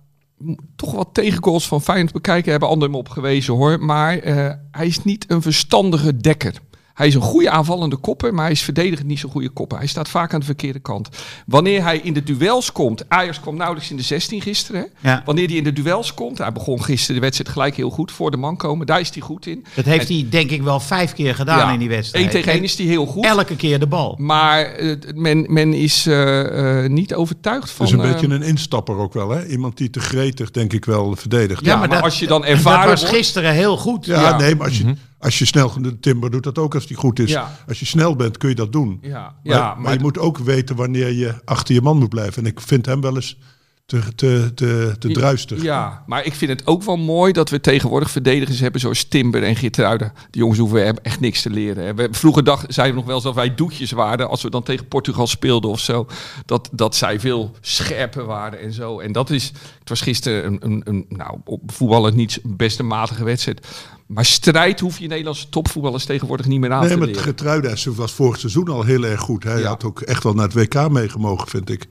toch 0.77 0.93
wat 0.93 1.09
tegengoals 1.13 1.69
van 1.69 1.83
Feyenoord 1.83 2.13
bekijken. 2.13 2.51
Hebben 2.51 2.69
anderen 2.69 2.91
hem 2.91 3.01
op 3.01 3.09
gewezen 3.09 3.55
hoor. 3.55 3.85
Maar 3.85 4.19
eh, 4.19 4.51
hij 4.71 4.87
is 4.87 5.05
niet 5.05 5.25
een 5.31 5.43
verstandige 5.43 6.17
dekker. 6.17 6.55
Hij 6.95 7.07
is 7.07 7.15
een 7.15 7.21
goede 7.21 7.51
aanvallende 7.51 7.97
kopper, 7.97 8.35
maar 8.35 8.45
hij 8.45 8.53
is 8.53 8.63
verdedigend 8.63 9.09
niet 9.09 9.19
zo'n 9.19 9.31
goede 9.31 9.49
kopper. 9.49 9.79
Hij 9.79 9.87
staat 9.87 10.09
vaak 10.09 10.35
aan 10.35 10.41
de 10.41 10.47
verkeerde 10.47 10.79
kant. 10.79 11.09
Wanneer 11.47 11.83
hij 11.83 11.99
in 11.99 12.13
de 12.13 12.23
duels 12.23 12.73
komt, 12.73 13.05
Ajax 13.09 13.41
kwam 13.41 13.57
nauwelijks 13.57 13.91
in 13.91 13.97
de 13.97 14.03
16 14.03 14.41
gisteren. 14.41 14.89
Ja. 15.01 15.23
Wanneer 15.25 15.47
hij 15.47 15.57
in 15.57 15.65
de 15.65 15.73
duels 15.73 16.15
komt, 16.15 16.39
hij 16.39 16.53
begon 16.53 16.85
gisteren 16.85 17.15
de 17.15 17.21
wedstrijd 17.21 17.51
gelijk 17.51 17.77
heel 17.77 17.91
goed 17.91 18.13
voor 18.13 18.31
de 18.31 18.37
man 18.37 18.57
komen. 18.57 18.87
Daar 18.87 19.01
is 19.01 19.11
hij 19.11 19.23
goed 19.23 19.47
in. 19.47 19.65
Dat 19.75 19.85
heeft 19.85 20.09
hij 20.09 20.27
denk 20.31 20.51
ik 20.51 20.63
wel 20.63 20.81
vijf 20.81 21.13
keer 21.13 21.35
gedaan 21.35 21.73
in 21.73 21.79
die 21.79 21.89
wedstrijd. 21.89 22.25
Eén 22.25 22.31
tegen 22.31 22.53
één 22.53 22.63
is 22.63 22.77
hij 22.77 22.87
heel 22.87 23.07
goed. 23.07 23.25
Elke 23.25 23.57
keer 23.57 23.79
de 23.79 23.87
bal. 23.87 24.15
Maar 24.19 24.65
eh, 24.65 24.97
men, 25.15 25.47
men 25.49 25.75
is 25.75 26.07
eh, 26.07 26.85
eh, 26.85 26.91
niet 26.91 27.15
overtuigd 27.15 27.71
van... 27.71 27.87
Dat 27.87 27.95
is 27.95 28.03
een 28.05 28.13
beetje 28.13 28.35
een 28.35 28.43
instapper 28.43 28.97
ook 28.97 29.13
wel, 29.13 29.31
hè? 29.31 29.47
Iemand 29.47 29.77
die 29.77 29.91
te 29.91 30.01
gretig, 30.01 30.51
denk 30.51 30.73
ik 30.73 30.85
wel, 30.85 31.17
verdedigt. 31.17 31.65
Ja, 31.65 31.77
maar 31.77 32.03
als 32.03 32.19
je 32.19 32.27
dan 32.27 32.45
ervaren 32.45 32.89
Dat 32.89 33.01
was 33.01 33.11
gisteren 33.11 33.53
heel 33.53 33.77
goed. 33.77 34.07
Ja, 34.07 34.21
Ja. 34.21 34.37
nee, 34.37 34.55
maar 34.55 34.67
als 34.67 34.79
je, 34.79 34.95
als 35.23 35.39
je 35.39 35.45
snel... 35.45 35.83
De 35.83 35.99
Timber 35.99 36.31
doet 36.31 36.43
dat 36.43 36.59
ook 36.59 36.75
als 36.75 36.87
die 36.87 36.97
goed 36.97 37.19
is. 37.19 37.31
Ja. 37.31 37.59
Als 37.69 37.79
je 37.79 37.87
snel 37.87 38.17
bent, 38.17 38.37
kun 38.37 38.49
je 38.49 38.55
dat 38.55 38.73
doen. 38.73 38.99
Ja, 39.03 39.35
Maar, 39.43 39.57
ja 39.57 39.75
maar 39.75 39.93
je 39.93 40.01
moet 40.01 40.19
ook 40.19 40.39
weten 40.39 40.77
wanneer 40.77 41.13
je 41.13 41.35
achter 41.45 41.75
je 41.75 41.83
man 41.83 41.99
moet 41.99 42.09
blijven. 42.09 42.43
En 42.45 42.51
ik 42.51 42.61
vind 42.61 42.87
hem 42.87 43.01
wel 43.01 43.15
eens 43.15 43.39
te, 43.87 44.15
te, 44.15 44.51
te, 44.55 44.95
te 44.99 45.09
druistig. 45.09 45.63
Ja, 45.63 46.03
maar 46.07 46.25
ik 46.25 46.35
vind 46.35 46.51
het 46.51 46.67
ook 46.67 46.83
wel 46.83 46.97
mooi 46.97 47.33
dat 47.33 47.51
we 47.51 47.61
tegenwoordig 47.61 48.11
verdedigers 48.11 48.61
hebben 48.61 48.81
zoals 48.81 49.05
Timber 49.05 49.43
en 49.43 49.57
Geertruiden. 49.57 50.13
Die 50.31 50.41
jongens 50.41 50.59
hoeven 50.59 50.85
hebben 50.85 51.05
echt 51.05 51.21
niks 51.21 51.43
te 51.43 51.51
leren. 51.51 51.97
We, 51.97 52.09
vroeger 52.11 52.45
dag, 52.45 52.65
zeiden 52.69 52.95
we 52.95 52.99
nog 53.01 53.07
wel 53.07 53.15
eens 53.15 53.25
dat 53.25 53.35
wij 53.35 53.55
doetjes 53.55 53.91
waren 53.91 54.29
als 54.29 54.43
we 54.43 54.51
dan 54.51 54.63
tegen 54.63 54.89
Portugal 54.89 55.27
speelden 55.27 55.71
of 55.71 55.81
zo. 55.81 56.07
Dat, 56.47 56.69
dat 56.73 56.97
zij 56.97 57.21
veel 57.21 57.51
scherper 57.61 58.25
waren 58.25 58.61
en 58.61 58.73
zo. 58.73 59.01
En 59.01 59.13
dat 59.13 59.31
is, 59.31 59.53
het 59.79 59.89
was 59.89 60.01
gisteren 60.01 60.45
een, 60.45 60.59
een, 60.65 60.83
een 60.85 61.07
nou, 61.09 61.39
op 61.45 61.73
voetballen 61.73 62.15
niet 62.17 62.41
een 62.45 62.57
beste 62.57 62.83
matige 62.83 63.25
wedstrijd. 63.25 63.67
Maar 64.07 64.25
strijd 64.25 64.81
hoef 64.81 64.99
je 64.99 65.07
Nederlandse 65.07 65.49
topvoetballers 65.49 66.05
tegenwoordig 66.05 66.47
niet 66.47 66.61
meer 66.61 66.73
aan 66.73 66.81
Nee, 66.81 66.91
te 66.91 66.97
maar 66.97 67.07
leren. 67.07 67.23
Getruiden 67.23 67.95
was 67.95 68.13
vorig 68.13 68.39
seizoen 68.39 68.69
al 68.69 68.83
heel 68.83 69.05
erg 69.05 69.21
goed. 69.21 69.45
Hij 69.45 69.61
Ja. 69.61 69.69
had 69.69 69.85
ook 69.85 70.01
echt 70.01 70.23
wel 70.23 70.35
naar 70.35 70.49
het 70.49 70.55
WK 70.55 70.89
meegemogen, 70.91 71.49
vind 71.49 71.71
ik. 71.71 71.87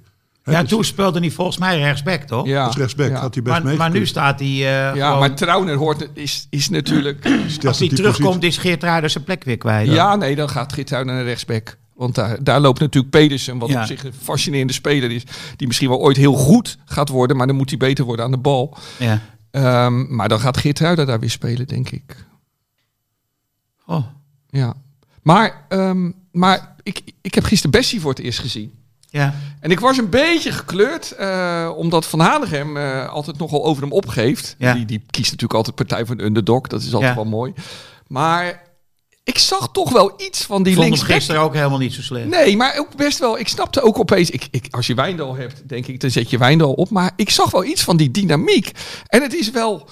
Ja, 0.52 0.62
dus 0.62 0.70
toen 0.70 0.84
speelde 0.84 1.20
hij 1.20 1.32
volgens 1.32 1.58
mij 1.58 1.78
rechtsback, 1.80 2.22
toch? 2.22 2.46
Ja, 2.48 2.66
Als 2.66 2.76
rechtsback 2.78 3.10
ja. 3.10 3.20
had 3.20 3.34
hij 3.34 3.44
best 3.44 3.64
Maar, 3.64 3.76
maar 3.76 3.92
nu 3.92 4.06
staat 4.06 4.40
hij 4.40 4.48
eh, 4.50 4.60
Ja, 4.64 4.92
gewoon- 4.94 5.20
maar 5.20 5.36
Trauner 5.36 5.76
hoort, 5.76 6.08
is, 6.14 6.48
is 6.50 6.70
natuurlijk... 6.70 7.30
Als 7.68 7.80
hij 7.80 7.88
terugkomt 7.88 8.44
is 8.44 8.58
Geert 8.58 8.84
Ruijder 8.84 9.10
zijn 9.10 9.24
plek 9.24 9.44
weer 9.44 9.58
kwijt. 9.58 9.88
Ja, 9.92 10.16
nee, 10.16 10.36
dan 10.36 10.50
gaat 10.50 10.74
Geertruiden 10.74 11.14
naar 11.14 11.24
rechtsback. 11.24 11.78
Want 11.94 12.16
daar, 12.16 12.44
daar 12.44 12.60
loopt 12.60 12.80
natuurlijk 12.80 13.14
Pedersen, 13.14 13.58
wat 13.58 13.70
Ja. 13.70 13.82
op 13.82 13.88
zich 13.88 14.04
een 14.04 14.14
fascinerende 14.22 14.74
speler 14.74 15.12
is. 15.12 15.24
Die 15.56 15.68
misschien 15.68 15.90
wel 15.90 16.00
ooit 16.00 16.18
heel 16.18 16.34
goed 16.34 16.78
gaat 16.86 17.10
worden, 17.10 17.38
maar 17.38 17.48
dan 17.48 17.56
moet 17.56 17.70
hij 17.70 17.78
beter 17.78 18.06
worden 18.06 18.26
aan 18.26 18.32
de 18.32 18.38
bal. 18.38 18.78
Ja. 19.00 19.22
Ehm, 19.52 20.16
maar 20.16 20.30
dan 20.30 20.40
gaat 20.40 20.58
Geertruiden 20.58 21.06
daar 21.08 21.20
weer 21.20 21.30
spelen, 21.30 21.68
denk 21.68 21.90
ik. 21.90 22.16
Oh. 23.86 24.06
Ja. 24.50 24.74
Maar, 25.22 25.66
ehm, 25.70 26.12
maar 26.32 26.76
ik, 26.84 27.02
ik 27.22 27.34
heb 27.36 27.44
gisteren 27.44 27.72
Bessie 27.72 28.02
voor 28.02 28.10
het 28.10 28.20
eerst 28.20 28.40
gezien. 28.40 28.74
Ja. 29.12 29.34
En 29.60 29.72
ik 29.72 29.80
was 29.80 29.98
een 29.98 30.10
beetje 30.10 30.52
gekleurd, 30.52 31.12
eh, 31.12 31.72
omdat 31.76 32.06
Van 32.06 32.20
Hanegem 32.20 32.78
eh, 32.78 33.10
altijd 33.10 33.38
nogal 33.38 33.66
over 33.66 33.84
hem 33.84 33.92
opgeeft. 33.92 34.56
Ja. 34.58 34.74
Die, 34.74 34.86
die 34.86 35.04
kiest 35.10 35.32
natuurlijk 35.32 35.54
altijd 35.54 35.76
partij 35.76 36.06
voor 36.06 36.18
de 36.18 36.24
underdog, 36.24 36.68
dat 36.68 36.82
is 36.82 36.94
altijd 36.94 37.12
Ja. 37.12 37.16
wel 37.16 37.26
mooi. 37.26 37.54
Maar 38.08 38.62
ik 39.24 39.38
zag 39.38 39.72
toch 39.72 39.92
wel 39.92 40.14
iets 40.18 40.44
van 40.44 40.64
die 40.64 40.80
linksback. 40.80 41.10
gisteren 41.12 41.42
ook 41.42 41.54
helemaal 41.54 41.78
niet 41.78 41.94
zo 41.94 42.02
slecht. 42.02 42.28
Nee, 42.28 42.58
maar 42.58 42.78
ook 42.80 42.96
best 42.96 43.20
wel. 43.20 43.40
Ik 43.40 43.48
snapte 43.48 43.82
ook 43.82 44.00
opeens. 44.00 44.30
Ik, 44.30 44.48
ik, 44.52 44.68
als 44.70 44.88
je 44.88 44.94
Wijndal 44.94 45.36
hebt, 45.36 45.70
denk 45.70 45.88
ik, 45.88 46.00
dan 46.00 46.10
zet 46.10 46.30
je 46.30 46.38
Wijndal 46.38 46.74
op. 46.74 46.90
Maar 46.90 47.12
ik 47.16 47.30
zag 47.30 47.52
wel 47.52 47.64
iets 47.66 47.84
van 47.84 47.98
die 47.98 48.12
dynamiek. 48.12 48.72
En 49.08 49.22
het 49.22 49.34
is 49.34 49.52
wel. 49.52 49.90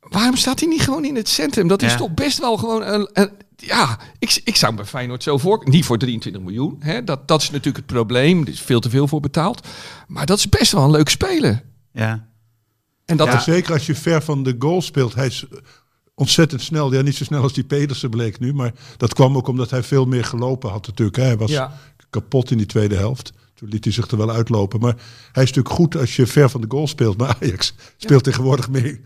Waarom 0.00 0.36
staat 0.36 0.60
hij 0.60 0.68
niet 0.68 0.82
gewoon 0.82 1.04
in 1.04 1.16
het 1.16 1.28
centrum? 1.28 1.68
Dat 1.68 1.82
is 1.82 1.96
toch 1.96 2.10
best 2.14 2.38
wel 2.38 2.56
gewoon 2.56 2.82
een. 2.82 3.08
een 3.12 3.30
ja, 3.66 3.98
ik, 4.18 4.40
ik 4.44 4.56
zou 4.56 4.72
me 4.72 4.78
bij 4.78 4.86
Feyenoord 4.86 5.22
zo 5.22 5.38
voor. 5.38 5.62
Niet 5.68 5.84
voor 5.84 5.98
23 5.98 6.42
miljoen. 6.42 6.76
Hè? 6.80 7.04
Dat, 7.04 7.28
dat 7.28 7.42
is 7.42 7.50
natuurlijk 7.50 7.76
het 7.76 7.86
probleem. 7.86 8.40
Er 8.42 8.48
is 8.48 8.60
veel 8.60 8.80
te 8.80 8.90
veel 8.90 9.08
voor 9.08 9.20
betaald. 9.20 9.66
Maar 10.06 10.26
dat 10.26 10.38
is 10.38 10.48
best 10.48 10.72
wel 10.72 10.82
een 10.84 10.90
leuk 10.90 11.08
speler. 11.08 11.62
Ja. 11.92 12.26
En 13.04 13.16
dat 13.16 13.26
Ja, 13.26 13.36
is. 13.36 13.44
zeker 13.44 13.72
als 13.72 13.86
je 13.86 13.94
ver 13.94 14.22
van 14.22 14.42
de 14.42 14.56
goal 14.58 14.82
speelt. 14.82 15.14
Hij 15.14 15.26
is 15.26 15.44
ontzettend 16.14 16.62
snel. 16.62 16.92
Ja, 16.92 17.02
niet 17.02 17.16
zo 17.16 17.24
snel 17.24 17.42
als 17.42 17.52
die 17.52 17.64
Pedersen 17.64 18.10
bleek 18.10 18.38
nu. 18.38 18.54
Maar 18.54 18.72
dat 18.96 19.14
kwam 19.14 19.36
ook 19.36 19.48
omdat 19.48 19.70
hij 19.70 19.82
veel 19.82 20.04
meer 20.06 20.24
gelopen 20.24 20.70
had 20.70 20.86
natuurlijk. 20.86 21.16
hè. 21.16 21.22
Hij 21.22 21.36
was 21.36 21.50
Ja. 21.50 21.78
kapot 22.10 22.50
in 22.50 22.56
die 22.56 22.66
tweede 22.66 22.96
helft. 22.96 23.32
Toen 23.54 23.68
liet 23.68 23.84
hij 23.84 23.92
zich 23.92 24.08
er 24.10 24.16
wel 24.16 24.30
uitlopen. 24.30 24.80
Maar 24.80 24.94
hij 25.32 25.42
is 25.42 25.48
natuurlijk 25.52 25.74
goed 25.74 25.96
als 25.96 26.16
je 26.16 26.26
ver 26.26 26.50
van 26.50 26.60
de 26.60 26.66
goal 26.70 26.86
speelt. 26.86 27.16
Maar 27.18 27.36
Ajax 27.40 27.74
speelt 27.96 28.24
tegenwoordig 28.24 28.70
meer 28.70 29.00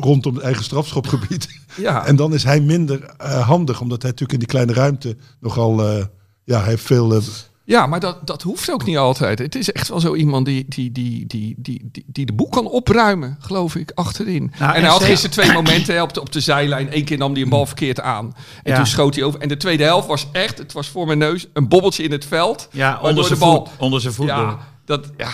rondom 0.00 0.34
het 0.34 0.44
eigen 0.44 0.64
strafschopgebied. 0.64 1.48
Ja. 1.76 2.06
En 2.06 2.16
dan 2.16 2.34
is 2.34 2.44
hij 2.44 2.60
minder 2.60 3.04
eh, 3.18 3.46
handig. 3.48 3.80
Omdat 3.80 4.02
hij 4.02 4.10
natuurlijk 4.10 4.32
in 4.32 4.46
die 4.46 4.48
kleine 4.48 4.72
ruimte 4.72 5.16
nogal... 5.40 5.82
eh, 5.88 6.04
ja, 6.44 6.58
hij 6.60 6.68
heeft 6.68 6.82
veel... 6.86 7.14
eh, 7.14 7.20
Ja, 7.64 7.86
maar 7.86 8.00
dat, 8.00 8.26
dat 8.26 8.42
hoeft 8.42 8.70
ook 8.70 8.84
niet 8.84 8.96
altijd. 8.96 9.38
Het 9.38 9.54
is 9.54 9.72
echt 9.72 9.88
wel 9.88 10.00
zo 10.00 10.14
iemand 10.14 10.46
die, 10.46 10.64
die, 10.68 10.92
die, 10.92 11.26
die, 11.26 11.54
die, 11.58 11.88
die, 11.92 12.04
die 12.06 12.26
de 12.26 12.32
boel 12.32 12.48
kan 12.48 12.66
opruimen, 12.66 13.36
geloof 13.40 13.74
ik, 13.74 13.90
achterin. 13.94 14.52
Nou, 14.58 14.74
en 14.74 14.80
hij 14.80 14.90
had 14.90 15.02
gisteren 15.04 15.30
twee 15.30 15.52
momenten 15.52 15.94
hè, 15.94 16.02
op, 16.02 16.14
de, 16.14 16.20
op 16.20 16.32
de 16.32 16.40
zijlijn. 16.40 16.96
Eén 16.96 17.04
keer 17.04 17.18
nam 17.18 17.32
hij 17.32 17.42
een 17.42 17.48
bal 17.48 17.66
verkeerd 17.66 18.00
aan. 18.00 18.34
En 18.62 18.70
Ja. 18.72 18.76
toen 18.76 18.86
schoot 18.86 19.14
hij 19.14 19.24
over. 19.24 19.40
En 19.40 19.48
de 19.48 19.56
tweede 19.56 19.84
helft 19.84 20.06
was 20.08 20.26
echt, 20.32 20.58
het 20.58 20.72
was 20.72 20.88
voor 20.88 21.06
mijn 21.06 21.18
neus, 21.18 21.46
een 21.52 21.68
bobbeltje 21.68 22.02
in 22.02 22.12
het 22.12 22.24
veld. 22.24 22.68
Ja, 22.72 22.98
onder 23.02 23.14
de 23.22 23.24
zijn 23.28 23.38
bal- 23.38 23.66
voet. 23.66 23.78
Onder 23.78 24.00
zijn 24.00 24.14
voet. 24.14 24.26
Ja, 24.26 24.58
dat, 24.84 25.10
ja, 25.16 25.30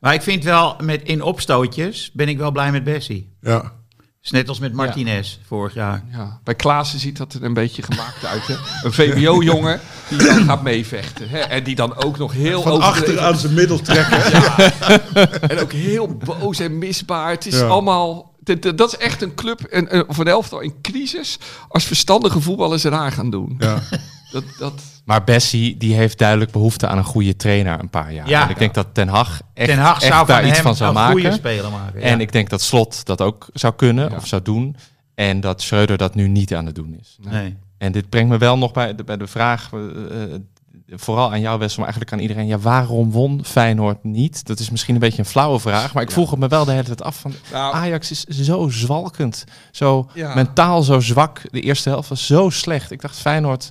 Maar 0.00 0.14
ik 0.14 0.22
vind 0.22 0.44
wel, 0.44 0.76
met, 0.82 1.02
in 1.02 1.22
opstootjes 1.22 2.10
ben 2.12 2.28
ik 2.28 2.38
wel 2.38 2.50
blij 2.50 2.72
met 2.72 2.84
Bessie. 2.84 3.32
ja. 3.40 3.76
Is 4.22 4.30
net 4.30 4.48
als 4.48 4.58
met 4.58 4.72
Martinez 4.72 5.38
vorig 5.46 5.74
jaar. 5.74 6.04
ja. 6.12 6.40
Bij 6.44 6.54
Klaassen 6.54 6.98
ziet 6.98 7.16
dat 7.16 7.32
er 7.34 7.44
een 7.44 7.54
beetje 7.54 7.82
gemaakt 7.82 8.24
uit. 8.24 8.46
Hè? 8.46 8.54
Een 8.82 8.92
VWO-jongen 8.92 9.80
die 10.08 10.18
dan 10.18 10.44
gaat 10.44 10.62
meevechten. 10.62 11.28
Hè? 11.28 11.38
En 11.38 11.64
die 11.64 11.74
dan 11.74 11.96
ook 12.04 12.18
nog 12.18 12.32
heel 12.32 12.62
Van 12.62 12.80
achter 12.80 13.20
aan 13.20 13.36
zijn 13.38 13.54
middel 13.54 13.80
trekken. 13.80 14.22
En 15.48 15.58
ook 15.60 15.72
heel 15.72 16.16
boos 16.16 16.58
en 16.58 16.78
misbaar. 16.78 17.30
Het 17.30 17.46
is 17.46 17.58
Ja. 17.58 17.66
allemaal... 17.66 18.36
Dat 18.74 18.92
is 18.92 18.96
echt 18.96 19.22
een 19.22 19.34
club, 19.34 19.60
een, 19.68 19.96
een, 19.96 20.08
of 20.08 20.18
een 20.18 20.26
elftal 20.28 20.60
in 20.60 20.74
crisis... 20.82 21.38
als 21.68 21.84
verstandige 21.84 22.40
voetballers 22.40 22.84
eraan 22.84 23.12
gaan 23.12 23.30
doen. 23.30 23.54
Ja. 23.58 23.82
Dat, 24.32 24.44
dat, 24.58 24.72
Maar 25.08 25.24
Bessie 25.24 25.76
die 25.76 25.94
heeft 25.94 26.18
duidelijk 26.18 26.50
behoefte 26.50 26.86
aan 26.86 26.98
een 26.98 27.04
goede 27.04 27.36
trainer 27.36 27.78
een 27.80 27.90
paar 27.90 28.12
jaar. 28.12 28.28
Ja. 28.28 28.42
En 28.44 28.50
ik 28.50 28.58
denk 28.58 28.74
dat 28.74 28.86
Ten 28.92 29.08
Hag 29.08 29.40
echt, 29.54 29.68
Ten 29.68 29.78
Hag 29.78 30.02
echt 30.02 30.12
zou 30.14 30.26
daar 30.26 30.46
iets 30.46 30.58
van 30.60 30.76
zou 30.76 30.96
een 30.96 31.06
goede 31.06 31.22
maken. 31.22 31.38
speler 31.38 31.70
maken. 31.70 32.02
En 32.02 32.20
ik 32.20 32.32
denk 32.32 32.50
dat 32.50 32.62
Slot 32.62 33.04
dat 33.06 33.20
ook 33.20 33.48
zou 33.52 33.74
kunnen 33.74 34.10
Ja. 34.10 34.16
of 34.16 34.26
zou 34.26 34.42
doen. 34.42 34.76
En 35.14 35.40
dat 35.40 35.62
Schreuder 35.62 35.96
dat 35.96 36.14
nu 36.14 36.28
niet 36.28 36.54
aan 36.54 36.66
het 36.66 36.74
doen 36.74 36.96
is. 37.00 37.16
Nee. 37.30 37.56
En 37.78 37.92
dit 37.92 38.08
brengt 38.08 38.30
me 38.30 38.38
wel 38.38 38.58
nog 38.58 38.72
bij 38.72 38.94
de, 38.94 39.04
bij 39.04 39.16
de 39.16 39.26
vraag, 39.26 39.70
eh, 39.72 39.78
eh, 40.22 40.40
vooral 40.90 41.30
aan 41.32 41.40
jou 41.40 41.58
Wessel, 41.58 41.76
maar 41.82 41.88
eigenlijk 41.92 42.12
aan 42.12 42.18
iedereen. 42.28 42.46
Ja, 42.46 42.58
waarom 42.58 43.10
won 43.10 43.40
Feyenoord 43.44 44.04
niet? 44.04 44.46
Dat 44.46 44.58
is 44.58 44.70
misschien 44.70 44.94
een 44.94 45.00
beetje 45.00 45.18
een 45.18 45.24
flauwe 45.24 45.58
vraag, 45.58 45.94
maar 45.94 46.02
ik 46.02 46.10
vroeg 46.10 46.30
het 46.30 46.38
me 46.38 46.48
wel 46.48 46.64
de 46.64 46.70
hele 46.70 46.82
tijd 46.82 47.02
af 47.02 47.16
van... 47.18 47.32
nou, 47.52 47.74
Ajax 47.74 48.10
is 48.10 48.24
zo 48.24 48.68
zwalkend, 48.68 49.44
zo 49.72 50.08
Ja. 50.14 50.34
mentaal 50.34 50.82
zo 50.82 51.00
zwak. 51.00 51.40
De 51.50 51.60
eerste 51.60 51.88
helft 51.88 52.08
was 52.08 52.26
zo 52.26 52.50
slecht. 52.50 52.90
Ik 52.90 53.00
dacht, 53.00 53.16
Feyenoord, 53.18 53.70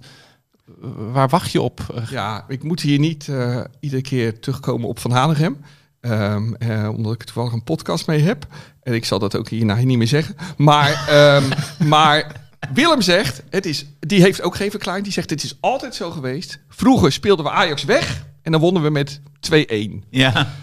waar 1.11 1.29
wacht 1.29 1.51
je 1.51 1.61
op? 1.61 1.79
Eh, 1.95 2.09
ja, 2.09 2.45
ik 2.47 2.63
moet 2.63 2.81
hier 2.81 2.99
niet 2.99 3.27
eh, 3.27 3.61
iedere 3.79 4.01
keer 4.01 4.39
terugkomen 4.39 4.87
op 4.87 4.99
Van 4.99 5.11
Hanegem. 5.11 5.57
Ehm, 6.01 6.53
eh, 6.53 6.89
omdat 6.95 7.13
ik 7.13 7.19
er 7.19 7.25
toevallig 7.25 7.53
een 7.53 7.63
podcast 7.63 8.07
mee 8.07 8.21
heb. 8.21 8.47
En 8.83 8.93
ik 8.93 9.05
zal 9.05 9.19
dat 9.19 9.35
ook 9.35 9.49
hierna 9.49 9.75
niet 9.75 9.97
meer 9.97 10.07
zeggen. 10.07 10.35
Maar, 10.57 11.03
ehm, 11.07 11.43
maar 11.87 12.31
Willem 12.73 13.01
zegt, 13.01 13.43
het 13.49 13.65
is, 13.65 13.85
die 13.99 14.21
heeft 14.21 14.41
ook 14.41 14.55
geen 14.55 14.71
verklaring. 14.71 15.03
Die 15.03 15.13
zegt, 15.13 15.29
het 15.29 15.43
is 15.43 15.57
altijd 15.59 15.95
zo 15.95 16.11
geweest. 16.11 16.59
Vroeger 16.69 17.11
speelden 17.11 17.45
we 17.45 17.51
Ajax 17.51 17.83
weg. 17.83 18.25
En 18.41 18.51
dan 18.51 18.61
wonnen 18.61 18.83
we 18.83 18.89
met 18.89 19.19
2-1. 19.39 20.03
Ja. 20.09 20.53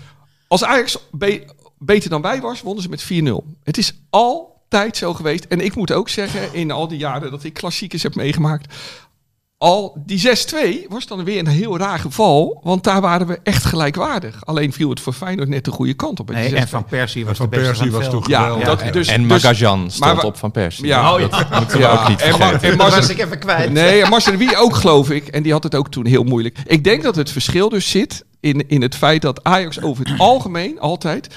Als 0.48 0.64
Ajax 0.64 0.98
be- 1.10 1.44
beter 1.78 2.10
dan 2.10 2.22
wij 2.22 2.40
was, 2.40 2.62
wonnen 2.62 2.82
ze 2.82 2.88
met 2.88 3.02
4-0. 3.02 3.56
Het 3.62 3.78
is 3.78 3.94
altijd 4.10 4.96
zo 4.96 5.14
geweest. 5.14 5.44
En 5.44 5.60
ik 5.60 5.74
moet 5.74 5.92
ook 5.92 6.08
zeggen, 6.08 6.54
in 6.54 6.70
al 6.70 6.88
die 6.88 6.98
jaren 6.98 7.30
dat 7.30 7.44
ik 7.44 7.52
klassiekers 7.54 8.02
heb 8.02 8.14
meegemaakt... 8.14 8.74
Al 9.58 10.02
die 10.06 10.20
6-2 10.84 10.88
was 10.88 11.06
dan 11.06 11.24
weer 11.24 11.38
een 11.38 11.46
heel 11.46 11.78
raar 11.78 11.98
geval. 11.98 12.60
Want 12.62 12.84
daar 12.84 13.00
waren 13.00 13.26
we 13.26 13.38
echt 13.42 13.64
gelijkwaardig. 13.64 14.44
Alleen 14.46 14.72
viel 14.72 14.90
het 14.90 15.00
voor 15.00 15.12
Feyenoord 15.12 15.48
net 15.48 15.64
de 15.64 15.70
goede 15.70 15.94
kant 15.94 16.20
op. 16.20 16.30
Nee, 16.30 16.54
en 16.54 16.66
6-2. 16.66 16.70
Van 16.70 16.84
Persie 16.84 17.24
was 17.24 17.36
Van 17.36 17.48
de 17.50 17.56
beste 17.56 17.66
Persie 17.72 17.90
van 17.90 18.00
het 18.02 18.10
was 18.12 18.20
toch 18.20 18.28
Ja, 18.28 18.42
geweldig. 18.42 18.64
dat, 18.82 18.92
dus, 18.92 19.08
en 19.08 19.20
dus- 19.20 19.30
Magajan 19.30 19.90
stond 19.90 20.20
we- 20.20 20.26
op 20.26 20.36
Van 20.36 20.50
Persie. 20.50 20.86
Ja, 20.86 21.18
dat 21.18 21.30
dat- 21.30 21.50
moeten 21.58 21.76
we 21.78 21.82
ja, 21.82 21.92
ook 22.02 22.08
niet 22.08 22.20
en 22.20 22.34
vergeten. 22.34 22.70
en 22.70 22.76
Marcel- 22.76 23.00
was 23.00 23.08
ik 23.08 23.18
even 23.18 23.38
kwijt. 23.38 23.70
Nee, 23.72 24.02
en 24.02 24.10
Marcel 24.10 24.36
Wie 24.36 24.56
ook, 24.56 24.74
geloof 24.74 25.10
ik. 25.10 25.26
En 25.28 25.42
die 25.42 25.52
had 25.52 25.62
het 25.62 25.74
ook 25.74 25.88
toen 25.90 26.06
heel 26.06 26.24
moeilijk. 26.24 26.58
Ik 26.66 26.84
denk 26.84 27.02
dat 27.02 27.16
het 27.16 27.30
verschil 27.30 27.68
dus 27.68 27.90
zit 27.90 28.24
in, 28.40 28.68
in 28.68 28.82
het 28.82 28.94
feit 28.94 29.22
dat 29.22 29.44
Ajax 29.44 29.80
over 29.82 30.06
het 30.08 30.18
algemeen 30.20 30.80
altijd 30.80 31.34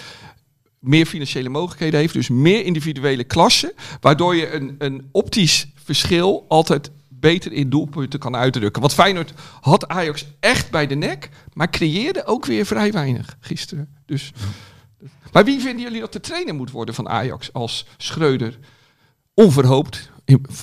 meer 0.79 1.05
financiële 1.05 1.49
mogelijkheden 1.49 1.99
heeft. 1.99 2.13
Dus 2.13 2.29
meer 2.29 2.65
individuele 2.65 3.23
klassen. 3.23 3.71
Waardoor 4.01 4.35
je 4.35 4.51
een, 4.53 4.75
een 4.79 5.09
optisch 5.11 5.67
verschil 5.83 6.45
altijd 6.47 6.91
beter 7.19 7.51
in 7.51 7.69
doelpunten 7.69 8.19
kan 8.19 8.35
uitdrukken. 8.35 8.81
Want 8.81 8.93
Feyenoord 8.93 9.33
had 9.61 9.87
Ajax 9.87 10.25
echt 10.39 10.71
bij 10.71 10.87
de 10.87 10.95
nek. 10.95 11.29
Maar 11.53 11.69
creëerde 11.69 12.25
ook 12.25 12.45
weer 12.45 12.65
vrij 12.65 12.91
weinig 12.91 13.37
gisteren. 13.39 13.89
Dus... 14.05 14.31
Maar 15.31 15.45
wie 15.45 15.59
vinden 15.61 15.81
jullie 15.83 15.99
dat 15.99 16.13
de 16.13 16.19
trainer 16.19 16.55
moet 16.55 16.71
worden 16.71 16.95
van 16.95 17.09
Ajax 17.09 17.53
als 17.53 17.85
Schreuder 17.97 18.59
onverhoopt, 19.33 20.11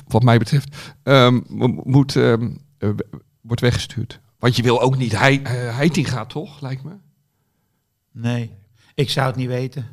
wat 0.08 0.22
mij 0.22 0.38
betreft, 0.38 0.76
ehm, 1.02 1.40
mo- 1.48 1.80
moet, 1.84 2.16
ehm, 2.16 2.50
eh, 2.78 2.88
wordt 3.40 3.60
weggestuurd? 3.60 4.20
Want 4.38 4.56
je 4.56 4.62
wil 4.62 4.80
ook 4.80 4.96
niet 4.96 5.18
hij, 5.18 5.42
eh, 5.42 5.52
Heitinga, 5.76 6.24
toch, 6.26 6.60
lijkt 6.60 6.84
me? 6.84 6.92
Nee, 8.12 8.50
ik 8.94 9.10
zou 9.10 9.26
het 9.26 9.36
niet 9.36 9.48
weten. 9.48 9.86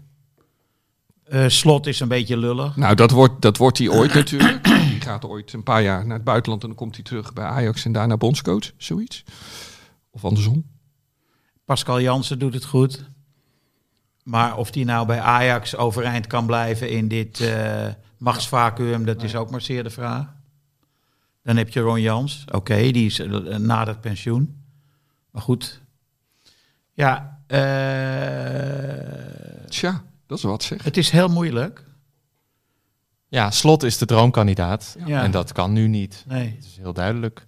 Eh, 1.23 1.47
Slot 1.47 1.87
is 1.87 1.99
een 1.99 2.07
beetje 2.07 2.37
lullig. 2.37 2.75
Nou, 2.75 2.95
dat 2.95 3.11
wordt, 3.11 3.41
dat 3.41 3.57
wordt 3.57 3.77
hij 3.77 3.89
ooit 3.89 4.13
natuurlijk. 4.13 4.67
Gaat 5.11 5.25
ooit 5.25 5.53
een 5.53 5.63
paar 5.63 5.81
jaar 5.81 6.05
naar 6.05 6.15
het 6.15 6.23
buitenland 6.23 6.61
en 6.61 6.67
dan 6.67 6.77
komt 6.77 6.95
hij 6.95 7.03
terug 7.03 7.33
bij 7.33 7.45
Ajax 7.45 7.85
en 7.85 7.91
daarna 7.91 8.17
bondscoach, 8.17 8.71
zoiets. 8.77 9.23
Of 10.09 10.25
andersom. 10.25 10.65
Pascal 11.65 12.01
Jansen 12.01 12.39
doet 12.39 12.53
het 12.53 12.65
goed. 12.65 13.05
Maar 14.23 14.57
of 14.57 14.71
die 14.71 14.85
nou 14.85 15.05
bij 15.07 15.19
Ajax 15.19 15.75
overeind 15.75 16.27
kan 16.27 16.45
blijven 16.45 16.89
in 16.89 17.07
dit 17.07 17.39
eh 17.39 17.87
machtsvacuum, 18.17 19.05
dat 19.05 19.23
is 19.23 19.35
ook 19.35 19.51
maar 19.51 19.61
zeer 19.61 19.83
de 19.83 19.89
vraag. 19.89 20.33
Dan 21.43 21.57
heb 21.57 21.69
je 21.69 21.79
Ron 21.79 22.01
Jans. 22.01 22.45
Oké, 22.51 22.91
die 22.91 23.05
is 23.05 23.19
eh, 23.19 23.57
na 23.57 23.85
het 23.85 24.01
pensioen. 24.01 24.63
Maar 25.31 25.41
goed. 25.41 25.81
Ja, 26.93 27.39
eh, 27.47 27.59
Tja, 29.69 30.03
dat 30.25 30.37
is 30.37 30.43
wat 30.43 30.63
zeg. 30.63 30.83
het 30.83 30.97
is 30.97 31.09
heel 31.09 31.27
moeilijk. 31.29 31.85
Ja, 33.31 33.51
Slot 33.51 33.83
is 33.83 33.97
de 33.97 34.05
droomkandidaat. 34.05 34.95
Ja. 35.05 35.23
En 35.23 35.31
dat 35.31 35.51
kan 35.51 35.73
nu 35.73 35.87
niet. 35.87 36.23
Nee. 36.27 36.55
Dat 36.59 36.65
is 36.69 36.77
heel 36.81 36.93
duidelijk. 36.93 37.47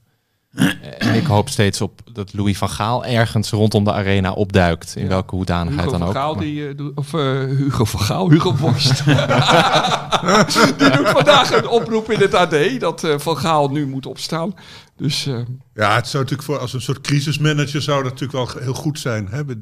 En 0.99 1.15
ik 1.15 1.25
hoop 1.25 1.49
steeds 1.49 1.81
op 1.81 2.01
dat 2.13 2.33
Louis 2.33 2.57
van 2.57 2.69
Gaal 2.69 3.05
ergens 3.05 3.49
rondom 3.51 3.83
de 3.83 3.93
arena 3.93 4.31
opduikt. 4.31 4.95
In 4.95 5.07
welke 5.07 5.35
hoedanigheid 5.35 5.85
Hugo 5.85 5.97
dan 5.97 5.99
van 5.99 6.07
ook. 6.07 6.23
Gaal, 6.23 6.35
die, 6.37 6.67
eh, 6.67 6.85
of 6.95 7.13
eh, 7.13 7.21
Hugo 7.43 7.85
van 7.85 7.99
Gaal, 7.99 8.29
Hugo 8.29 8.53
Borst. 8.53 9.05
die 10.77 10.89
doet 10.89 11.09
vandaag 11.09 11.51
een 11.51 11.67
oproep 11.67 12.11
in 12.11 12.19
het 12.19 12.33
AD 12.33 12.79
dat 12.79 13.03
eh, 13.03 13.17
Van 13.19 13.37
Gaal 13.37 13.69
nu 13.69 13.87
moet 13.87 14.05
opstaan. 14.05 14.53
Dus 14.97 15.25
eh, 15.25 15.39
Ja, 15.73 15.95
het 15.95 16.07
zou 16.07 16.23
natuurlijk 16.23 16.49
voor 16.49 16.59
als 16.59 16.73
een 16.73 16.81
soort 16.81 17.01
crisismanager 17.01 17.81
zou 17.81 18.03
dat 18.03 18.11
natuurlijk 18.19 18.53
wel 18.53 18.63
heel 18.63 18.73
goed 18.73 18.99
zijn. 18.99 19.27
Hè? 19.27 19.39
Eh, 19.39 19.55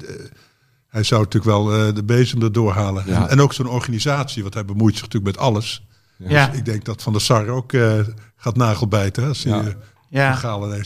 Hij 0.88 1.02
zou 1.02 1.22
natuurlijk 1.22 1.52
wel 1.52 1.72
eh, 1.86 1.94
de 1.94 2.04
bezem 2.04 2.42
erdoor 2.42 2.72
halen. 2.72 3.04
Ja. 3.06 3.22
En, 3.22 3.28
en 3.28 3.40
ook 3.40 3.52
zo'n 3.52 3.68
organisatie, 3.68 4.42
want 4.42 4.54
hij 4.54 4.64
bemoeit 4.64 4.94
zich 4.96 5.02
natuurlijk 5.02 5.36
met 5.36 5.44
alles. 5.44 5.86
Ja. 6.28 6.46
Dus 6.46 6.58
ik 6.58 6.64
denk 6.64 6.84
dat 6.84 7.02
Van 7.02 7.12
der 7.12 7.22
Sar 7.22 7.48
ook 7.48 7.72
eh, 7.72 7.98
gaat 8.36 8.56
nagelbijten. 8.56 9.22
hè, 9.22 9.28
Als 9.28 9.44
hij 9.44 9.52
Ja. 9.52 9.60
eh, 9.60 9.72
Ja. 10.08 10.38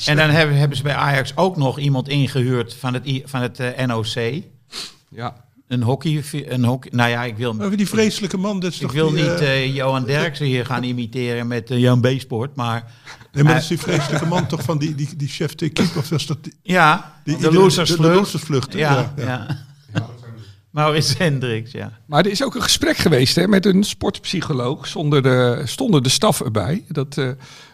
En 0.06 0.16
dan 0.16 0.30
hebben, 0.30 0.56
hebben 0.56 0.76
ze 0.76 0.82
bij 0.82 0.94
Ajax 0.94 1.32
ook 1.36 1.56
nog 1.56 1.78
iemand 1.78 2.08
ingehuurd 2.08 2.74
van 2.74 2.94
het, 2.94 3.06
I- 3.06 3.22
van 3.26 3.40
het 3.42 3.60
eh, 3.60 3.86
NOC. 3.86 4.42
ja. 5.10 5.44
Een 5.68 5.82
hockey, 5.82 6.24
een 6.48 6.64
hockey. 6.64 6.90
Nou 6.94 7.10
ja, 7.10 7.24
ik 7.24 7.36
wil, 7.36 7.50
Over 7.60 7.76
die 7.76 7.88
vreselijke 7.88 8.36
man, 8.36 8.60
dat 8.60 8.70
is 8.70 8.76
ik 8.76 8.82
toch 8.82 8.92
wil 8.92 9.10
die, 9.10 9.22
niet 9.22 9.40
eh, 9.40 9.62
eh, 9.64 9.74
Johan 9.74 10.04
Derksen 10.04 10.46
hier 10.46 10.66
gaan 10.66 10.82
imiteren 10.82 11.46
met 11.46 11.70
eh, 11.70 11.78
Jan 11.78 12.00
B-sport. 12.00 12.56
Maar 12.56 12.92
nee, 13.32 13.44
maar 13.44 13.52
dat 13.52 13.62
is 13.62 13.68
die 13.68 13.78
vreselijke 13.78 14.26
man 14.26 14.46
toch 14.46 14.62
van 14.62 14.78
die, 14.78 14.94
die, 14.94 15.16
die 15.16 15.28
chef 15.28 15.54
d'équipe 15.54 15.98
of 15.98 16.08
was 16.08 16.26
dat 16.26 16.44
die, 16.44 16.54
ja, 16.62 17.12
die 17.24 17.36
de 17.36 17.40
iedereen- 17.44 17.60
losersvlucht. 18.14 18.72
De, 18.72 18.76
de? 18.76 18.78
Ja, 18.78 19.12
ja. 19.16 19.64
Maurits 20.76 21.18
Hendricks, 21.18 21.70
ja. 21.70 21.98
Maar 22.06 22.24
er 22.24 22.30
is 22.30 22.44
ook 22.44 22.54
een 22.54 22.62
gesprek 22.62 22.96
geweest 22.96 23.36
hè, 23.36 23.48
met 23.48 23.66
een 23.66 23.84
sportpsycholoog. 23.84 24.86
Zonder 24.86 25.22
de, 25.22 25.62
stonden 25.64 26.02
de 26.02 26.08
staf 26.08 26.40
erbij. 26.40 26.84
Dat 26.88 27.18
eh 27.18 27.28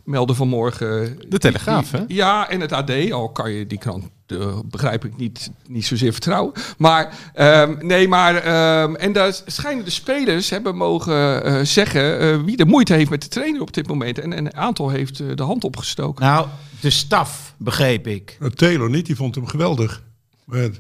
meldde 0.05 0.35
vanmorgen. 0.35 1.19
De 1.29 1.39
Telegraaf, 1.39 1.91
hè? 1.91 2.05
Ja, 2.07 2.49
en 2.49 2.61
het 2.61 2.73
AD. 2.73 3.11
Al 3.13 3.29
kan 3.29 3.53
je 3.53 3.67
die 3.67 3.79
krant, 3.79 4.05
eh, 4.27 4.59
begrijp 4.65 5.05
ik, 5.05 5.17
niet, 5.17 5.51
niet 5.67 5.87
zozeer 5.87 6.13
vertrouwen. 6.13 6.53
Maar, 6.79 7.15
ehm, 7.35 7.75
nee, 7.87 8.09
maar. 8.09 8.35
ehm, 8.37 8.95
en 8.95 9.13
daar 9.13 9.41
schijnen 9.47 9.85
de 9.85 9.91
spelers 9.91 10.51
hebben 10.51 10.77
mogen 10.77 11.45
eh, 11.45 11.61
zeggen. 11.63 12.19
eh, 12.19 12.41
wie 12.45 12.57
de 12.57 12.67
moeite 12.67 12.95
heeft 12.95 13.11
met 13.11 13.23
de 13.23 13.29
trainer 13.29 13.61
op 13.61 13.73
dit 13.75 13.89
moment. 13.89 14.19
En, 14.19 14.33
en 14.33 14.47
een 14.47 14.57
aantal 14.57 14.89
heeft 14.89 15.21
eh, 15.21 15.27
de 15.35 15.43
hand 15.43 15.65
opgestoken. 15.65 16.25
Nou, 16.25 16.47
de 16.81 16.91
staf, 16.91 17.55
begreep 17.59 18.07
ik. 18.07 18.37
Uh, 18.41 18.49
Taylor 18.49 18.91
niet, 18.91 19.07
die 19.07 19.17
vond 19.17 19.35
hem 19.35 19.47
geweldig. 19.47 20.03
Maar, 20.45 20.71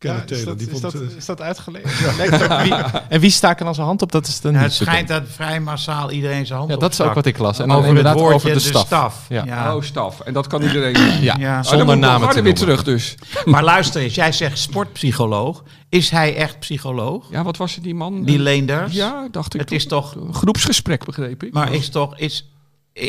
Kenneth 0.00 0.30
is, 0.30 0.36
Taylor, 0.36 0.56
dat, 0.56 0.58
die 0.58 0.74
is, 0.74 0.80
dat, 0.80 0.94
eh, 0.94 1.16
is 1.16 1.24
dat 1.24 1.40
uitgelegen? 1.40 2.16
Lijkt 2.16 2.42
ook 2.42 2.62
wie, 2.62 2.74
en 3.08 3.20
wie 3.20 3.30
staken 3.30 3.64
dan 3.64 3.74
zijn 3.74 3.86
hand 3.86 4.02
op? 4.02 4.12
Dat 4.12 4.26
is 4.26 4.40
dan 4.40 4.52
niet 4.52 4.60
het 4.60 4.72
schijnt 4.72 5.08
dat 5.08 5.22
vrij 5.26 5.60
massaal 5.60 6.10
iedereen 6.10 6.46
zijn 6.46 6.58
hand 6.58 6.70
Ja, 6.70 6.76
dat 6.76 6.92
is 6.92 7.00
ook 7.00 7.14
wat 7.14 7.26
ik 7.26 7.38
las. 7.38 7.58
En 7.58 7.68
dan 7.68 7.76
over 7.76 7.88
inderdaad 7.88 8.12
het 8.14 8.22
woordje 8.22 8.50
over 8.50 8.72
de 8.72 8.78
staf. 8.78 9.26
Ja. 9.28 9.44
Ja. 9.44 9.76
Oh, 9.76 9.82
staf. 9.82 10.20
En 10.20 10.32
dat 10.32 10.46
kan 10.46 10.62
iedereen. 10.62 11.22
Ja, 11.22 11.34
Ja. 11.38 11.58
Oh, 11.58 11.64
zonder 11.64 11.86
nog 11.86 11.96
namen 11.96 12.28
te 12.28 12.42
weer 12.42 12.54
terug 12.54 12.84
dus. 12.84 13.14
Maar 13.44 13.64
luister 13.64 14.02
eens, 14.02 14.14
jij 14.14 14.32
zegt 14.32 14.58
sportpsycholoog. 14.58 15.62
Is 15.88 16.10
hij 16.10 16.36
echt 16.36 16.58
psycholoog? 16.58 17.26
Ja, 17.30 17.42
wat 17.42 17.56
was 17.56 17.74
het 17.74 17.84
die 17.84 17.94
man? 17.94 18.24
Die 18.24 18.38
Leenders? 18.38 18.92
Ja, 18.92 19.28
dacht 19.30 19.54
ik. 19.54 19.60
Het 19.60 19.72
is 19.72 19.86
toch... 19.86 20.16
Groepsgesprek, 20.32 21.04
begreep 21.04 21.42
ik. 21.42 21.52
Maar 21.52 21.72
is 21.72 21.88
toch... 21.88 22.18
Is, 22.18 22.50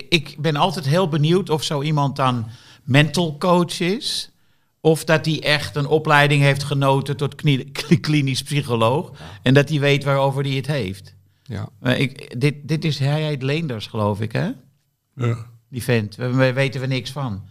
ik 0.10 0.36
ben 0.39 0.56
altijd 0.56 0.86
heel 0.86 1.08
benieuwd 1.08 1.50
of 1.50 1.64
zo 1.64 1.82
iemand 1.82 2.16
dan 2.16 2.46
mental 2.84 3.36
coach 3.39 3.80
is. 3.80 4.31
Of 4.82 5.04
dat 5.04 5.26
hij 5.26 5.44
echt 5.44 5.76
een 5.76 5.86
opleiding 5.88 6.42
heeft 6.42 6.64
genoten 6.64 7.18
tot 7.18 7.36
klinisch 8.02 8.44
psycholoog. 8.44 9.12
En 9.42 9.54
dat 9.54 9.70
hij 9.70 9.80
weet 9.80 10.04
waarover 10.04 10.44
hij 10.44 10.52
het 10.54 10.68
heeft. 10.68 11.16
Ja. 11.44 11.70
Maar 11.80 11.98
ik, 12.00 12.40
dit, 12.42 12.56
dit 12.64 12.86
is, 12.86 13.00
hij 13.00 13.24
heet 13.24 13.44
Leenders, 13.44 13.88
geloof 13.88 14.22
ik, 14.22 14.32
hè? 14.32 14.50
ja. 15.16 15.50
Die 15.70 15.84
vent. 15.84 16.16
Daar 16.18 16.36
we- 16.36 16.54
weten 16.54 16.82
we 16.82 16.88
niks 16.88 17.12
van. 17.12 17.50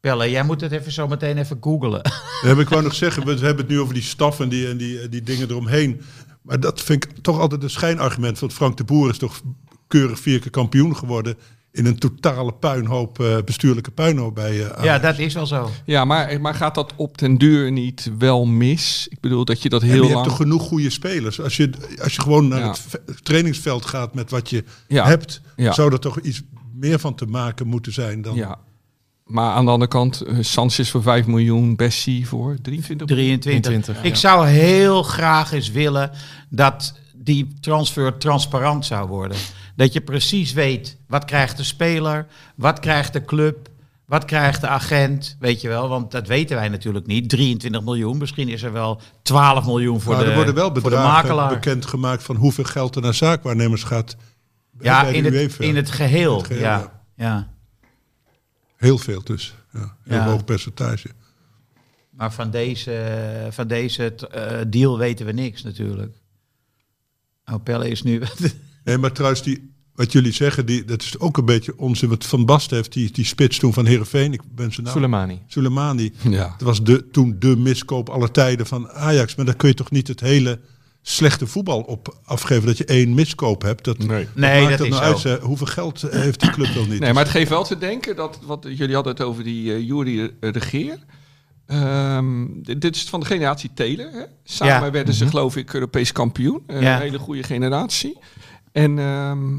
Pelle, 0.00 0.30
jij 0.30 0.44
moet 0.44 0.60
het 0.60 0.72
even 0.72 0.92
zo 0.92 1.08
meteen 1.08 1.38
even 1.38 1.58
googlen. 1.60 2.00
Ja, 2.42 2.58
ik 2.58 2.68
wou 2.68 2.82
nog 2.82 2.94
zeggen, 2.94 3.24
we 3.24 3.30
hebben 3.32 3.56
het 3.56 3.68
nu 3.68 3.80
over 3.80 3.94
die 3.94 4.02
staf 4.02 4.40
en 4.40 4.48
die, 4.48 4.68
en 4.68 4.76
die, 4.76 5.08
die 5.08 5.22
dingen 5.22 5.50
eromheen. 5.50 6.00
Maar 6.42 6.60
dat 6.60 6.80
vind 6.82 7.04
ik 7.04 7.10
toch 7.22 7.38
altijd 7.38 7.62
een 7.62 7.70
schijnargument. 7.70 8.38
Want 8.38 8.52
Frank 8.52 8.76
de 8.76 8.84
Boer 8.84 9.10
is 9.10 9.18
toch 9.18 9.40
keurig 9.88 10.18
vier 10.20 10.38
keer 10.40 10.50
kampioen 10.50 10.96
geworden. 10.96 11.36
In 11.72 11.86
een 11.86 11.98
totale 11.98 12.52
puinhoop, 12.52 13.20
eh, 13.20 13.36
bestuurlijke 13.44 13.90
puinhoop 13.90 14.34
bij 14.34 14.66
eh, 14.70 14.84
Ja, 14.84 14.98
dat 14.98 15.18
is 15.18 15.34
wel 15.34 15.46
zo. 15.46 15.70
Ja, 15.84 16.04
maar, 16.04 16.40
maar 16.40 16.54
gaat 16.54 16.74
dat 16.74 16.92
op 16.96 17.18
den 17.18 17.38
duur 17.38 17.72
niet 17.72 18.10
wel 18.18 18.44
mis? 18.46 19.06
Ik 19.10 19.20
bedoel 19.20 19.44
dat 19.44 19.62
je 19.62 19.68
dat 19.68 19.82
En 19.82 19.88
heel 19.88 19.96
je 19.96 20.02
hebt 20.02 20.14
lang... 20.14 20.26
toch 20.26 20.36
genoeg 20.36 20.62
goede 20.62 20.90
spelers. 20.90 21.40
Als 21.40 21.56
je, 21.56 21.70
als 22.02 22.14
je 22.14 22.22
gewoon 22.22 22.48
naar 22.48 22.58
Ja. 22.60 22.68
het 22.68 22.78
ve- 22.88 23.02
trainingsveld 23.22 23.84
gaat 23.86 24.14
met 24.14 24.30
wat 24.30 24.50
je 24.50 24.64
Ja. 24.88 25.06
hebt, 25.06 25.40
Ja. 25.56 25.72
zou 25.72 25.92
er 25.92 26.00
toch 26.00 26.20
iets 26.20 26.42
meer 26.74 26.98
van 26.98 27.14
te 27.14 27.26
maken 27.26 27.66
moeten 27.66 27.92
zijn 27.92 28.22
dan. 28.22 28.34
Ja. 28.34 28.58
Maar 29.24 29.52
aan 29.54 29.64
de 29.64 29.70
andere 29.70 29.90
kant, 29.90 30.20
eh, 30.20 30.36
Sanchez 30.40 30.90
voor 30.90 31.02
5 31.02 31.26
miljoen, 31.26 31.76
Bessie 31.76 32.28
voor 32.28 32.56
23 32.62 33.08
miljoen. 33.08 33.38
23. 33.40 33.72
23, 33.72 34.04
Ik 34.12 34.16
zou 34.16 34.46
heel 34.46 35.02
graag 35.02 35.52
eens 35.52 35.70
willen 35.70 36.10
dat 36.48 36.98
die 37.16 37.48
transfer 37.60 38.18
transparant 38.18 38.86
zou 38.86 39.08
worden. 39.08 39.36
Dat 39.80 39.92
je 39.92 40.00
precies 40.00 40.52
weet, 40.52 40.96
wat 41.06 41.24
krijgt 41.24 41.56
de 41.56 41.64
speler, 41.64 42.26
wat 42.54 42.80
krijgt 42.80 43.12
de 43.12 43.24
club, 43.24 43.68
wat 44.04 44.24
krijgt 44.24 44.60
de 44.60 44.66
agent, 44.66 45.36
weet 45.38 45.60
je 45.60 45.68
wel. 45.68 45.88
Want 45.88 46.10
dat 46.10 46.26
weten 46.26 46.56
wij 46.56 46.68
natuurlijk 46.68 47.06
niet. 47.06 47.28
23 47.28 47.82
miljoen, 47.82 48.18
misschien 48.18 48.48
is 48.48 48.62
er 48.62 48.72
wel 48.72 49.00
12 49.22 49.66
miljoen 49.66 50.00
voor, 50.00 50.12
Nou, 50.12 50.24
de, 50.24 50.30
er 50.30 50.36
worden 50.36 50.54
wel 50.54 50.64
voor 50.64 50.74
de 50.74 50.80
bedragen 50.80 51.12
makelaar. 51.12 51.48
bekendgemaakt 51.48 52.22
van 52.22 52.36
hoeveel 52.36 52.64
geld 52.64 52.96
er 52.96 53.02
naar 53.02 53.14
zaakwaarnemers 53.14 53.82
gaat. 53.82 54.16
Ja, 54.80 55.06
in 55.06 55.24
het, 55.24 55.34
in 55.34 55.40
het 55.40 55.52
geheel. 55.52 55.68
In 55.68 55.76
het 55.76 55.90
geheel, 55.90 56.44
ja. 56.48 56.58
ja. 56.58 57.02
Ja. 57.16 57.48
Heel 58.76 58.98
veel 58.98 59.22
dus. 59.24 59.54
Ja, 59.72 59.96
heel 60.02 60.16
Ja. 60.16 60.24
hoog 60.26 60.44
percentage. 60.44 61.08
Maar 62.10 62.32
van 62.32 62.50
deze, 62.50 63.46
van 63.50 63.68
deze 63.68 64.14
eh, 64.14 64.58
deal 64.66 64.98
weten 64.98 65.26
we 65.26 65.32
niks 65.32 65.62
natuurlijk. 65.62 66.16
Oh, 67.44 67.62
Pelle 67.62 67.88
is 67.88 68.02
nu... 68.02 68.22
Nee, 68.84 68.98
maar 68.98 69.12
trouwens, 69.12 69.42
die, 69.42 69.70
wat 69.94 70.12
jullie 70.12 70.32
zeggen, 70.32 70.66
die, 70.66 70.84
dat 70.84 71.02
is 71.02 71.18
ook 71.18 71.36
een 71.38 71.44
beetje 71.44 71.78
onzin. 71.78 72.08
Wat 72.08 72.26
Van 72.26 72.44
Basten 72.46 72.76
heeft, 72.76 72.92
die, 72.92 73.10
die 73.12 73.24
spits 73.24 73.58
toen 73.58 73.72
van 73.72 73.86
Heerenveen. 73.86 74.32
Ik 74.32 74.40
ben 74.54 74.72
zijn 74.72 74.84
naam. 74.86 74.94
Soleimani. 74.94 75.42
Soleimani. 75.46 76.12
Ja. 76.28 76.54
Dat 76.58 76.60
was 76.66 76.82
de, 76.84 77.10
toen 77.10 77.36
de 77.38 77.56
miskoop 77.56 78.08
aller 78.08 78.30
tijden 78.30 78.66
van 78.66 78.90
Ajax. 78.90 79.34
Maar 79.34 79.44
daar 79.46 79.56
kun 79.56 79.68
je 79.68 79.74
toch 79.74 79.90
niet 79.90 80.08
het 80.08 80.20
hele 80.20 80.60
slechte 81.02 81.46
voetbal 81.46 81.80
op 81.80 82.18
afgeven. 82.24 82.66
Dat 82.66 82.78
je 82.78 82.84
één 82.84 83.14
miskoop 83.14 83.62
hebt. 83.62 83.84
Dat, 83.84 83.98
Nee. 83.98 84.28
Nee, 84.34 84.62
maakt 84.64 84.78
dat 84.78 84.86
is 84.86 84.92
nou 84.92 85.02
zo. 85.04 85.10
uit? 85.10 85.18
zeg? 85.18 85.38
Hoeveel 85.40 85.66
geld 85.66 86.02
eh, 86.02 86.20
heeft 86.20 86.40
die 86.40 86.50
club 86.50 86.74
wel 86.74 86.86
niet? 86.86 87.00
Nee, 87.00 87.12
maar 87.12 87.22
het 87.22 87.32
geeft 87.32 87.50
wel 87.50 87.64
te 87.64 87.78
denken 87.78 88.16
dat, 88.16 88.38
wat 88.46 88.66
jullie 88.68 88.94
hadden 88.94 89.12
het 89.12 89.22
over 89.22 89.44
die 89.44 89.64
uh, 89.64 89.86
Jury 89.88 90.30
Regeer. 90.40 90.98
Ehm, 91.66 92.46
dit 92.62 92.80
dit 92.80 92.96
is 92.96 93.02
van 93.08 93.20
de 93.20 93.26
generatie 93.26 93.70
Taylor. 93.74 94.10
Hè? 94.12 94.22
Samen 94.44 94.74
Ja. 94.84 94.90
werden 94.90 95.14
ze 95.14 95.26
geloof 95.26 95.56
ik 95.56 95.74
Europees 95.74 96.12
kampioen. 96.12 96.62
Een 96.66 96.82
Ja. 96.82 96.98
hele 96.98 97.18
goede 97.18 97.42
generatie. 97.42 98.18
En 98.72 98.98
ehm, 98.98 99.58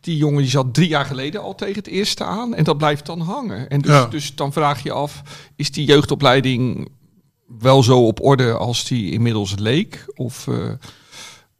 die 0.00 0.16
jongen 0.16 0.40
die 0.42 0.50
zat 0.50 0.74
drie 0.74 0.88
jaar 0.88 1.04
geleden 1.04 1.42
al 1.42 1.54
tegen 1.54 1.74
het 1.74 1.86
eerste 1.86 2.24
aan. 2.24 2.54
En 2.54 2.64
dat 2.64 2.78
blijft 2.78 3.06
dan 3.06 3.20
hangen. 3.20 3.68
En 3.70 3.80
dus, 3.80 3.90
Ja. 3.90 4.06
dus 4.06 4.34
dan 4.34 4.52
vraag 4.52 4.82
je 4.82 4.92
af, 4.92 5.22
is 5.56 5.70
die 5.70 5.86
jeugdopleiding 5.86 6.88
wel 7.58 7.82
zo 7.82 8.06
op 8.06 8.22
orde 8.24 8.52
als 8.52 8.84
die 8.84 9.10
inmiddels 9.12 9.54
leek? 9.58 10.04
Of... 10.14 10.48
eh, 10.48 10.70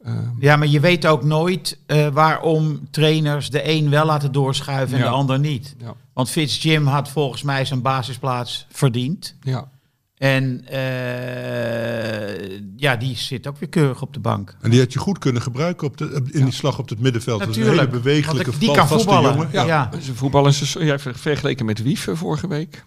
ehm, 0.03 0.29
Ja, 0.39 0.55
maar 0.55 0.67
je 0.67 0.79
weet 0.79 1.05
ook 1.07 1.23
nooit 1.23 1.77
eh, 1.85 2.07
waarom 2.07 2.87
trainers 2.91 3.49
de 3.49 3.69
een 3.69 3.89
wel 3.89 4.05
laten 4.05 4.31
doorschuiven 4.31 4.97
en 4.97 5.03
Ja. 5.03 5.09
de 5.09 5.15
ander 5.15 5.39
niet. 5.39 5.75
ja, 5.77 5.93
Want 6.13 6.29
Fitz 6.29 6.63
Jim 6.63 6.85
had 6.87 7.09
volgens 7.09 7.41
mij 7.43 7.65
zijn 7.65 7.81
basisplaats 7.81 8.65
verdiend. 8.69 9.35
ja. 9.41 9.73
En 10.17 10.65
eh, 10.67 12.59
ja, 12.77 12.95
die 12.95 13.15
zit 13.17 13.47
ook 13.47 13.57
weer 13.57 13.69
keurig 13.69 14.01
op 14.01 14.13
de 14.13 14.19
bank. 14.19 14.55
En 14.61 14.69
die 14.69 14.79
had 14.79 14.93
je 14.93 14.99
goed 14.99 15.17
kunnen 15.17 15.41
gebruiken 15.41 15.87
op 15.87 15.97
de, 15.97 16.21
in 16.31 16.43
die 16.43 16.53
slag 16.53 16.79
op 16.79 16.89
het 16.89 16.99
middenveld. 16.99 17.39
Dat 17.39 17.49
is 17.49 17.55
een 17.55 17.61
Natuurlijk, 17.61 17.91
hele 17.91 18.01
bewegelijke, 18.03 18.49
want 18.49 18.61
die 18.63 18.71
kan 18.73 18.87
voetballen. 18.87 19.31
jongen. 19.33 19.49
Ja. 19.51 19.63
Ja, 19.65 19.89
Ze 20.01 20.15
voetballen 20.15 20.53
ze 20.53 20.85
ja, 20.85 20.99
ver- 20.99 21.15
vergeleken 21.15 21.65
met 21.65 21.81
Wief 21.83 22.07
eh, 22.07 22.15
vorige 22.15 22.47
week. 22.47 22.83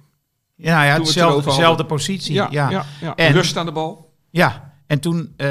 Ja, 0.54 0.84
ja 0.84 0.92
het 0.92 1.02
hetzelfde, 1.02 1.50
dezelfde 1.50 1.84
positie. 1.84 2.34
Ja, 2.34 2.48
Ja, 2.50 2.70
ja. 2.70 2.84
ja, 3.00 3.14
En- 3.16 3.32
Rust 3.32 3.56
aan 3.56 3.66
de 3.66 3.72
bal. 3.72 4.14
Ja, 4.30 4.72
en 4.86 5.00
toen 5.00 5.32
eh, 5.36 5.48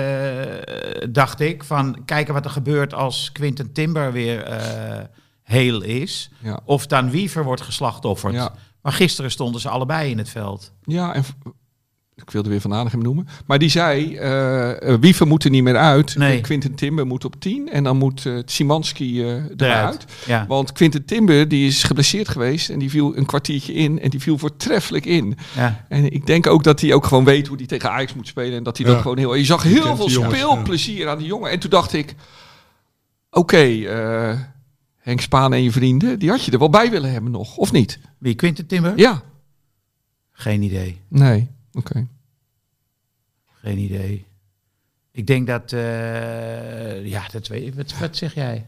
dacht 1.09 1.39
ik 1.39 1.63
van 1.63 2.01
kijken 2.05 2.33
wat 2.33 2.45
er 2.45 2.51
gebeurt 2.51 2.93
als 2.93 3.31
Quinten 3.31 3.71
Timber 3.73 4.11
weer 4.11 4.43
eh, 4.43 5.03
heel 5.43 5.81
is. 5.81 6.29
Ja. 6.39 6.59
Of 6.65 6.87
dan 6.87 7.09
Wiever 7.09 7.43
wordt 7.43 7.61
geslachtofferd. 7.61 8.33
Ja. 8.33 8.53
Maar 8.81 8.93
gisteren 8.93 9.31
stonden 9.31 9.61
ze 9.61 9.69
allebei 9.69 10.09
in 10.11 10.17
het 10.17 10.29
veld. 10.29 10.73
Ja, 10.83 11.13
en 11.13 11.23
ik 12.21 12.31
wilde 12.31 12.49
weer 12.49 12.61
Van 12.61 12.73
Aanigem 12.73 13.01
noemen. 13.01 13.27
Maar 13.45 13.59
die 13.59 13.69
zei, 13.69 14.15
eh 14.15 14.89
uh, 14.89 14.95
Wiever 14.99 15.27
moet 15.27 15.43
er 15.43 15.49
niet 15.49 15.63
meer 15.63 15.77
uit. 15.77 16.15
Nee. 16.15 16.41
Quinten 16.41 16.75
Timber 16.75 17.07
moet 17.07 17.25
op 17.25 17.35
10. 17.39 17.69
En 17.71 17.83
dan 17.83 17.97
moet 17.97 18.25
eh 18.25 18.37
Simanski 18.45 19.21
eh 19.21 19.27
eruit. 19.29 19.61
Eruit. 19.61 20.05
Ja. 20.25 20.45
Want 20.47 20.71
Quinten 20.71 21.05
Timber 21.05 21.47
die 21.47 21.67
is 21.67 21.83
geblesseerd 21.83 22.27
geweest. 22.27 22.69
En 22.69 22.79
die 22.79 22.89
viel 22.89 23.17
een 23.17 23.25
kwartiertje 23.25 23.73
in. 23.73 23.99
En 24.01 24.09
die 24.09 24.19
viel 24.19 24.37
voortreffelijk 24.37 25.05
in. 25.05 25.37
Ja. 25.55 25.85
En 25.89 26.11
ik 26.11 26.25
denk 26.25 26.47
ook 26.47 26.63
dat 26.63 26.81
hij 26.81 26.93
ook 26.93 27.05
gewoon 27.05 27.23
weet 27.23 27.47
hoe 27.47 27.57
hij 27.57 27.65
tegen 27.65 27.91
Ajax 27.91 28.13
moet 28.13 28.27
spelen. 28.27 28.57
En 28.57 28.63
dat 28.63 28.77
hij 28.77 28.85
Ja. 28.85 28.93
dat 28.93 29.01
gewoon 29.01 29.17
heel... 29.17 29.35
Je 29.35 29.45
zag 29.45 29.63
heel 29.63 29.95
veel 29.95 30.09
jongens, 30.09 30.35
speelplezier 30.35 31.07
aan 31.07 31.17
die 31.17 31.27
jongen. 31.27 31.51
En 31.51 31.59
toen 31.59 31.69
dacht 31.69 31.93
ik... 31.93 32.15
Oké, 33.31 33.63
eh, 33.85 34.39
Henk 34.97 35.21
Spaan 35.21 35.53
en 35.53 35.63
je 35.63 35.71
vrienden... 35.71 36.19
Die 36.19 36.29
had 36.29 36.43
je 36.43 36.51
er 36.51 36.59
wel 36.59 36.69
bij 36.69 36.89
willen 36.89 37.11
hebben 37.11 37.31
nog. 37.31 37.57
Of 37.57 37.71
niet? 37.71 37.99
Wie, 38.17 38.35
Quinten 38.35 38.67
Timber? 38.67 38.93
Ja. 38.95 39.21
Geen 40.31 40.61
idee. 40.61 41.01
Nee. 41.07 41.49
Oké. 41.77 42.07
Geen 43.61 43.77
idee. 43.77 44.25
Ik 45.11 45.27
denk 45.27 45.47
dat... 45.47 45.71
eh, 45.73 47.05
ja, 47.05 47.23
dat 47.31 47.47
weet 47.47 47.67
ik. 47.67 47.75
Wat, 47.75 47.93
wat 47.99 48.15
zeg 48.17 48.33
jij? 48.33 48.65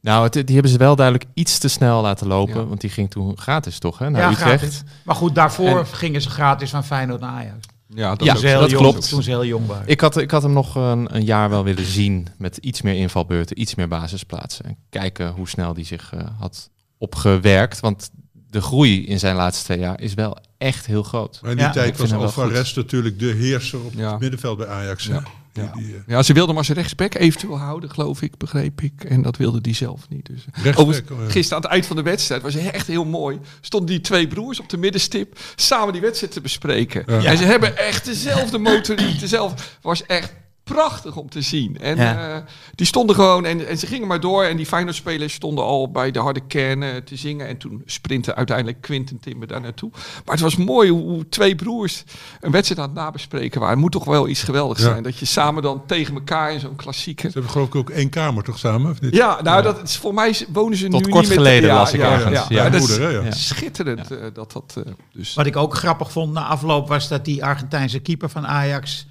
Nou, 0.00 0.24
het, 0.24 0.32
die 0.32 0.54
hebben 0.54 0.70
ze 0.72 0.78
wel 0.78 0.96
duidelijk 0.96 1.30
iets 1.34 1.58
te 1.58 1.68
snel 1.68 2.02
laten 2.02 2.26
lopen. 2.26 2.60
Ja. 2.60 2.66
Want 2.66 2.80
die 2.80 2.90
ging 2.90 3.10
toen 3.10 3.38
gratis 3.38 3.78
toch, 3.78 3.98
hè? 3.98 4.10
Naar 4.10 4.20
Ja, 4.20 4.30
Utrecht. 4.30 4.58
gratis. 4.60 4.82
Maar 5.04 5.14
goed, 5.14 5.34
daarvoor 5.34 5.78
En- 5.78 5.86
gingen 5.86 6.22
ze 6.22 6.30
gratis 6.30 6.70
van 6.70 6.84
Feyenoord 6.84 7.20
naar 7.20 7.30
Ajax. 7.30 7.66
Ja, 7.86 8.14
dat 8.14 8.26
Ja, 8.26 8.32
is 8.34 8.40
Toen 8.40 8.40
ze 8.40 8.46
heel 8.46 8.60
dat 8.60 8.70
jong, 8.70 8.82
klopt. 8.82 9.08
Toen 9.08 9.22
ze 9.22 9.30
heel 9.30 9.44
jong 9.44 9.66
waren. 9.66 9.88
Ik 9.88 10.00
had, 10.00 10.16
ik 10.16 10.30
had 10.30 10.42
hem 10.42 10.52
nog 10.52 10.74
een, 10.74 11.14
een 11.14 11.24
jaar 11.24 11.50
wel 11.50 11.64
willen 11.64 11.84
zien 11.84 12.28
met 12.38 12.56
iets 12.56 12.82
meer 12.82 12.94
invalbeurten, 12.94 13.60
iets 13.60 13.74
meer 13.74 13.88
basisplaatsen. 13.88 14.64
En 14.64 14.76
kijken 14.90 15.28
hoe 15.30 15.48
snel 15.48 15.74
die 15.74 15.84
zich 15.84 16.12
eh, 16.14 16.20
had 16.38 16.70
opgewerkt. 16.98 17.80
Want 17.80 18.10
de 18.52 18.60
groei 18.60 19.06
in 19.06 19.18
zijn 19.18 19.36
laatste 19.36 19.64
twee 19.64 19.78
jaar 19.78 20.00
is 20.00 20.14
wel 20.14 20.36
echt 20.58 20.86
heel 20.86 21.02
groot. 21.02 21.38
Maar 21.42 21.50
in 21.50 21.56
die 21.56 21.66
Ja, 21.66 21.72
tijd 21.72 21.96
was 21.96 22.12
Alvarez 22.12 22.74
natuurlijk 22.74 23.18
de 23.18 23.26
heerser 23.32 23.80
op 23.84 23.92
Ja. 23.94 24.10
het 24.10 24.20
middenveld 24.20 24.58
bij 24.58 24.66
Ajax. 24.66 25.04
Ja. 25.06 25.18
Die- 25.52 25.62
Ja. 25.64 25.72
die, 25.74 25.94
eh, 25.94 26.00
Ja, 26.06 26.22
ze 26.22 26.32
wilden 26.32 26.50
hem 26.50 26.58
als 26.58 26.68
rechtsback 26.76 27.14
eventueel 27.14 27.58
houden, 27.58 27.90
geloof 27.90 28.22
ik, 28.22 28.36
begreep 28.36 28.80
ik. 28.80 29.04
En 29.04 29.22
dat 29.22 29.36
wilde 29.36 29.60
die 29.60 29.74
zelf 29.74 30.08
niet. 30.08 30.26
Dus. 30.26 30.44
Rechtsback, 30.52 30.78
Overigens, 30.78 31.10
oh 31.10 31.18
ja. 31.24 31.30
gisteren 31.30 31.56
aan 31.56 31.62
het 31.62 31.72
eind 31.72 31.86
van 31.86 31.96
de 31.96 32.02
wedstrijd 32.02 32.42
was 32.42 32.54
echt 32.54 32.86
heel 32.86 33.04
mooi. 33.04 33.38
Stonden 33.60 33.88
die 33.90 34.00
twee 34.00 34.26
broers 34.28 34.60
op 34.60 34.68
de 34.68 34.76
middenstip 34.76 35.38
samen 35.56 35.92
die 35.92 36.02
wedstrijd 36.02 36.32
te 36.32 36.40
bespreken. 36.40 37.02
Ja. 37.06 37.24
En 37.24 37.36
ze 37.38 37.44
hebben 37.44 37.78
echt 37.78 38.04
dezelfde 38.04 38.58
motoriek, 38.58 39.20
dezelfde. 39.20 39.62
Was 39.82 40.06
echt 40.06 40.32
prachtig 40.74 41.16
om 41.16 41.28
te 41.30 41.40
zien. 41.42 41.78
En 41.80 41.96
Ja. 41.96 42.34
eh, 42.34 42.42
die 42.74 42.86
stonden 42.86 43.14
gewoon 43.16 43.44
en, 43.44 43.66
en 43.68 43.78
ze 43.78 43.86
gingen 43.86 44.08
maar 44.08 44.20
door. 44.20 44.44
En 44.44 44.56
die 44.56 44.66
Feyenoord-spelers 44.66 45.32
stonden 45.34 45.64
al 45.64 45.90
bij 45.90 46.10
de 46.10 46.18
harde 46.18 46.40
kern 46.46 47.04
te 47.04 47.16
zingen. 47.16 47.46
En 47.48 47.56
toen 47.56 47.82
sprintte 47.86 48.34
uiteindelijk 48.34 48.80
Quinten 48.80 49.20
Timber 49.20 49.48
daar 49.48 49.60
naartoe. 49.60 49.90
Maar 49.92 50.34
het 50.34 50.40
was 50.40 50.56
mooi 50.56 50.90
hoe, 50.90 51.02
hoe 51.02 51.28
twee 51.28 51.54
broers 51.54 52.04
een 52.40 52.50
wedstrijd 52.50 52.80
aan 52.80 52.86
het 52.88 52.96
nabespreken 52.96 53.58
waren. 53.60 53.74
Het 53.74 53.82
moet 53.82 53.92
toch 53.92 54.04
wel 54.04 54.28
iets 54.28 54.42
geweldigs 54.42 54.80
Ja. 54.82 54.86
zijn. 54.88 55.02
Dat 55.02 55.18
je 55.18 55.26
samen 55.26 55.62
dan 55.62 55.82
tegen 55.86 56.14
elkaar 56.14 56.52
in 56.52 56.60
zo'n 56.60 56.76
klassieker... 56.76 57.26
Ze 57.26 57.32
hebben 57.32 57.50
geloof 57.52 57.66
ik 57.68 57.74
ook 57.74 57.90
één 57.90 58.08
kamer 58.08 58.42
toch 58.42 58.58
samen? 58.58 58.90
Of 58.90 59.00
niet? 59.00 59.14
Ja, 59.14 59.42
nou, 59.42 59.62
Dat 59.62 59.82
is, 59.82 59.96
voor 59.96 60.14
mij 60.14 60.36
wonen 60.52 60.76
ze 60.78 60.88
Tot 60.88 61.04
nu 61.04 61.10
kort 61.10 61.14
niet 61.28 61.28
meer... 61.28 61.38
geleden 61.46 61.68
ja, 61.68 61.74
las 61.76 61.92
ik 61.92 62.00
ja, 62.00 62.12
ergens, 62.12 62.38
Ja, 62.38 62.46
ja. 62.48 62.64
ja, 62.64 62.70
dat 62.70 62.82
is 62.82 62.88
Moeder, 62.98 63.32
schitterend 63.34 64.10
eh, 64.10 64.18
dat 64.34 64.52
dat... 64.52 64.74
eh, 64.86 64.92
dus. 65.12 65.34
Wat 65.34 65.46
ik 65.46 65.56
ook 65.56 65.74
grappig 65.74 66.12
vond 66.12 66.32
na 66.32 66.44
afloop 66.46 66.88
was 66.88 67.08
dat 67.08 67.24
die 67.24 67.44
Argentijnse 67.44 67.98
keeper 67.98 68.28
van 68.30 68.46
Ajax 68.46 69.06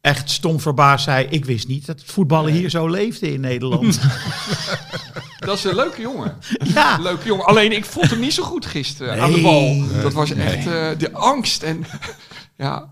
echt 0.00 0.30
stom 0.30 0.60
verbaasd 0.60 1.04
zei: 1.04 1.26
Ik 1.30 1.44
wist 1.44 1.68
niet 1.68 1.86
dat 1.86 2.00
het 2.00 2.10
voetballen 2.10 2.52
hier 2.52 2.70
zo 2.70 2.88
leefde 2.88 3.32
in 3.32 3.40
Nederland. 3.40 4.00
Dat 5.38 5.56
is 5.58 5.64
een 5.64 5.74
leuke 5.74 6.00
jongen. 6.00 6.36
ja, 6.74 6.98
Leuke 6.98 7.26
jongen. 7.26 7.44
Alleen 7.44 7.72
ik 7.72 7.84
vond 7.84 8.10
hem 8.10 8.20
niet 8.20 8.32
zo 8.34 8.42
goed 8.42 8.66
gisteren 8.66 9.20
aan 9.22 9.32
de 9.32 9.40
bal. 9.40 9.82
Dat 10.02 10.12
was 10.12 10.30
echt 10.30 10.66
eh, 10.66 10.88
de 10.98 11.12
angst 11.12 11.62
en... 11.62 11.84
ja, 12.56 12.88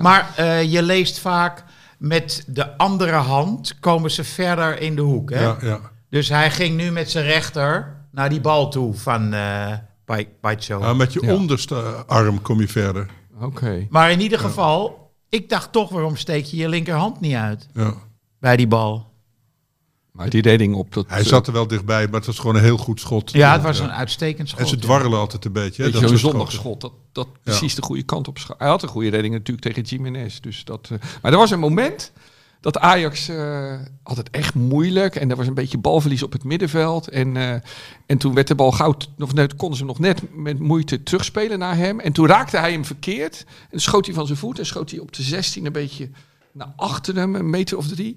maar 0.00 0.32
eh, 0.36 0.72
je 0.72 0.82
leest 0.82 1.18
vaak 1.18 1.64
met 1.98 2.44
de 2.46 2.76
andere 2.76 3.12
hand 3.16 3.78
komen 3.80 4.10
ze 4.10 4.24
verder 4.24 4.80
in 4.80 4.96
de 4.96 5.02
hoek. 5.02 5.30
Hè? 5.30 5.42
Ja, 5.42 5.56
ja. 5.60 5.80
Dus 6.10 6.28
hij 6.28 6.50
ging 6.50 6.76
nu 6.76 6.90
met 6.90 7.10
zijn 7.10 7.24
rechter 7.24 7.96
naar 8.12 8.28
die 8.28 8.40
bal 8.40 8.70
toe 8.70 8.94
van 8.94 9.32
eh 9.34 9.72
Pacho. 10.40 10.78
Maar 10.80 10.96
met 10.96 11.12
je 11.12 11.26
Ja. 11.26 11.32
onderste 11.34 11.74
arm 12.06 12.42
kom 12.42 12.60
je 12.60 12.68
verder. 12.68 13.08
oké. 13.40 13.86
Maar 13.90 14.10
in 14.10 14.20
ieder 14.20 14.38
geval, 14.38 15.03
ik 15.28 15.48
dacht 15.48 15.72
toch, 15.72 15.90
waarom 15.90 16.16
steek 16.16 16.44
je 16.44 16.56
je 16.56 16.68
linkerhand 16.68 17.20
niet 17.20 17.34
uit 17.34 17.68
Ja. 17.74 17.94
bij 18.38 18.56
die 18.56 18.66
bal? 18.66 19.12
Maar 20.12 20.28
die 20.30 20.42
redding 20.42 20.74
op 20.74 20.92
dat... 20.92 21.04
Hij 21.08 21.24
zat 21.24 21.46
er 21.46 21.52
wel 21.52 21.66
dichtbij, 21.66 22.04
maar 22.04 22.14
het 22.14 22.26
was 22.26 22.38
gewoon 22.38 22.56
een 22.56 22.62
heel 22.62 22.76
goed 22.76 23.00
schot. 23.00 23.32
Ja, 23.32 23.52
het 23.52 23.62
was 23.62 23.78
een 23.78 23.92
uitstekend 23.92 24.48
schot. 24.48 24.60
En 24.60 24.66
ze 24.66 24.74
ja. 24.74 24.80
dwarrelen 24.80 25.18
altijd 25.18 25.44
een 25.44 25.52
beetje. 25.52 25.82
hè, 25.82 25.90
dat 25.90 26.00
zo'n 26.00 26.08
soort 26.08 26.20
zondagschot, 26.20 26.80
dat, 26.80 26.92
dat 27.12 27.28
precies 27.42 27.74
de 27.74 27.82
goede 27.82 28.02
kant 28.02 28.28
op 28.28 28.38
Hij 28.58 28.68
had 28.68 28.82
een 28.82 28.88
goede 28.88 29.08
redding 29.08 29.34
natuurlijk 29.34 29.66
tegen 29.66 29.82
Jiménez. 29.82 30.40
Dus 30.40 30.64
dat, 30.64 30.88
eh, 30.90 30.98
maar 31.22 31.32
er 31.32 31.38
was 31.38 31.50
een 31.50 31.58
moment 31.58 32.12
dat 32.64 32.78
Ajax 32.78 33.28
eh 33.28 33.74
had 34.02 34.16
het 34.16 34.30
echt 34.30 34.54
moeilijk. 34.54 35.16
En 35.16 35.30
er 35.30 35.36
was 35.36 35.46
een 35.46 35.54
beetje 35.54 35.78
balverlies 35.78 36.22
op 36.22 36.32
het 36.32 36.44
middenveld. 36.44 37.08
En, 37.08 37.36
eh, 37.36 37.50
en 38.06 38.18
toen 38.18 38.34
werd 38.34 38.46
de 38.48 38.54
bal 38.54 38.70
t- 38.96 39.08
of 39.18 39.34
nee, 39.34 39.54
konden 39.56 39.78
ze 39.78 39.84
nog 39.84 39.98
net 39.98 40.20
met 40.34 40.58
moeite 40.58 41.02
terugspelen 41.02 41.58
naar 41.58 41.76
hem. 41.76 42.00
En 42.00 42.12
toen 42.12 42.26
raakte 42.26 42.56
hij 42.58 42.72
hem 42.72 42.84
verkeerd. 42.84 43.44
En 43.70 43.80
schoot 43.80 44.06
hij 44.06 44.14
van 44.14 44.26
zijn 44.26 44.38
voet 44.38 44.58
en 44.58 44.66
schoot 44.66 44.90
hij 44.90 44.98
op 45.00 45.12
de 45.12 45.22
16 45.22 45.66
een 45.66 45.72
beetje 45.72 46.10
naar 46.52 46.72
achter 46.76 47.14
hem, 47.14 47.34
een 47.34 47.50
meter 47.50 47.76
of 47.76 47.86
drie. 47.88 48.16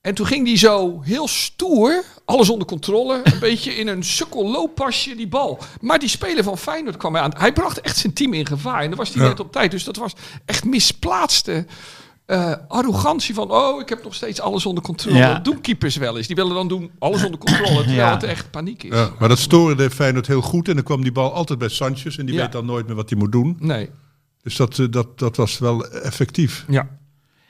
En 0.00 0.14
toen 0.14 0.26
ging 0.26 0.46
hij 0.46 0.56
zo 0.56 1.00
heel 1.02 1.28
stoer, 1.28 2.04
alles 2.24 2.50
onder 2.50 2.66
controle, 2.66 3.20
een 3.24 3.38
beetje 3.48 3.74
in 3.74 3.86
een 3.88 4.04
sukkel 4.04 4.50
looppasje 4.50 5.14
die 5.16 5.28
bal. 5.28 5.58
Maar 5.80 5.98
die 5.98 6.08
speler 6.08 6.44
van 6.44 6.58
Feyenoord 6.58 6.96
kwam 6.96 7.16
aan. 7.16 7.30
Hij 7.36 7.52
bracht 7.52 7.80
echt 7.80 7.96
zijn 7.96 8.12
team 8.12 8.32
in 8.34 8.46
gevaar 8.46 8.82
en 8.82 8.88
dan 8.88 8.98
was 8.98 9.12
hij 9.14 9.22
Ja. 9.22 9.28
net 9.28 9.40
op 9.40 9.52
tijd. 9.52 9.70
Dus 9.70 9.84
dat 9.84 9.96
was 9.96 10.12
echt 10.44 10.64
misplaatste 10.64 11.66
eh, 12.28 12.52
arrogantie 12.68 13.34
van, 13.34 13.50
oh, 13.50 13.80
ik 13.80 13.88
heb 13.88 14.04
nog 14.04 14.14
steeds 14.14 14.40
alles 14.40 14.66
onder 14.66 14.82
controle. 14.82 15.16
Ja. 15.16 15.32
Dat 15.34 15.44
doen 15.44 15.60
keepers 15.60 15.96
wel 15.96 16.16
eens. 16.16 16.26
Die 16.26 16.36
willen 16.36 16.54
dan 16.54 16.68
doen 16.68 16.90
alles 16.98 17.24
onder 17.24 17.38
controle, 17.40 17.74
terwijl 17.76 17.96
Ja. 17.96 18.10
het 18.12 18.22
echt 18.22 18.50
paniek 18.50 18.82
is. 18.82 18.90
Ja, 18.94 19.10
maar 19.18 19.28
dat 19.28 19.38
stoorde 19.38 19.90
Feyenoord 19.90 20.26
heel 20.26 20.40
goed. 20.42 20.68
En 20.68 20.74
dan 20.74 20.84
kwam 20.84 21.02
die 21.02 21.12
bal 21.12 21.32
altijd 21.32 21.58
bij 21.58 21.68
Sanchez. 21.68 22.18
En 22.18 22.26
die 22.26 22.34
Ja. 22.34 22.40
weet 22.40 22.52
dan 22.52 22.64
nooit 22.66 22.86
meer 22.86 22.96
wat 22.96 23.10
hij 23.10 23.18
moet 23.18 23.32
doen. 23.32 23.56
Nee. 23.60 23.90
Dus 24.42 24.56
dat, 24.56 24.78
eh, 24.78 24.86
dat, 24.90 25.18
dat 25.18 25.36
was 25.36 25.58
wel 25.58 25.86
effectief. 25.88 26.64
Ja. 26.68 26.88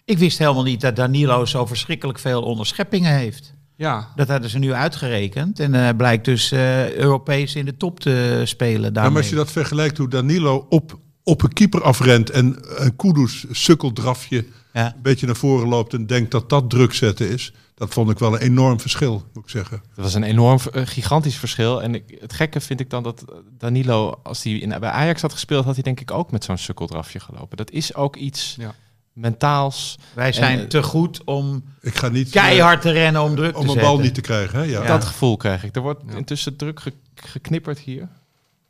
Ik 0.04 0.18
wist 0.18 0.38
helemaal 0.38 0.62
niet 0.62 0.80
dat 0.80 0.96
Danilo 0.96 1.44
zo 1.44 1.66
verschrikkelijk 1.66 2.18
veel 2.18 2.42
onderscheppingen 2.42 3.12
heeft. 3.12 3.54
Ja. 3.76 4.08
Dat 4.16 4.28
hadden 4.28 4.50
ze 4.50 4.58
nu 4.58 4.72
uitgerekend. 4.72 5.60
En 5.60 5.74
hij 5.74 5.94
blijkt 5.94 6.24
dus 6.24 6.52
eh, 6.52 6.92
Europees 6.94 7.54
in 7.54 7.64
de 7.64 7.76
top 7.76 8.00
te 8.00 8.42
spelen 8.44 8.82
Ja, 8.82 8.90
daarmee. 8.90 9.12
maar 9.12 9.20
als 9.20 9.30
je 9.30 9.36
dat 9.36 9.50
vergelijkt 9.52 9.98
hoe 9.98 10.08
Danilo 10.08 10.66
op, 10.68 10.98
op 11.22 11.42
een 11.42 11.52
keeper 11.52 11.82
afrent. 11.82 12.30
En 12.30 12.56
een 12.84 12.96
Kudus 12.96 13.44
sukkeldrafje 13.50 14.44
Ja. 14.78 14.94
een 14.94 15.02
beetje 15.02 15.26
naar 15.26 15.36
voren 15.36 15.68
loopt. 15.68 15.94
En 15.94 16.06
denkt 16.06 16.30
dat 16.30 16.48
dat 16.48 16.70
druk 16.70 16.92
zetten 16.94 17.28
is. 17.30 17.52
Dat 17.74 17.92
vond 17.92 18.10
ik 18.10 18.18
wel 18.18 18.32
een 18.34 18.40
enorm 18.40 18.80
verschil, 18.80 19.24
moet 19.34 19.44
ik 19.44 19.50
zeggen. 19.50 19.82
Dat 19.94 20.04
was 20.04 20.14
een 20.14 20.22
enorm, 20.22 20.58
eh, 20.72 20.82
gigantisch 20.86 21.36
verschil. 21.36 21.82
En 21.82 21.94
ik, 21.94 22.16
het 22.20 22.32
gekke 22.32 22.60
vind 22.60 22.80
ik 22.80 22.90
dan 22.90 23.02
dat 23.02 23.24
Danilo, 23.58 24.20
als 24.22 24.42
hij 24.42 24.52
in, 24.52 24.68
bij 24.68 24.90
Ajax 24.90 25.20
had 25.22 25.32
gespeeld, 25.32 25.64
had 25.64 25.74
hij 25.74 25.82
denk 25.82 26.00
ik 26.00 26.10
ook 26.10 26.30
met 26.30 26.44
zo'n 26.44 26.58
sukkeldrafje 26.58 27.20
gelopen. 27.20 27.56
Dat 27.56 27.70
is 27.70 27.94
ook 27.94 28.16
iets 28.16 28.54
Ja. 28.58 28.74
mentaals. 29.12 29.98
Wij 30.14 30.32
zijn 30.32 30.56
En, 30.58 30.62
eh, 30.64 30.68
te 30.68 30.82
goed 30.82 31.24
om 31.24 31.64
Ik 31.80 31.94
ga 31.94 32.08
niet... 32.08 32.26
eh, 32.26 32.32
keihard 32.32 32.80
te 32.82 32.90
rennen 32.90 33.22
om 33.22 33.34
druk 33.36 33.46
om 33.48 33.52
te 33.54 33.60
een 33.60 33.72
zetten. 33.74 33.82
bal 33.92 33.98
niet 33.98 34.14
te 34.14 34.20
krijgen, 34.20 34.58
hè? 34.58 34.64
Ja. 34.64 34.82
Ja. 34.82 34.86
Dat 34.86 35.04
gevoel 35.04 35.36
krijg 35.36 35.64
ik. 35.64 35.76
Er 35.76 35.82
wordt 35.82 36.02
Ja. 36.06 36.16
intussen 36.16 36.56
druk 36.56 36.80
ge- 36.80 36.92
geknipperd 37.14 37.78
hier. 37.78 38.08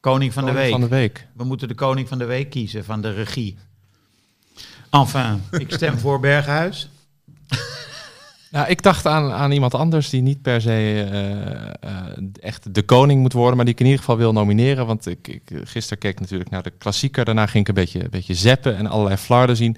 Koning 0.01 0.33
van 0.33 0.45
de 0.45 0.53
week. 0.53 0.71
Van 0.71 0.81
de 0.81 0.89
week. 0.89 1.27
We 1.37 1.45
moeten 1.45 1.69
de 1.69 1.75
koning 1.75 2.09
van 2.09 2.19
de 2.19 2.25
week 2.25 2.51
kiezen 2.51 2.85
van 2.85 3.01
de 3.01 3.13
regie. 3.13 3.57
Enfin, 4.91 5.43
ik 5.51 5.73
stem 5.73 5.99
voor 5.99 6.21
Berghuis. 6.21 6.89
Nou, 8.51 8.69
ik 8.69 8.83
dacht 8.83 9.07
aan, 9.07 9.33
aan 9.33 9.51
iemand 9.51 9.75
anders 9.75 10.11
die 10.11 10.23
niet 10.23 10.43
per 10.43 10.61
se 10.61 10.71
eh, 10.71 11.91
eh, 11.91 12.19
echt 12.41 12.75
de 12.75 12.83
koning 12.83 13.21
moet 13.21 13.33
worden, 13.33 13.57
maar 13.57 13.65
die 13.65 13.75
ik 13.75 13.81
in 13.81 13.87
ieder 13.87 14.01
geval 14.01 14.17
wil 14.17 14.33
nomineren. 14.33 14.87
Want 14.87 15.07
ik, 15.07 15.29
ik 15.29 15.43
gisteren 15.65 15.99
keek 15.99 16.21
natuurlijk 16.21 16.51
naar 16.51 16.63
de 16.63 16.73
klassieker. 16.79 17.25
Daarna 17.25 17.47
ging 17.47 17.63
ik 17.63 17.69
een 17.69 17.83
beetje, 17.83 18.03
een 18.03 18.11
beetje 18.11 18.35
zappen 18.35 18.77
en 18.77 18.87
allerlei 18.87 19.17
flarden 19.17 19.57
zien. 19.57 19.77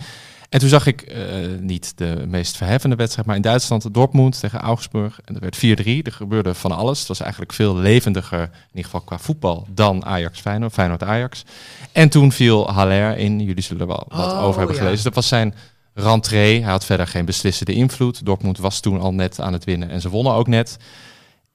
En 0.50 0.58
toen 0.58 0.68
zag 0.68 0.86
ik 0.86 1.00
eh, 1.02 1.24
niet 1.60 1.92
de 1.96 2.24
meest 2.28 2.56
verheffende 2.56 2.96
wedstrijd, 2.96 3.26
maar 3.26 3.36
in 3.36 3.42
Duitsland 3.42 3.94
Dortmund 3.94 4.40
tegen 4.40 4.60
Augsburg. 4.60 5.20
En 5.24 5.34
er 5.34 5.40
werd 5.40 5.56
4-3. 5.56 5.60
Er 6.02 6.12
gebeurde 6.12 6.54
van 6.54 6.72
alles. 6.72 6.98
Het 6.98 7.08
was 7.08 7.20
eigenlijk 7.20 7.52
veel 7.52 7.76
levendiger, 7.76 8.40
in 8.42 8.48
ieder 8.68 8.84
geval 8.84 9.00
qua 9.00 9.18
voetbal, 9.18 9.66
dan 9.68 10.04
Ajax-Feyenoord, 10.04 10.72
Feyenoord-Ajax. 10.72 11.44
En 11.92 12.08
toen 12.08 12.32
viel 12.32 12.70
Haller 12.72 13.16
in. 13.16 13.40
Jullie 13.40 13.62
zullen 13.62 13.82
er 13.82 13.88
wel 13.88 14.04
wat 14.08 14.32
Oh, 14.32 14.42
over 14.42 14.58
hebben 14.58 14.76
ja. 14.76 14.82
gelezen. 14.82 15.04
Dat 15.04 15.14
was 15.14 15.28
zijn 15.28 15.54
rentree. 15.94 16.62
Hij 16.62 16.70
had 16.70 16.84
verder 16.84 17.06
geen 17.06 17.24
beslissende 17.24 17.72
invloed. 17.72 18.24
Dortmund 18.24 18.58
was 18.58 18.80
toen 18.80 19.00
al 19.00 19.14
net 19.14 19.40
aan 19.40 19.52
het 19.52 19.64
winnen 19.64 19.90
en 19.90 20.00
ze 20.00 20.08
wonnen 20.08 20.32
ook 20.32 20.46
net. 20.46 20.78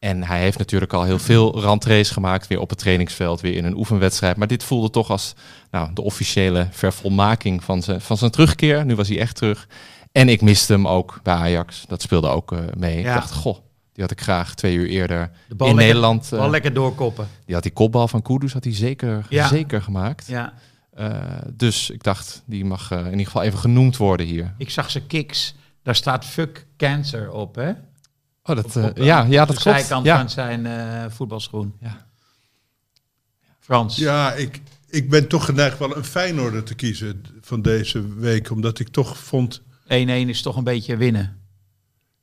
En 0.05 0.23
hij 0.23 0.39
heeft 0.39 0.57
natuurlijk 0.57 0.93
al 0.93 1.03
heel 1.03 1.19
veel 1.19 1.59
rentrees 1.59 2.09
gemaakt, 2.09 2.47
weer 2.47 2.59
op 2.59 2.69
het 2.69 2.79
trainingsveld, 2.79 3.41
weer 3.41 3.55
in 3.55 3.65
een 3.65 3.77
oefenwedstrijd. 3.77 4.37
Maar 4.37 4.47
dit 4.47 4.63
voelde 4.63 4.89
toch 4.89 5.09
als 5.09 5.33
nou, 5.71 5.93
de 5.93 6.01
officiële 6.01 6.67
vervolmaking 6.71 7.63
van 7.63 7.81
zijn, 7.83 8.01
van 8.01 8.17
zijn 8.17 8.31
terugkeer. 8.31 8.85
Nu 8.85 8.95
was 8.95 9.07
hij 9.07 9.19
echt 9.19 9.35
terug. 9.35 9.67
En 10.11 10.29
ik 10.29 10.41
miste 10.41 10.73
hem 10.73 10.87
ook 10.87 11.19
bij 11.23 11.33
Ajax. 11.33 11.85
Dat 11.87 12.01
speelde 12.01 12.27
ook 12.27 12.51
eh, 12.51 12.59
mee. 12.77 13.01
Ja. 13.01 13.07
Ik 13.09 13.13
dacht, 13.19 13.31
goh, 13.31 13.57
die 13.93 14.03
had 14.03 14.11
ik 14.11 14.21
graag 14.21 14.55
twee 14.55 14.75
uur 14.75 14.87
eerder 14.87 15.31
De 15.47 15.55
bal 15.55 15.67
in 15.67 15.75
lekker- 15.75 15.93
Nederland. 15.93 16.29
Wel 16.29 16.49
lekker 16.49 16.73
doorkoppen. 16.73 17.27
die 17.45 17.53
had 17.53 17.63
die 17.63 17.73
kopbal 17.73 18.07
van 18.07 18.21
Kudus 18.21 18.53
had 18.53 18.63
hij 18.63 18.73
zeker, 18.75 19.25
Ja. 19.29 19.47
zeker 19.47 19.81
gemaakt. 19.81 20.27
Ja. 20.27 20.53
Eh, 20.93 21.09
dus 21.53 21.89
ik 21.89 22.03
dacht, 22.03 22.41
die 22.45 22.65
mag 22.65 22.91
in 22.91 23.09
ieder 23.11 23.25
geval 23.25 23.41
even 23.43 23.59
genoemd 23.59 23.97
worden 23.97 24.25
hier. 24.25 24.53
Ik 24.57 24.69
zag 24.69 24.91
zijn 24.91 25.07
kicks. 25.07 25.55
Daar 25.83 25.95
staat 25.95 26.25
fuck 26.25 26.65
cancer 26.77 27.31
op, 27.31 27.55
hè? 27.55 27.71
Oh, 28.47 28.55
dat, 28.55 28.65
Op- 28.65 28.75
eh, 28.75 28.83
op, 28.83 28.97
ja, 28.97 29.23
ja, 29.23 29.41
op 29.41 29.47
dat 29.47 29.55
de 29.57 29.61
klopt. 29.63 29.79
zijkant 29.79 30.05
Ja. 30.05 30.17
van 30.17 30.29
zijn 30.29 30.65
eh, 30.65 31.05
voetbalschoen. 31.09 31.73
Ja. 31.79 32.05
Frans. 33.59 33.95
Ja, 33.97 34.33
ik, 34.33 34.61
ik 34.89 35.09
ben 35.09 35.27
toch 35.27 35.45
geneigd 35.45 35.79
wel 35.79 35.97
een 35.97 36.03
Feyenoorder 36.03 36.63
te 36.63 36.75
kiezen 36.75 37.23
van 37.41 37.61
deze 37.61 38.15
week. 38.15 38.51
Omdat 38.51 38.79
ik 38.79 38.87
toch 38.87 39.17
vond... 39.17 39.61
1-1 39.61 39.65
is 39.87 40.41
toch 40.41 40.55
een 40.55 40.63
beetje 40.63 40.97
winnen. 40.97 41.39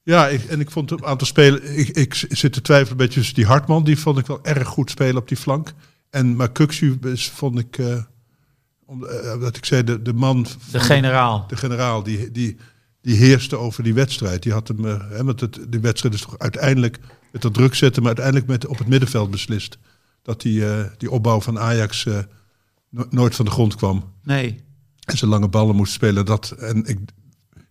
Ja, 0.03 0.29
ik, 0.29 0.45
en 0.45 0.61
ik 0.61 0.71
vond 0.71 0.91
een 0.91 1.05
aantal 1.05 1.27
spelen... 1.27 1.79
Ik, 1.79 1.89
ik 1.89 2.15
zit 2.15 2.53
te 2.53 2.61
twijfelen 2.63 2.91
een 2.91 2.97
beetje 3.07 3.19
tussen 3.19 3.35
die 3.35 3.47
Hartman. 3.47 3.85
Die 3.85 3.99
vond 3.99 4.19
ik 4.19 4.27
wel 4.27 4.45
erg 4.45 4.69
goed 4.69 4.91
spelen 4.91 5.17
op 5.17 5.29
die 5.29 5.37
flank. 5.37 5.73
En 6.11 6.37
maar 6.37 6.51
vond 7.33 7.59
ik... 7.59 7.79
eh 7.79 8.03
om, 8.87 9.07
eh, 9.07 9.41
dat 9.41 9.57
ik 9.57 9.65
zei, 9.65 9.85
de, 9.85 10.03
de 10.03 10.13
man... 10.13 10.47
De 10.71 10.81
generaal. 10.81 11.45
de 11.49 11.57
generaal, 11.57 12.03
die, 12.03 12.31
die, 12.31 12.57
die 13.03 13.17
heerste 13.17 13.57
over 13.57 13.83
die 13.83 13.95
wedstrijd. 13.95 14.43
Die 14.43 14.53
had 14.53 14.69
hem, 14.69 14.87
eh, 14.87 15.01
hè, 15.11 15.25
want 15.25 15.41
het, 15.41 15.59
die 15.69 15.81
wedstrijd 15.81 16.15
is 16.15 16.21
toch 16.21 16.39
uiteindelijk 16.39 16.99
met 17.33 17.43
dat 17.43 17.55
druk 17.55 17.75
zetten, 17.75 18.03
maar 18.03 18.11
uiteindelijk 18.17 18.47
met, 18.47 18.67
op 18.67 18.79
het 18.79 18.89
middenveld 18.89 19.31
beslist. 19.31 19.79
Dat 20.23 20.41
die, 20.41 20.67
eh, 20.71 20.85
die 20.99 21.11
opbouw 21.11 21.41
van 21.41 21.59
Ajax 21.59 22.07
eh, 22.07 22.19
no- 22.91 23.07
nooit 23.11 23.35
van 23.35 23.45
de 23.45 23.51
grond 23.51 23.75
kwam. 23.75 24.13
Nee. 24.23 24.61
En 25.05 25.17
ze 25.17 25.27
lange 25.27 25.49
ballen 25.49 25.77
moest 25.77 25.93
spelen. 25.93 26.25
Dat, 26.25 26.51
en 26.51 26.85
ik 26.87 26.99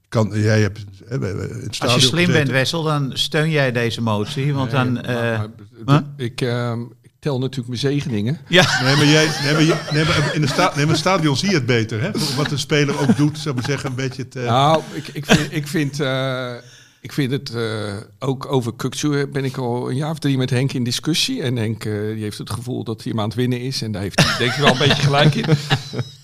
kan, 0.10 0.32
jij 0.34 0.62
hebt 0.62 0.86
hè, 1.06 1.16
in 1.16 1.62
het 1.64 1.80
Als 1.80 1.94
je 1.94 2.00
slim 2.00 2.12
gezeten. 2.26 2.34
bent, 2.34 2.50
Wessel, 2.50 2.84
dan 2.84 3.12
steun 3.14 3.50
jij 3.50 3.72
deze 3.72 4.02
motie. 4.02 4.54
Want 4.54 4.72
dan... 4.72 4.94
Nee, 4.94 5.02
eh, 5.04 5.42
maar- 5.86 6.04
huh? 6.18 6.26
ik, 6.26 6.42
ehm, 6.42 6.82
ik 7.01 7.01
tel 7.22 7.40
natuurlijk 7.40 7.68
mijn 7.68 7.80
zegeningen. 7.80 8.38
ja. 8.48 8.82
Nee, 8.84 8.96
maar, 8.96 9.06
jij, 9.06 9.28
nee, 9.44 9.54
maar, 9.54 9.62
je- 9.64 9.88
nee, 9.92 10.06
maar 10.06 10.36
in, 10.36 10.42
de 10.42 10.48
sta, 10.48 10.64
nee, 10.66 10.72
maar 10.74 10.82
in 10.84 10.88
het 10.90 10.98
stadion 10.98 11.38
zie 11.38 11.50
je 11.50 11.56
het 11.56 11.66
beter. 11.66 12.02
Hè? 12.02 12.10
Wat 12.36 12.52
een 12.52 12.60
speler 12.60 13.00
ook 13.00 13.18
doet, 13.18 13.38
zou 13.38 13.50
ik 13.50 13.56
maar 13.62 13.70
zeggen, 13.70 13.90
een 13.90 13.96
beetje 13.96 14.22
het... 14.24 14.36
eh, 14.36 14.44
Nou, 14.46 14.82
ik, 14.94 15.08
ik 15.08 15.26
vind, 15.26 15.48
ik 15.54 15.68
vind, 15.68 16.00
eh, 16.00 16.54
ik 17.02 17.12
vind 17.14 17.32
het 17.32 17.50
eh, 17.56 17.94
ook 18.20 18.52
over 18.52 18.74
Kukcu 18.76 19.28
ben 19.28 19.46
ik 19.46 19.58
al 19.58 19.90
een 19.90 19.96
jaar 19.96 20.12
of 20.12 20.20
drie 20.20 20.38
met 20.38 20.50
Henk 20.50 20.74
in 20.74 20.84
discussie. 20.84 21.42
En 21.42 21.56
Henk 21.56 21.86
eh, 21.86 21.92
die 22.14 22.24
heeft 22.24 22.38
het 22.38 22.50
gevoel 22.50 22.84
dat 22.84 23.04
hij 23.04 23.12
hem 23.12 23.22
aan 23.22 23.28
het 23.28 23.38
winnen 23.38 23.62
is. 23.62 23.82
En 23.82 23.92
daar 23.92 24.02
heeft 24.02 24.24
hij 24.24 24.38
denk 24.38 24.52
ik 24.52 24.58
wel 24.60 24.72
een 24.72 24.78
beetje 24.78 25.04
gelijk 25.04 25.36
in. 25.36 25.46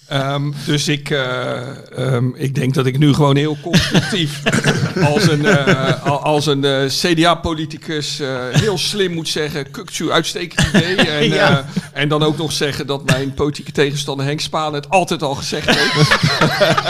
Ehm, 0.07 0.51
dus 0.65 0.87
ik, 0.87 1.09
eh, 1.09 1.57
ehm, 1.97 2.25
ik 2.35 2.55
denk 2.55 2.73
dat 2.73 2.85
ik 2.85 2.97
nu 2.97 3.13
gewoon 3.13 3.35
heel 3.35 3.57
constructief 3.61 4.41
als 5.13 5.27
een, 5.27 5.45
eh, 5.45 6.03
al- 6.03 6.23
als 6.23 6.45
een 6.45 6.63
eh, 6.63 6.85
CDA-politicus 6.85 8.19
heel 8.51 8.77
slim 8.77 9.13
moet 9.13 9.29
zeggen... 9.29 9.71
Kukcu, 9.71 10.11
uitstekend 10.11 10.67
idee. 10.67 10.95
En, 11.17 11.27
Ja. 11.29 11.65
en 11.93 12.07
dan 12.09 12.23
ook 12.23 12.37
nog 12.37 12.51
zeggen 12.51 12.87
dat 12.87 13.05
mijn 13.05 13.33
politieke 13.33 13.71
tegenstander 13.71 14.25
Henk 14.25 14.39
Spaan 14.39 14.73
het 14.73 14.89
altijd 14.89 15.23
al 15.23 15.35
gezegd 15.35 15.69
heeft. 15.75 16.17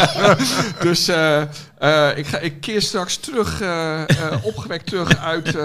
dus 0.88 1.10
eh, 1.78 2.10
ik, 2.16 2.28
ga, 2.28 2.38
ik 2.38 2.62
keer 2.62 2.82
straks 2.82 3.18
terug, 3.18 3.62
eh, 3.62 4.02
eh, 4.02 4.46
opgewekt 4.46 4.86
terug 4.86 5.18
uit 5.18 5.58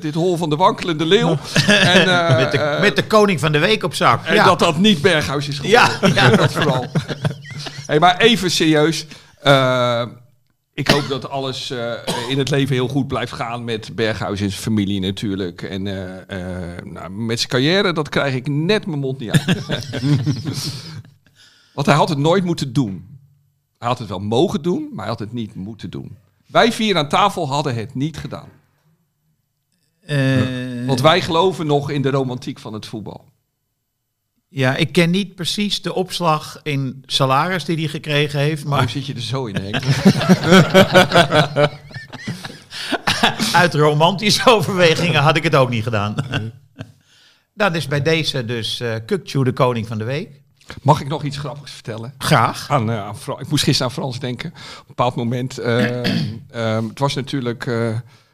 dit 0.00 0.14
hol 0.14 0.36
van 0.36 0.50
de 0.50 0.56
wankelende 0.56 1.06
leeuw. 1.06 1.38
En, 1.66 2.36
Met 2.36 2.52
de, 2.52 2.78
met 2.80 2.96
de 2.96 3.06
koning 3.06 3.40
van 3.40 3.52
de 3.52 3.58
week 3.58 3.82
op 3.84 3.94
zak. 3.94 4.24
en 4.24 4.34
ja. 4.34 4.44
dat 4.44 4.58
dat 4.58 4.78
niet 4.78 5.02
Berghuis 5.02 5.48
is 5.48 5.58
geworden. 5.58 5.90
Ja, 6.00 6.08
ja. 6.14 6.36
dat 6.36 6.52
vooral. 6.52 6.86
hey, 7.86 7.98
maar 7.98 8.16
even 8.16 8.50
serieus. 8.50 9.06
Ik 10.74 10.88
hoop 10.88 11.08
dat 11.08 11.30
alles 11.30 11.70
in 12.28 12.38
het 12.38 12.50
leven 12.50 12.74
heel 12.74 12.88
goed 12.88 13.08
blijft 13.08 13.32
gaan 13.32 13.64
met 13.64 13.94
Berghuis 13.94 14.40
en 14.40 14.50
zijn 14.50 14.62
familie 14.62 15.00
natuurlijk. 15.00 15.62
En 15.62 15.82
nou, 16.92 17.10
met 17.10 17.38
zijn 17.38 17.50
carrière, 17.50 17.92
dat 17.92 18.08
krijg 18.08 18.34
ik 18.34 18.48
net 18.48 18.86
mijn 18.86 18.98
mond 18.98 19.18
niet 19.18 19.30
uit. 19.30 19.66
Want 21.74 21.86
hij 21.86 21.96
had 21.96 22.08
het 22.08 22.18
nooit 22.18 22.44
moeten 22.44 22.72
doen. 22.72 23.09
Hij 23.80 23.88
had 23.88 23.98
het 23.98 24.08
wel 24.08 24.18
mogen 24.18 24.62
doen, 24.62 24.88
maar 24.90 24.98
hij 24.98 25.08
had 25.08 25.18
het 25.18 25.32
niet 25.32 25.54
moeten 25.54 25.90
doen. 25.90 26.16
Wij 26.46 26.72
vier 26.72 26.96
aan 26.96 27.08
tafel 27.08 27.48
hadden 27.48 27.74
het 27.74 27.94
niet 27.94 28.16
gedaan. 28.16 28.48
Eh, 30.00 30.86
Want 30.86 31.00
wij 31.00 31.20
geloven 31.20 31.66
nog 31.66 31.90
in 31.90 32.02
de 32.02 32.10
romantiek 32.10 32.58
van 32.58 32.72
het 32.72 32.86
voetbal. 32.86 33.24
ja, 34.48 34.76
ik 34.76 34.92
ken 34.92 35.10
niet 35.10 35.34
precies 35.34 35.82
de 35.82 35.94
opslag 35.94 36.60
in 36.62 37.02
salaris 37.06 37.64
die 37.64 37.76
hij 37.76 37.86
gekregen 37.88 38.38
heeft. 38.38 38.64
Maar 38.64 38.80
hoe 38.80 38.88
zit 38.90 39.06
je 39.06 39.14
er 39.14 39.20
zo 39.20 39.46
in, 39.46 39.56
Henk? 39.56 39.84
uit 43.52 43.74
romantische 43.74 44.50
overwegingen 44.50 45.22
had 45.22 45.36
ik 45.36 45.42
het 45.42 45.54
ook 45.54 45.70
niet 45.70 45.82
gedaan. 45.82 46.14
Dat 47.54 47.74
is 47.74 47.86
bij 47.94 48.02
deze 48.02 48.44
dus 48.44 48.80
eh 48.80 48.94
Kukcu, 49.06 49.44
de 49.44 49.52
koning 49.52 49.86
van 49.86 49.98
de 49.98 50.04
week. 50.04 50.39
Mag 50.82 51.00
ik 51.00 51.08
nog 51.08 51.22
iets 51.22 51.36
grappigs 51.36 51.72
vertellen? 51.72 52.14
Graag. 52.18 52.66
Aan, 52.70 52.90
eh, 52.90 53.04
aan 53.04 53.14
ik 53.40 53.48
moest 53.48 53.64
gisteren 53.64 53.92
aan 53.92 53.98
Frans 53.98 54.18
denken. 54.18 54.50
Op 54.50 54.78
een 54.78 54.84
bepaald 54.86 55.14
moment. 55.14 55.58
eh, 55.58 56.00
ehm, 56.50 56.88
het 56.88 56.98
was 56.98 57.14
natuurlijk. 57.14 57.66
eh, 57.66 57.88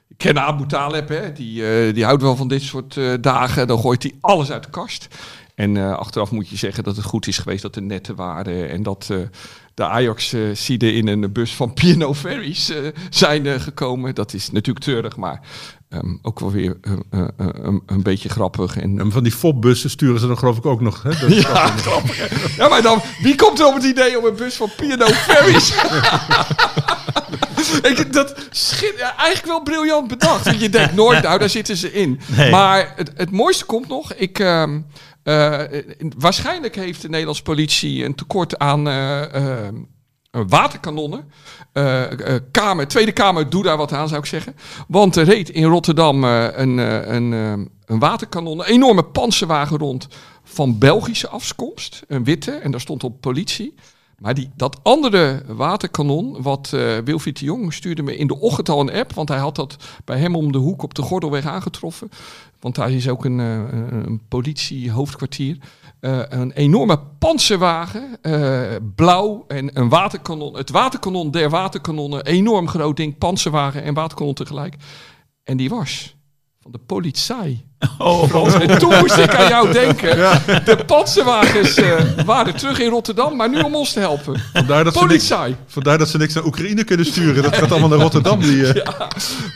ik 0.08 0.16
ken 0.16 0.38
Abu 0.40 0.66
Taleb, 0.66 1.08
hè? 1.08 1.32
Die, 1.32 1.92
die 1.92 2.04
houdt 2.04 2.22
wel 2.22 2.36
van 2.36 2.48
dit 2.48 2.62
soort 2.62 2.98
dagen. 3.20 3.66
Dan 3.66 3.78
gooit 3.78 4.02
hij 4.02 4.14
alles 4.20 4.50
uit 4.50 4.62
de 4.62 4.70
kast. 4.70 5.08
En 5.54 5.96
achteraf 5.98 6.30
moet 6.30 6.48
je 6.48 6.56
zeggen 6.56 6.84
dat 6.84 6.96
het 6.96 7.04
goed 7.04 7.26
is 7.26 7.38
geweest 7.38 7.62
dat 7.62 7.76
er 7.76 7.82
netten 7.82 8.14
waren. 8.16 8.70
En 8.70 8.82
dat 8.82 9.10
de 9.74 9.84
Ajax-sieden 9.84 10.94
in 10.94 11.06
een 11.08 11.32
bus 11.32 11.54
van 11.54 11.72
Piano 11.74 12.14
Ferries 12.14 12.72
zijn 13.10 13.60
gekomen. 13.60 14.14
Dat 14.14 14.32
is 14.34 14.50
natuurlijk 14.50 14.84
treurig, 14.84 15.16
maar 15.16 15.40
ehm, 15.88 16.16
ook 16.22 16.40
wel 16.40 16.50
weer 16.50 16.76
eh, 16.82 16.92
eh, 17.10 17.20
eh, 17.36 17.46
een, 17.52 17.82
een 17.86 18.02
beetje 18.02 18.28
grappig. 18.28 18.76
En, 18.78 19.00
en 19.00 19.12
van 19.12 19.22
die 19.22 19.32
fopbussen 19.32 19.90
sturen 19.90 20.20
ze 20.20 20.26
dan 20.26 20.38
geloof 20.38 20.56
ik 20.56 20.66
ook 20.66 20.80
nog. 20.80 21.02
Hè? 21.02 21.10
Dat- 21.10 21.42
ja, 21.42 21.66
grappig. 21.66 22.56
Ja, 22.56 22.68
maar 22.68 22.82
dan, 22.82 23.00
wie 23.22 23.34
komt 23.34 23.58
er 23.60 23.66
op 23.66 23.74
het 23.74 23.84
idee 23.84 24.18
om 24.18 24.24
een 24.24 24.36
bus 24.36 24.54
van 24.54 24.70
Piano 24.76 25.06
Ferries? 25.06 25.74
ik, 27.82 28.12
dat 28.12 28.34
schit, 28.50 28.94
ja, 28.96 29.16
eigenlijk 29.16 29.46
wel 29.46 29.62
briljant 29.62 30.08
bedacht. 30.08 30.44
Want 30.44 30.60
je 30.60 30.68
denkt 30.68 30.94
nooit, 30.94 31.22
nou, 31.22 31.38
daar 31.38 31.48
zitten 31.50 31.76
ze 31.76 31.92
in. 31.92 32.20
Nee. 32.36 32.50
Maar 32.50 32.92
het, 32.96 33.12
het 33.14 33.30
mooiste 33.30 33.64
komt 33.64 33.88
nog. 33.88 34.12
Ik, 34.12 34.38
ehm, 34.38 34.80
eh, 35.22 35.60
waarschijnlijk 36.18 36.74
heeft 36.74 37.02
de 37.02 37.08
Nederlandse 37.08 37.42
politie 37.42 38.04
een 38.04 38.14
tekort 38.14 38.58
aan 38.58 38.88
eh, 38.88 39.34
eh, 39.34 39.74
waterkanonnen. 40.48 41.30
Eh, 41.72 42.02
kamer, 42.50 42.88
Tweede 42.88 43.12
Kamer, 43.12 43.50
doe 43.50 43.62
daar 43.62 43.76
wat 43.76 43.92
aan, 43.92 44.08
zou 44.08 44.20
ik 44.20 44.26
zeggen. 44.26 44.56
Want 44.88 45.16
er 45.16 45.24
reed 45.24 45.48
in 45.48 45.64
Rotterdam 45.64 46.24
eh, 46.24 46.46
een, 46.52 46.78
een, 47.14 47.32
een 47.86 47.98
waterkanon, 47.98 48.58
een 48.58 48.64
enorme 48.64 49.02
panzerwagen 49.02 49.78
rond 49.78 50.08
van 50.44 50.78
Belgische 50.78 51.28
afkomst. 51.28 52.02
Een 52.08 52.24
witte, 52.24 52.50
en 52.50 52.70
daar 52.70 52.80
stond 52.80 53.04
op 53.04 53.20
politie. 53.20 53.74
Maar 54.18 54.34
die, 54.34 54.50
dat 54.54 54.80
andere 54.82 55.42
waterkanon, 55.46 56.42
wat 56.42 56.72
eh 56.72 56.96
Wilfried 57.04 57.38
de 57.38 57.44
Jong 57.44 57.72
stuurde 57.72 58.02
me 58.02 58.16
in 58.16 58.26
de 58.26 58.40
ochtend 58.40 58.68
al 58.68 58.80
een 58.80 58.92
app. 58.92 59.12
Want 59.12 59.28
hij 59.28 59.38
had 59.38 59.56
dat 59.56 59.76
bij 60.04 60.18
hem 60.18 60.36
om 60.36 60.52
de 60.52 60.58
hoek 60.58 60.82
op 60.82 60.94
de 60.94 61.02
Gordelweg 61.02 61.46
aangetroffen. 61.46 62.10
Want 62.60 62.74
daar 62.74 62.90
is 62.90 63.08
ook 63.08 63.24
een, 63.24 63.40
eh, 63.40 63.62
een 63.90 64.20
politiehoofdkwartier. 64.28 65.58
Eh, 66.06 66.18
een 66.28 66.52
enorme 66.52 66.98
panzerwagen, 67.18 68.18
eh, 68.22 68.76
blauw 68.94 69.44
en 69.48 69.70
een 69.72 69.88
waterkanon. 69.88 70.56
Het 70.56 70.70
waterkanon 70.70 71.30
der 71.30 71.50
waterkanonnen, 71.50 72.24
enorm 72.24 72.68
groot 72.68 72.96
ding, 72.96 73.18
panzerwagen 73.18 73.82
en 73.82 73.94
waterkanon 73.94 74.34
tegelijk. 74.34 74.74
En 75.44 75.56
die 75.56 75.68
was 75.68 76.16
van 76.62 76.72
de 76.72 76.78
politie. 76.86 77.64
Oh, 77.98 78.60
En 78.60 78.78
toen 78.78 78.98
moest 78.98 79.16
ik 79.16 79.34
aan 79.34 79.48
jou 79.48 79.72
denken. 79.72 80.16
De 80.64 80.84
panzerwagens 80.86 81.74
eh, 81.74 82.00
waren 82.24 82.56
terug 82.56 82.78
in 82.78 82.90
Rotterdam, 82.90 83.36
maar 83.36 83.48
nu 83.48 83.60
om 83.60 83.74
ons 83.74 83.92
te 83.92 83.98
helpen. 84.00 84.40
Vandaar 84.52 84.84
dat, 84.84 84.94
ze 84.94 85.06
niks, 85.06 85.28
Politie. 85.28 85.56
vandaar 85.66 85.98
dat 85.98 86.08
ze 86.08 86.18
niks 86.18 86.34
naar 86.34 86.44
Oekraïne 86.44 86.84
kunnen 86.84 87.06
sturen. 87.06 87.42
Dat 87.42 87.56
gaat 87.56 87.70
allemaal 87.70 87.88
naar 87.88 87.98
Rotterdam. 87.98 88.40
Die, 88.40 88.66
eh, 88.66 88.74
ja. 88.74 89.08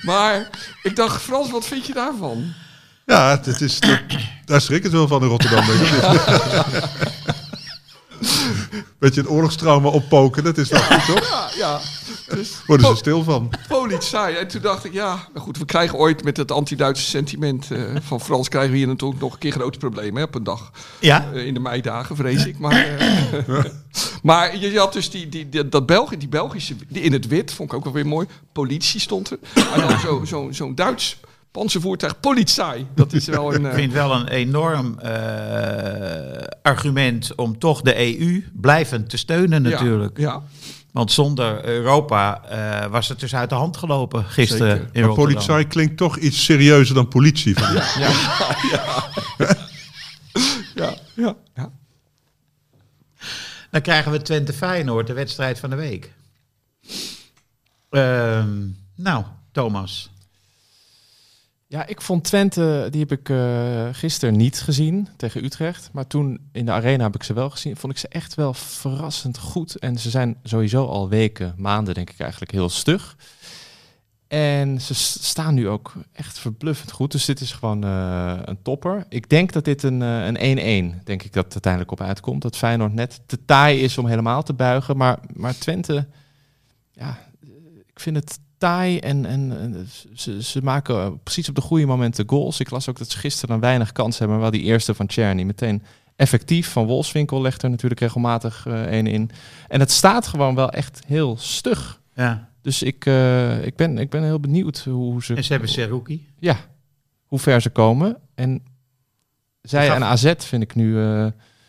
Maar 0.03 0.48
ik 0.82 0.96
dacht, 0.96 1.22
Frans, 1.22 1.51
wat 1.51 1.64
vind 1.66 1.86
je 1.86 1.94
daarvan? 1.94 2.53
Het 3.19 3.61
is, 3.61 3.81
dat, 3.81 4.01
daar 4.45 4.61
schrik 4.61 4.77
ik 4.77 4.83
het 4.83 4.93
wel 4.93 5.09
van 5.09 5.23
in 5.23 5.29
Rotterdam. 5.29 5.65
Denk 5.67 5.81
ik. 5.81 6.89
Beetje 8.99 9.21
een 9.21 9.29
oorlogstrauma 9.29 9.89
oppoken, 9.89 10.45
dat 10.45 10.59
is 10.59 10.69
wel 10.69 10.81
goed, 10.83 11.07
toch? 11.15 11.29
Ja, 11.31 11.49
ja. 11.57 11.81
Dus 12.35 12.53
Worden 12.67 12.87
ze 12.91 12.97
stil 12.97 13.23
van. 13.25 13.51
politie. 13.69 14.19
En 14.19 14.49
toen 14.49 14.61
dacht 14.63 14.85
ik, 14.85 14.93
ja, 14.93 15.15
nou 15.35 15.45
goed, 15.45 15.59
we 15.59 15.65
krijgen 15.65 15.99
ooit 15.99 16.25
met 16.25 16.37
het 16.37 16.53
anti-Duitse 16.53 17.05
sentiment 17.05 17.71
eh, 17.71 17.83
van 18.01 18.21
Frans... 18.21 18.49
krijgen 18.49 18.71
we 18.73 18.77
hier 18.77 18.87
natuurlijk 18.87 19.21
nog 19.21 19.33
een 19.33 19.39
keer 19.39 19.53
grote 19.53 19.79
problemen 19.79 20.17
hè, 20.17 20.23
op 20.23 20.35
een 20.35 20.45
dag. 20.45 20.71
ja. 20.99 21.31
Eh, 21.35 21.47
in 21.47 21.55
de 21.55 21.61
meidagen, 21.61 22.17
vrees 22.17 22.47
ik. 22.47 22.59
Maar, 22.59 22.97
eh, 22.97 23.65
maar 24.23 24.57
je, 24.59 24.71
je 24.71 24.79
had 24.79 24.93
dus 24.93 25.11
die, 25.11 25.29
die, 25.29 25.49
die, 25.49 25.69
dat 25.69 25.87
België, 25.87 26.17
die 26.19 26.29
Belgische, 26.29 26.75
die 26.89 27.03
in 27.03 27.13
het 27.13 27.27
wit, 27.27 27.53
vond 27.53 27.71
ik 27.73 27.77
ook 27.79 27.85
wel 27.85 27.93
weer 27.93 28.07
mooi. 28.07 28.27
Politie 28.53 29.01
stond 29.01 29.31
er. 29.31 29.39
En 29.75 29.81
dan 29.89 29.99
zo- 30.07 30.25
zo- 30.25 30.49
zo'n 30.53 30.75
Duits 30.75 31.17
panzervoertuig, 31.51 32.20
politie. 32.20 32.86
Dat 32.94 33.12
is 33.12 33.26
wel 33.26 33.55
een... 33.55 33.66
Ik 33.70 33.72
vind 33.72 33.92
wel 33.92 34.12
een 34.14 34.28
enorm 34.28 34.98
eh, 34.98 36.46
argument 36.62 37.34
om 37.34 37.59
toch 37.59 37.82
de 37.82 38.22
EU 38.22 38.44
blijvend 38.53 39.11
te 39.11 39.16
steunen 39.16 39.62
ja, 39.62 39.68
natuurlijk. 39.68 40.18
Ja, 40.18 40.42
Want 40.92 41.12
zonder 41.12 41.64
Europa 41.64 42.44
eh, 42.44 42.90
was 42.90 43.09
het 43.09 43.20
dus 43.20 43.34
uit 43.34 43.48
de 43.48 43.55
hand 43.55 43.76
gelopen 43.76 44.24
gisteren 44.24 44.76
Zeker. 44.76 44.88
in 44.92 45.01
Maar 45.01 45.11
Rotterdam. 45.11 45.46
politie 45.46 45.68
klinkt 45.68 45.96
toch 45.96 46.16
iets 46.16 46.44
serieuzer 46.44 46.94
dan 46.94 47.09
politie. 47.09 47.55
Van 47.55 47.72
die. 47.74 47.82
ja, 50.74 50.94
ja. 51.14 51.36
ja. 51.55 51.70
Dan 53.70 53.80
krijgen 53.80 54.12
we 54.12 54.22
Twente 54.22 54.53
Feyenoord, 54.53 55.07
de 55.07 55.12
wedstrijd 55.12 55.59
van 55.59 55.70
de 55.70 55.76
week. 55.76 56.12
Ehm, 57.90 58.66
nou, 58.94 59.24
Thomas. 59.53 60.11
Ja, 61.71 61.87
ik 61.87 62.01
vond 62.01 62.25
Twente, 62.25 62.89
die 62.91 63.01
heb 63.01 63.12
ik 63.12 63.29
uh, 63.29 63.89
gisteren 63.93 64.37
niet 64.37 64.61
gezien 64.61 65.09
tegen 65.16 65.45
Utrecht. 65.45 65.89
Maar 65.93 66.07
toen 66.07 66.49
in 66.53 66.64
de 66.64 66.73
arena 66.73 67.05
heb 67.05 67.14
ik 67.14 67.23
ze 67.23 67.33
wel 67.33 67.51
gezien. 67.51 67.77
Vond 67.77 67.93
ik 67.93 67.99
ze 67.99 68.09
echt 68.09 68.35
wel 68.35 68.55
verrassend 68.55 69.39
goed. 69.39 69.79
En 69.79 69.99
ze 69.99 70.11
zijn 70.11 70.37
sowieso 70.43 70.87
al 70.87 71.09
weken, 71.09 71.55
maanden 71.57 71.95
denk 71.95 72.11
ik 72.11 72.21
eigenlijk 72.21 72.53
heel 72.53 72.68
stug. 72.68 73.16
En 74.29 74.81
ze 74.81 74.95
staan 74.95 75.55
nu 75.55 75.68
ook 75.68 75.93
echt 76.12 76.39
verbluffend 76.39 76.91
goed. 76.91 77.12
Dus 77.12 77.25
dit 77.25 77.41
is 77.41 77.53
gewoon 77.53 77.85
uh, 77.85 78.39
een 78.45 78.62
topper. 78.62 79.05
Ik 79.09 79.29
denk 79.29 79.53
dat 79.53 79.64
dit 79.64 79.83
een 79.83 80.01
een 80.01 80.95
1-1, 80.99 81.05
denk 81.05 81.23
ik 81.23 81.33
dat 81.33 81.45
het 81.45 81.53
uiteindelijk 81.53 81.93
op 81.93 82.01
uitkomt. 82.01 82.43
Dat 82.43 82.57
Feyenoord 82.57 82.95
net 82.95 83.21
te 83.27 83.45
taai 83.45 83.81
is 83.81 83.99
om 83.99 84.07
helemaal 84.07 84.43
te 84.43 84.55
buigen. 84.55 84.97
Maar, 84.97 85.18
maar 85.35 85.59
Twente, 85.59 86.07
ja, 86.93 87.18
ik 87.87 88.01
vind 88.01 88.16
het 88.16 88.39
taai 88.61 88.99
en, 88.99 89.27
en 89.27 89.89
ze, 90.15 90.43
ze 90.43 90.63
maken 90.63 91.23
precies 91.23 91.49
op 91.49 91.55
de 91.55 91.61
goede 91.61 91.87
momenten 91.87 92.29
goals. 92.29 92.61
Ik 92.61 92.71
las 92.71 92.89
ook 92.89 92.99
dat 92.99 93.11
ze 93.11 93.19
gisteren 93.19 93.55
een 93.55 93.61
weinig 93.61 93.93
kans 93.93 94.19
hebben, 94.19 94.37
maar 94.37 94.51
wel 94.51 94.61
die 94.61 94.69
eerste 94.69 94.95
van 94.95 95.07
Czerny 95.07 95.43
meteen 95.43 95.83
effectief. 96.17 96.69
Van 96.69 96.87
Wolfswinkel 96.87 97.41
legt 97.41 97.63
er 97.63 97.71
natuurlijk 97.71 98.01
regelmatig 98.01 98.67
uh, 98.67 98.93
een 98.93 99.07
in. 99.07 99.31
En 99.69 99.81
het 99.81 99.91
staat 99.91 100.27
gewoon 100.27 100.55
wel 100.55 100.71
echt 100.71 101.03
heel 101.07 101.37
stug. 101.37 102.01
Ja. 102.15 102.49
Dus 102.63 102.83
ik, 102.83 103.07
uh, 103.07 103.65
ik, 103.65 103.77
ben, 103.77 103.99
ik 103.99 104.11
ben 104.11 104.23
heel 104.23 104.41
benieuwd 104.41 104.79
hoe 104.85 105.23
ze... 105.23 105.35
En 105.35 105.45
ze 105.45 105.53
hebben 105.53 105.71
Seruki. 105.71 106.29
Ja, 106.39 106.57
hoe 107.27 107.39
ver 107.39 107.61
ze 107.61 107.71
komen. 107.71 108.17
En 108.35 108.63
zij 109.63 109.87
gaf... 109.87 109.97
en 109.97 110.05
AZ 110.05 110.33
vind 110.37 110.63
ik 110.63 110.75
nu 110.75 110.95
uh, 110.95 111.27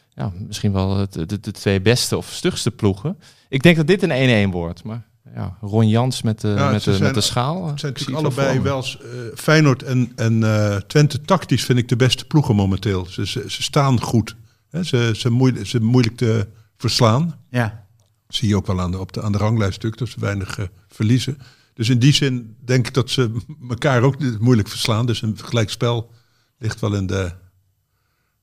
ja, 0.09 0.31
misschien 0.47 0.71
wel 0.71 0.97
het, 0.97 1.13
de, 1.13 1.39
de, 1.39 1.51
twee 1.51 1.81
beste 1.81 2.17
of 2.17 2.31
stugste 2.31 2.71
ploegen. 2.71 3.19
Ik 3.49 3.61
denk 3.63 3.75
dat 3.77 3.87
dit 3.87 4.03
een 4.03 4.49
1-1 4.49 4.51
wordt, 4.51 4.83
maar 4.83 5.09
ja, 5.35 5.57
Ron 5.61 5.89
Jans 5.89 6.21
met 6.21 6.41
de, 6.41 6.47
ja, 6.47 6.71
met 6.71 6.83
de, 6.83 6.91
zijn, 6.91 7.03
met 7.03 7.13
de 7.13 7.21
schaal. 7.21 7.67
Het 7.67 7.79
zijn 7.79 7.93
natuurlijk 7.93 8.19
allebei 8.19 8.59
wel 8.59 8.85
uh, 8.85 9.09
Feyenoord 9.35 9.83
en, 9.83 10.11
en 10.15 10.41
uh, 10.41 10.75
Twente 10.75 11.21
tactisch 11.21 11.65
vind 11.65 11.79
ik 11.79 11.89
de 11.89 11.95
beste 11.95 12.25
ploegen 12.25 12.55
momenteel. 12.55 13.05
Ze, 13.05 13.27
ze, 13.27 13.43
ze 13.47 13.63
staan 13.63 14.01
goed. 14.01 14.35
Hè? 14.69 14.83
Ze, 14.83 15.11
ze, 15.15 15.29
moeilijk, 15.29 15.67
ze 15.67 15.79
moeilijk 15.79 16.17
te 16.17 16.47
verslaan. 16.77 17.35
Ja. 17.49 17.85
Zie 18.27 18.47
je 18.47 18.55
ook 18.55 18.67
wel 18.67 18.81
aan 18.81 18.91
de, 18.91 18.99
op 18.99 19.11
de, 19.11 19.21
aan 19.21 19.31
de 19.31 19.37
ranglijst 19.37 19.75
stuk, 19.75 19.97
dat 19.97 20.09
ze 20.09 20.19
weinig 20.19 20.57
uh, 20.57 20.65
verliezen. 20.87 21.37
Dus 21.73 21.89
in 21.89 21.99
die 21.99 22.13
zin 22.13 22.55
denk 22.59 22.87
ik 22.87 22.93
dat 22.93 23.09
ze 23.09 23.31
elkaar 23.69 24.01
ook 24.01 24.39
moeilijk 24.39 24.67
verslaan. 24.67 25.05
Dus 25.05 25.21
een 25.21 25.37
gelijkspel 25.37 26.11
ligt 26.57 26.79
wel 26.79 26.95
in 26.95 27.07
de 27.07 27.31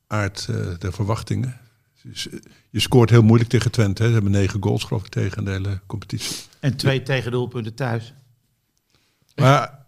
aard 0.06 0.46
der 0.78 0.92
verwachtingen. 0.92 1.60
Je 2.70 2.80
scoort 2.80 3.10
heel 3.10 3.22
moeilijk 3.22 3.50
tegen 3.50 3.70
Twente. 3.70 4.02
Hè. 4.02 4.08
Ze 4.08 4.14
hebben 4.14 4.32
negen 4.32 4.62
goals 4.62 4.84
geloof 4.84 5.04
ik 5.04 5.10
tegen 5.10 5.44
de 5.44 5.50
hele 5.50 5.80
competitie. 5.86 6.36
En 6.60 6.76
twee 6.76 7.02
tegen 7.02 7.30
doelpunten 7.30 7.74
thuis. 7.74 8.14
Maar 9.34 9.86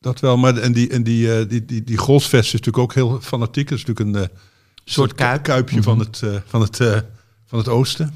dat 0.00 0.20
wel. 0.20 0.36
Maar 0.36 0.56
en 0.56 0.72
die, 0.72 0.90
en 0.90 1.02
die, 1.02 1.26
uh, 1.26 1.48
die, 1.48 1.64
die, 1.64 1.84
die 1.84 1.96
goalsvest 1.96 2.46
is 2.46 2.52
natuurlijk 2.52 2.78
ook 2.78 2.94
heel 2.94 3.20
fanatiek. 3.20 3.68
Dat 3.68 3.78
is 3.78 3.84
natuurlijk 3.84 4.16
een 4.16 4.22
uh, 4.22 4.36
soort 4.84 5.14
kuip. 5.14 5.42
kuipje 5.42 5.76
mm 5.76 5.82
-hmm. 5.82 5.96
van, 5.96 5.98
het, 5.98 6.20
uh, 6.20 6.40
van, 6.46 6.60
het, 6.60 6.76
van 7.44 7.58
het 7.58 7.68
oosten. 7.68 8.14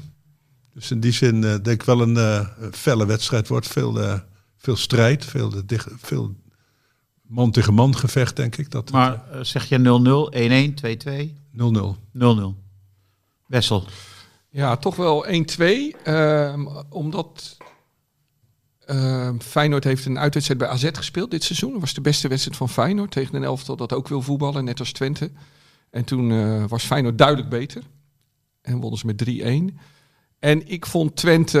Dus 0.73 0.91
in 0.91 0.99
die 0.99 1.11
zin 1.11 1.41
denk 1.41 1.67
ik 1.67 1.83
wel 1.83 2.01
een 2.01 2.47
felle 2.71 3.05
wedstrijd 3.05 3.47
wordt. 3.47 3.67
Veel, 3.67 4.19
veel 4.57 4.75
strijd, 4.75 5.25
veel, 5.25 5.65
dicht, 5.65 5.87
veel 5.97 6.35
man 7.21 7.51
tegen 7.51 7.73
man 7.73 7.97
gevecht 7.97 8.35
denk 8.35 8.57
ik. 8.57 8.71
Dat 8.71 8.91
maar 8.91 9.23
zeg 9.41 9.65
je 9.65 9.77
0-0, 9.77 10.37
1-1, 10.37 11.27
2-2? 11.27 11.33
0-0. 11.57 11.95
0-0. 12.13 12.62
Ja, 14.49 14.77
toch 14.77 14.95
wel 14.95 15.25
1-2. 15.25 15.29
Um, 16.07 16.67
omdat 16.89 17.57
um, 18.89 19.41
Feyenoord 19.41 19.83
heeft 19.83 20.05
een 20.05 20.19
uitwedstrijd 20.19 20.59
bij 20.59 20.69
AZ 20.69 20.89
gespeeld 20.93 21.31
dit 21.31 21.43
seizoen. 21.43 21.71
Dat 21.71 21.81
was 21.81 21.93
de 21.93 22.01
beste 22.01 22.27
wedstrijd 22.27 22.57
van 22.57 22.69
Feyenoord 22.69 23.11
tegen 23.11 23.35
een 23.35 23.43
elftal 23.43 23.75
dat 23.75 23.93
ook 23.93 24.07
wil 24.07 24.21
voetballen, 24.21 24.63
net 24.63 24.79
als 24.79 24.91
Twente. 24.91 25.31
En 25.89 26.03
toen 26.03 26.29
uh, 26.29 26.63
was 26.67 26.83
Feyenoord 26.83 27.17
duidelijk 27.17 27.49
beter. 27.49 27.83
En 28.61 28.79
wonnen 28.79 28.99
ze 28.99 29.05
met 29.05 29.73
3-1. 29.73 29.77
En 30.39 30.67
ik 30.67 30.85
vond 30.85 31.15
Twente, 31.15 31.59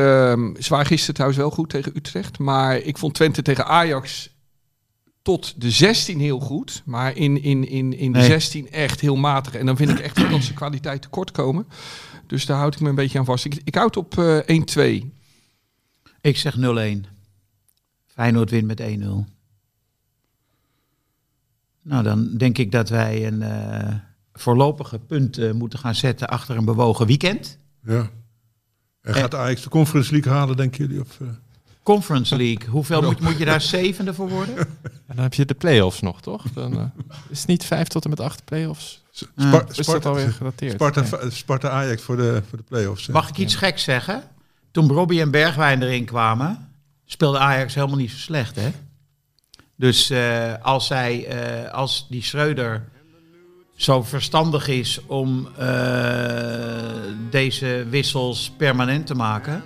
ze 0.59 0.69
waren 0.69 0.85
gisteren 0.85 1.13
trouwens 1.13 1.41
wel 1.41 1.51
goed 1.51 1.69
tegen 1.69 1.95
Utrecht. 1.95 2.39
Maar 2.39 2.77
ik 2.77 2.97
vond 2.97 3.13
Twente 3.13 3.41
tegen 3.41 3.65
Ajax 3.65 4.32
tot 5.23 5.61
de 5.61 5.71
16 5.71 6.19
heel 6.19 6.39
goed, 6.39 6.81
maar 6.85 7.17
in, 7.17 7.41
in, 7.41 7.67
in, 7.67 7.97
in 7.97 8.11
de 8.11 8.19
nee. 8.19 8.27
16 8.27 8.71
echt 8.71 8.99
heel 8.99 9.15
matig. 9.15 9.55
En 9.55 9.65
dan 9.65 9.77
vind 9.77 9.89
ik 9.89 9.99
echt 9.99 10.15
dat 10.31 10.43
ze 10.43 10.53
kwaliteit 10.53 11.01
tekort 11.01 11.31
komen. 11.31 11.67
Dus 12.27 12.45
daar 12.45 12.57
houd 12.57 12.73
ik 12.75 12.81
me 12.81 12.89
een 12.89 12.95
beetje 12.95 13.19
aan 13.19 13.25
vast. 13.25 13.45
Ik, 13.45 13.61
ik 13.63 13.75
houd 13.75 13.97
op 13.97 14.15
uh, 14.17 14.39
1-2. 14.39 14.43
Ik 16.21 16.37
zeg 16.37 16.55
0-1. 16.57 16.59
Feyenoord 18.05 18.49
wint 18.49 18.67
met 18.67 18.81
1-0. 18.81 18.85
Nou, 21.81 22.03
dan 22.03 22.37
denk 22.37 22.57
ik 22.57 22.71
dat 22.71 22.89
wij 22.89 23.27
een 23.27 23.41
uh, 23.41 23.95
voorlopige 24.33 24.99
punt 24.99 25.37
uh, 25.37 25.51
moeten 25.51 25.79
gaan 25.79 25.95
zetten 25.95 26.27
achter 26.27 26.57
een 26.57 26.65
bewogen 26.65 27.07
weekend. 27.07 27.57
Ja. 27.83 28.09
En 29.01 29.13
gaat 29.13 29.35
Ajax 29.35 29.61
de 29.61 29.69
Conference 29.69 30.11
League 30.11 30.31
halen, 30.31 30.57
denken 30.57 30.85
jullie? 30.85 31.01
Of, 31.01 31.19
uh... 31.19 31.27
Conference 31.83 32.35
League. 32.35 32.69
Hoeveel 32.69 33.01
moet, 33.01 33.19
moet 33.19 33.37
je 33.37 33.45
daar 33.45 33.61
zevende 33.61 34.13
voor 34.13 34.29
worden? 34.29 34.57
En 34.57 35.15
dan 35.15 35.23
heb 35.23 35.33
je 35.33 35.45
de 35.45 35.53
play-offs 35.53 36.01
nog, 36.01 36.21
toch? 36.21 36.43
Dan 36.53 36.73
uh, 36.73 36.83
is 37.29 37.39
het 37.39 37.47
niet 37.47 37.65
vijf 37.65 37.87
tot 37.87 38.03
en 38.03 38.09
met 38.09 38.19
acht 38.19 38.45
play-offs. 38.45 39.01
Spar 39.11 39.65
is 39.73 39.85
dat 39.85 40.05
alweer 40.05 40.31
gedateerd? 40.31 40.73
Sparta. 40.73 41.29
Sparta 41.29 41.69
Ajax 41.69 42.01
voor 42.01 42.17
de, 42.17 42.43
voor 42.49 42.57
de 42.57 42.63
play-offs. 42.63 43.07
Mag 43.07 43.29
ik 43.29 43.37
iets 43.37 43.53
ja. 43.53 43.59
geks 43.59 43.83
zeggen? 43.83 44.23
Toen 44.71 44.91
Robbie 44.91 45.21
en 45.21 45.31
Bergwijn 45.31 45.81
erin 45.81 46.05
kwamen, 46.05 46.69
speelde 47.05 47.37
Ajax 47.39 47.75
helemaal 47.75 47.97
niet 47.97 48.11
zo 48.11 48.17
slecht, 48.17 48.55
hè? 48.55 48.71
Dus 49.75 50.11
uh, 50.11 50.53
als, 50.61 50.87
zij, 50.87 51.27
uh, 51.65 51.71
als 51.71 52.07
die 52.09 52.23
Schreuder 52.23 52.89
zo 53.75 54.03
verstandig 54.03 54.67
is 54.67 54.99
om 55.05 55.47
deze 57.29 57.85
wissels 57.89 58.51
permanent 58.57 59.07
te 59.07 59.15
maken... 59.15 59.63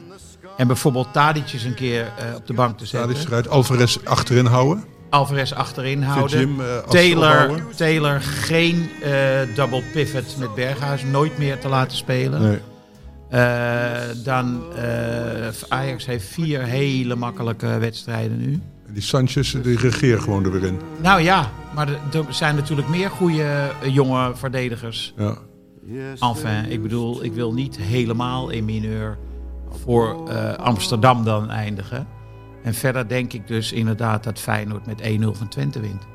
En 0.58 0.68
bijvoorbeeld 0.68 1.14
Tadic's 1.14 1.64
een 1.64 1.74
keer 1.74 2.02
uh, 2.02 2.36
op 2.36 2.48
de 2.48 2.54
bank 2.54 2.78
te 2.78 2.86
zetten. 2.86 3.14
Tadic 3.14 3.28
eruit, 3.28 3.50
Alvarez 3.50 3.98
achterin 4.04 4.46
houden. 4.46 4.84
Alvarez 5.10 5.52
achterin 5.52 6.02
houden. 6.02 6.40
Jim, 6.40 6.60
uh, 6.60 6.78
Taylor, 6.78 7.62
Taylor 7.76 8.22
geen 8.22 8.90
uh, 9.04 9.56
double 9.56 9.84
pivot 9.94 10.38
met 10.40 10.56
Berghuis. 10.56 11.04
Nooit 11.04 11.38
meer 11.38 11.60
te 11.60 11.68
laten 11.68 11.98
spelen. 11.98 12.42
Nee. 12.42 14.24
dan 14.24 14.64
Ajax 15.68 16.06
heeft 16.06 16.26
vier 16.26 16.64
hele 16.64 17.16
makkelijke 17.16 17.78
wedstrijden 17.78 18.38
nu. 18.38 18.62
Die 18.90 19.02
Sanchez 19.02 19.56
die 19.62 19.78
regeert 19.78 20.22
gewoon 20.22 20.44
er 20.44 20.52
weer 20.52 20.64
in. 20.64 20.80
Nou 21.02 21.22
ja, 21.22 21.52
maar 21.74 21.90
er 21.90 22.26
zijn 22.30 22.56
natuurlijk 22.56 22.88
meer 22.88 23.10
goede 23.10 23.72
jonge 23.90 24.32
verdedigers. 24.36 25.14
Ja. 25.18 25.38
Enfin, 26.20 26.72
ik 26.72 26.82
bedoel, 26.82 27.24
ik 27.24 27.34
wil 27.34 27.54
niet 27.54 27.78
helemaal 27.78 28.50
in 28.50 28.66
mineur 28.66 29.18
voor 29.78 30.30
uh, 30.30 30.54
Amsterdam 30.54 31.24
dan 31.24 31.50
eindigen. 31.50 32.08
En 32.64 32.74
verder 32.74 33.08
denk 33.08 33.34
ik 33.34 33.48
dus 33.48 33.72
inderdaad 33.72 34.24
dat 34.24 34.40
Feyenoord 34.40 34.86
met 34.86 35.02
1-0 35.02 35.38
van 35.38 35.48
Twente 35.48 35.80
wint. 35.80 36.06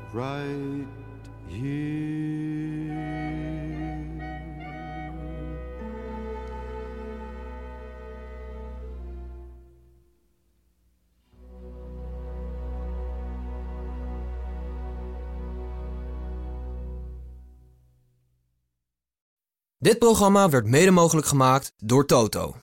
Dit 19.83 19.99
programma 19.99 20.49
werd 20.49 20.65
mede 20.65 20.91
mogelijk 20.91 21.27
gemaakt 21.27 21.73
door 21.77 22.05
Toto. 22.05 22.55